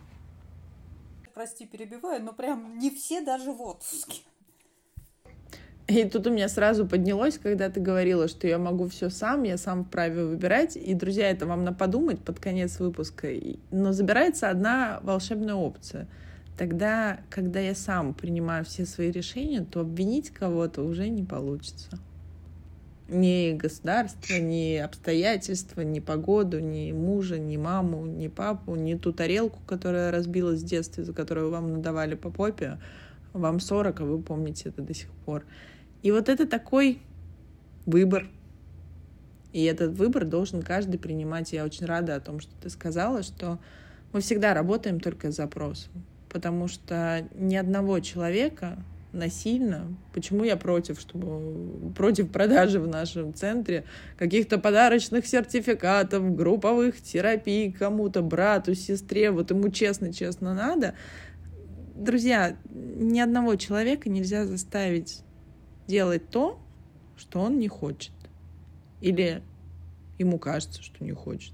Прости, 1.34 1.65
перебиваю, 1.65 2.23
но 2.23 2.32
прям 2.32 2.78
не 2.78 2.89
все 2.89 3.19
даже 3.19 3.51
в 3.51 3.61
отпуске. 3.61 4.21
И 5.88 6.03
тут 6.05 6.25
у 6.25 6.31
меня 6.31 6.49
сразу 6.49 6.88
поднялось, 6.88 7.38
когда 7.38 7.69
ты 7.69 7.79
говорила, 7.79 8.27
что 8.27 8.47
я 8.47 8.57
могу 8.57 8.88
все 8.88 9.09
сам, 9.09 9.43
я 9.43 9.57
сам 9.57 9.86
вправе 9.86 10.25
выбирать. 10.25 10.75
И, 10.75 10.93
друзья, 10.95 11.29
это 11.29 11.45
вам 11.45 11.63
на 11.63 11.73
подумать 11.73 12.19
под 12.19 12.39
конец 12.39 12.79
выпуска. 12.79 13.27
Но 13.69 13.91
забирается 13.91 14.49
одна 14.49 14.99
волшебная 15.03 15.55
опция— 15.55 16.07
тогда, 16.57 17.19
когда 17.29 17.59
я 17.59 17.75
сам 17.75 18.13
принимаю 18.13 18.65
все 18.65 18.86
свои 18.86 19.11
решения, 19.11 19.61
то 19.61 19.81
обвинить 19.81 20.29
кого-то 20.29 20.83
уже 20.83 21.09
не 21.09 21.23
получится. 21.23 21.99
Ни 23.07 23.53
государство, 23.53 24.36
ни 24.36 24.77
обстоятельства, 24.77 25.81
ни 25.81 25.99
погоду, 25.99 26.59
ни 26.59 26.91
мужа, 26.91 27.38
ни 27.38 27.55
маму, 27.55 28.07
ни 28.07 28.27
папу, 28.27 28.75
ни 28.75 28.95
ту 28.95 29.13
тарелку, 29.13 29.59
которая 29.67 30.11
разбилась 30.11 30.61
в 30.61 30.65
детстве, 30.65 31.03
за 31.03 31.13
которую 31.13 31.51
вам 31.51 31.73
надавали 31.73 32.15
по 32.15 32.31
попе. 32.31 32.79
Вам 33.39 33.59
40, 33.59 34.01
а 34.01 34.05
вы 34.05 34.21
помните 34.21 34.69
это 34.69 34.81
до 34.81 34.93
сих 34.93 35.09
пор. 35.25 35.43
И 36.01 36.11
вот 36.11 36.29
это 36.29 36.47
такой 36.47 36.99
выбор. 37.86 38.27
И 39.53 39.63
этот 39.63 39.97
выбор 39.97 40.25
должен 40.25 40.61
каждый 40.61 40.97
принимать. 40.99 41.53
Я 41.53 41.63
очень 41.63 41.86
рада 41.86 42.15
о 42.15 42.19
том, 42.19 42.39
что 42.39 42.51
ты 42.61 42.69
сказала, 42.69 43.23
что 43.23 43.59
мы 44.13 44.21
всегда 44.21 44.53
работаем 44.53 44.99
только 44.99 45.31
с 45.31 45.36
запросом 45.36 45.91
потому 46.36 46.67
что 46.67 47.25
ни 47.33 47.55
одного 47.55 48.01
человека 48.01 48.77
насильно. 49.13 49.88
Почему 50.13 50.43
я 50.43 50.57
против, 50.57 50.99
чтобы 50.99 51.93
против 51.93 52.29
продажи 52.29 52.81
в 52.81 52.89
нашем 52.89 53.33
центре 53.33 53.86
каких-то 54.17 54.59
подарочных 54.59 55.25
сертификатов, 55.25 56.36
групповых 56.36 57.01
терапий 57.01 57.71
кому-то, 57.71 58.21
брату, 58.21 58.75
сестре, 58.75 59.31
вот 59.31 59.51
ему 59.51 59.69
честно-честно 59.69 60.53
надо. 60.53 60.95
Друзья, 61.96 62.58
ни 62.70 63.20
одного 63.20 63.56
человека 63.56 64.10
нельзя 64.10 64.46
заставить 64.46 65.22
делать 65.88 66.30
то, 66.30 66.60
что 67.16 67.39
он 67.39 67.58
не 67.58 67.70
хочет. 67.70 68.12
Или 69.00 69.41
ему 70.20 70.38
кажется, 70.38 70.84
что 70.84 71.04
не 71.06 71.14
хочет. 71.14 71.54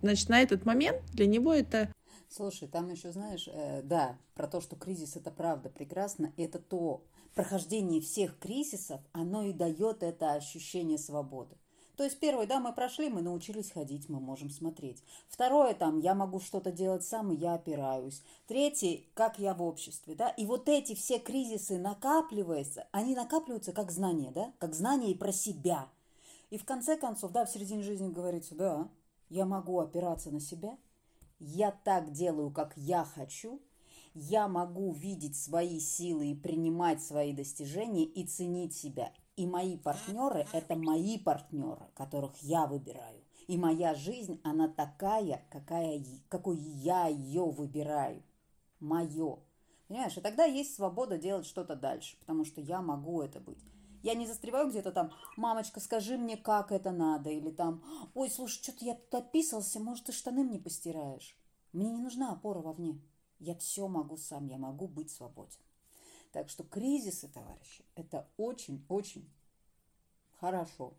Значит, 0.00 0.30
на 0.30 0.40
этот 0.40 0.64
момент 0.64 1.02
для 1.12 1.26
него 1.26 1.52
это 1.52 1.92
Слушай, 2.34 2.66
там 2.66 2.88
еще, 2.88 3.12
знаешь, 3.12 3.46
э, 3.52 3.82
да, 3.82 4.16
про 4.34 4.48
то, 4.48 4.62
что 4.62 4.74
кризис 4.74 5.16
это 5.16 5.30
правда 5.30 5.68
прекрасно, 5.68 6.32
это 6.38 6.58
то 6.58 7.04
прохождение 7.34 8.00
всех 8.00 8.38
кризисов, 8.38 9.02
оно 9.12 9.42
и 9.42 9.52
дает 9.52 10.02
это 10.02 10.32
ощущение 10.32 10.96
свободы. 10.96 11.54
То 11.96 12.04
есть 12.04 12.18
первое, 12.18 12.46
да, 12.46 12.58
мы 12.58 12.72
прошли, 12.72 13.08
мы 13.08 13.22
научились 13.22 13.70
ходить, 13.70 14.08
мы 14.08 14.20
можем 14.20 14.50
смотреть. 14.50 15.02
Второе, 15.28 15.74
там, 15.74 16.00
я 16.00 16.14
могу 16.14 16.40
что-то 16.40 16.72
делать 16.72 17.04
сам, 17.04 17.32
и 17.32 17.36
я 17.36 17.54
опираюсь. 17.54 18.22
Третье, 18.46 19.00
как 19.14 19.38
я 19.38 19.54
в 19.54 19.62
обществе, 19.62 20.14
да. 20.14 20.28
И 20.30 20.46
вот 20.46 20.68
эти 20.68 20.94
все 20.94 21.18
кризисы 21.18 21.78
накапливаются, 21.78 22.86
они 22.92 23.14
накапливаются 23.14 23.72
как 23.72 23.90
знания, 23.90 24.30
да, 24.30 24.52
как 24.58 24.74
знания 24.74 25.10
и 25.10 25.16
про 25.16 25.32
себя. 25.32 25.88
И 26.50 26.58
в 26.58 26.64
конце 26.64 26.96
концов, 26.96 27.32
да, 27.32 27.44
в 27.44 27.50
середине 27.50 27.82
жизни 27.82 28.08
говорится, 28.08 28.54
да, 28.54 28.88
я 29.28 29.44
могу 29.44 29.78
опираться 29.80 30.30
на 30.30 30.40
себя– 30.40 30.76
я 31.44 31.72
так 31.72 32.12
делаю, 32.12 32.52
как 32.52 32.72
я 32.76 33.04
хочу, 33.04 33.60
я 34.14 34.46
могу 34.46 34.92
видеть 34.92 35.36
свои 35.36 35.80
силы 35.80 36.30
и 36.30 36.34
принимать 36.36 37.02
свои 37.02 37.32
достижения 37.32 38.04
и 38.04 38.24
ценить 38.24 38.76
себя. 38.76 39.12
И 39.42 39.46
мои 39.46 39.76
партнеры– 39.76 40.46
это 40.52 40.76
мои 40.76 41.18
партнеры, 41.18 41.88
которых 41.94 42.36
я 42.42 42.68
выбираю. 42.68 43.24
И 43.48 43.58
моя 43.58 43.92
жизнь, 43.92 44.40
она 44.44 44.68
такая, 44.68 45.44
какая, 45.50 46.00
какой 46.28 46.58
я 46.58 47.08
ее 47.08 47.50
выбираю. 47.50 48.22
Мое. 48.78 49.40
Понимаешь? 49.88 50.16
И 50.16 50.20
тогда 50.20 50.44
есть 50.44 50.76
свобода 50.76 51.18
делать 51.18 51.44
что-то 51.44 51.74
дальше, 51.74 52.16
потому 52.20 52.44
что 52.44 52.60
я 52.60 52.82
могу 52.82 53.20
это 53.20 53.40
быть. 53.40 53.58
Я 54.04 54.14
не 54.14 54.28
застреваю 54.28 54.70
где-то 54.70 54.92
там, 54.92 55.10
мамочка, 55.36 55.80
скажи 55.80 56.16
мне, 56.16 56.36
как 56.36 56.70
это 56.70 56.92
надо, 56.92 57.28
или 57.30 57.50
там, 57.50 57.82
ой, 58.14 58.30
слушай, 58.30 58.62
что-то 58.62 58.84
я 58.84 58.94
тут 58.94 59.12
описался, 59.12 59.80
может, 59.80 60.04
ты 60.04 60.12
штаны 60.12 60.44
мне 60.44 60.60
постираешь. 60.60 61.36
Мне 61.72 61.90
не 61.90 62.00
нужна 62.00 62.30
опора 62.30 62.60
вовне. 62.60 63.00
Я 63.40 63.56
все 63.56 63.88
могу 63.88 64.16
сам, 64.18 64.46
я 64.46 64.56
могу 64.56 64.86
быть 64.86 65.10
свободен. 65.10 65.58
Так 66.32 66.48
что 66.48 66.64
кризисы, 66.64 67.28
товарищи, 67.28 67.84
это 67.94 68.26
очень-очень 68.38 69.28
хорошо. 70.40 70.94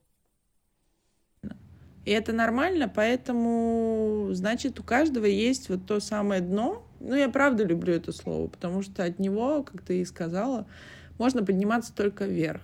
И 2.05 2.11
это 2.11 2.34
нормально, 2.34 2.88
поэтому, 2.93 4.29
значит, 4.34 4.79
у 4.79 4.84
каждого 4.84 5.25
есть 5.25 5.69
вот 5.69 5.86
то 5.88 5.99
самое 5.99 6.41
дно. 6.41 6.86
Ну, 6.99 7.15
я 7.15 7.29
правда 7.29 7.63
люблю 7.63 7.93
это 7.93 8.11
слово, 8.11 8.47
потому 8.47 8.81
что 8.81 9.03
от 9.03 9.19
него, 9.19 9.63
как 9.63 9.81
ты 9.81 10.01
и 10.01 10.05
сказала, 10.05 10.67
можно 11.17 11.43
подниматься 11.43 11.95
только 11.95 12.25
вверх. 12.25 12.61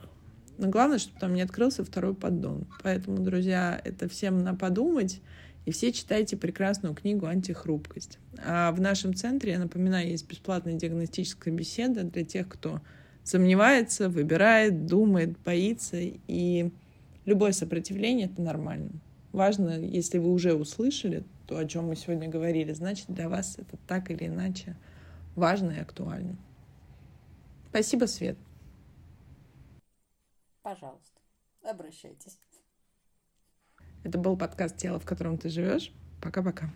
Но 0.57 0.69
главное, 0.69 0.99
чтобы 0.99 1.19
там 1.19 1.33
не 1.33 1.41
открылся 1.41 1.85
второй 1.85 2.13
поддон. 2.13 2.67
Поэтому, 2.83 3.17
друзья, 3.19 3.81
это 3.83 4.09
всем 4.09 4.43
на 4.43 4.55
подумать. 4.55 5.21
И 5.65 5.71
все 5.71 5.91
читайте 5.91 6.37
прекрасную 6.37 6.95
книгу 6.95 7.25
«Антихрупкость». 7.25 8.17
А 8.43 8.71
в 8.71 8.81
нашем 8.81 9.13
центре, 9.13 9.51
я 9.51 9.59
напоминаю, 9.59 10.09
есть 10.09 10.27
бесплатная 10.27 10.73
диагностическая 10.73 11.53
беседа 11.53 12.03
для 12.03 12.23
тех, 12.23 12.47
кто 12.47 12.81
сомневается, 13.23 14.09
выбирает, 14.09 14.85
думает, 14.85 15.37
боится. 15.39 15.97
И 15.99 16.71
любое 17.25 17.51
сопротивление— 17.51 18.25
это 18.31 18.41
нормально. 18.41 18.91
Важно, 19.31 19.79
если 19.79 20.17
вы 20.17 20.31
уже 20.31 20.55
услышали 20.55 21.23
то, 21.45 21.57
о 21.57 21.65
чем 21.65 21.87
мы 21.87 21.95
сегодня 21.95 22.27
говорили, 22.27 22.73
значит, 22.73 23.05
для 23.09 23.29
вас 23.29 23.59
это 23.59 23.77
так 23.87 24.09
или 24.09 24.25
иначе 24.25 24.75
важно 25.35 25.71
и 25.71 25.79
актуально. 25.79 26.37
Спасибо, 27.69 28.05
Свет. 28.05 28.37
Пожалуйста, 30.63 31.21
обращайтесь. 31.63 32.39
Это 34.03 34.17
был 34.17 34.37
подкаст 34.37 34.77
«Тело, 34.77 34.99
в 34.99 35.05
котором 35.05 35.37
ты 35.37 35.49
живешь». 35.49 35.91
Пока-пока. 36.21 36.69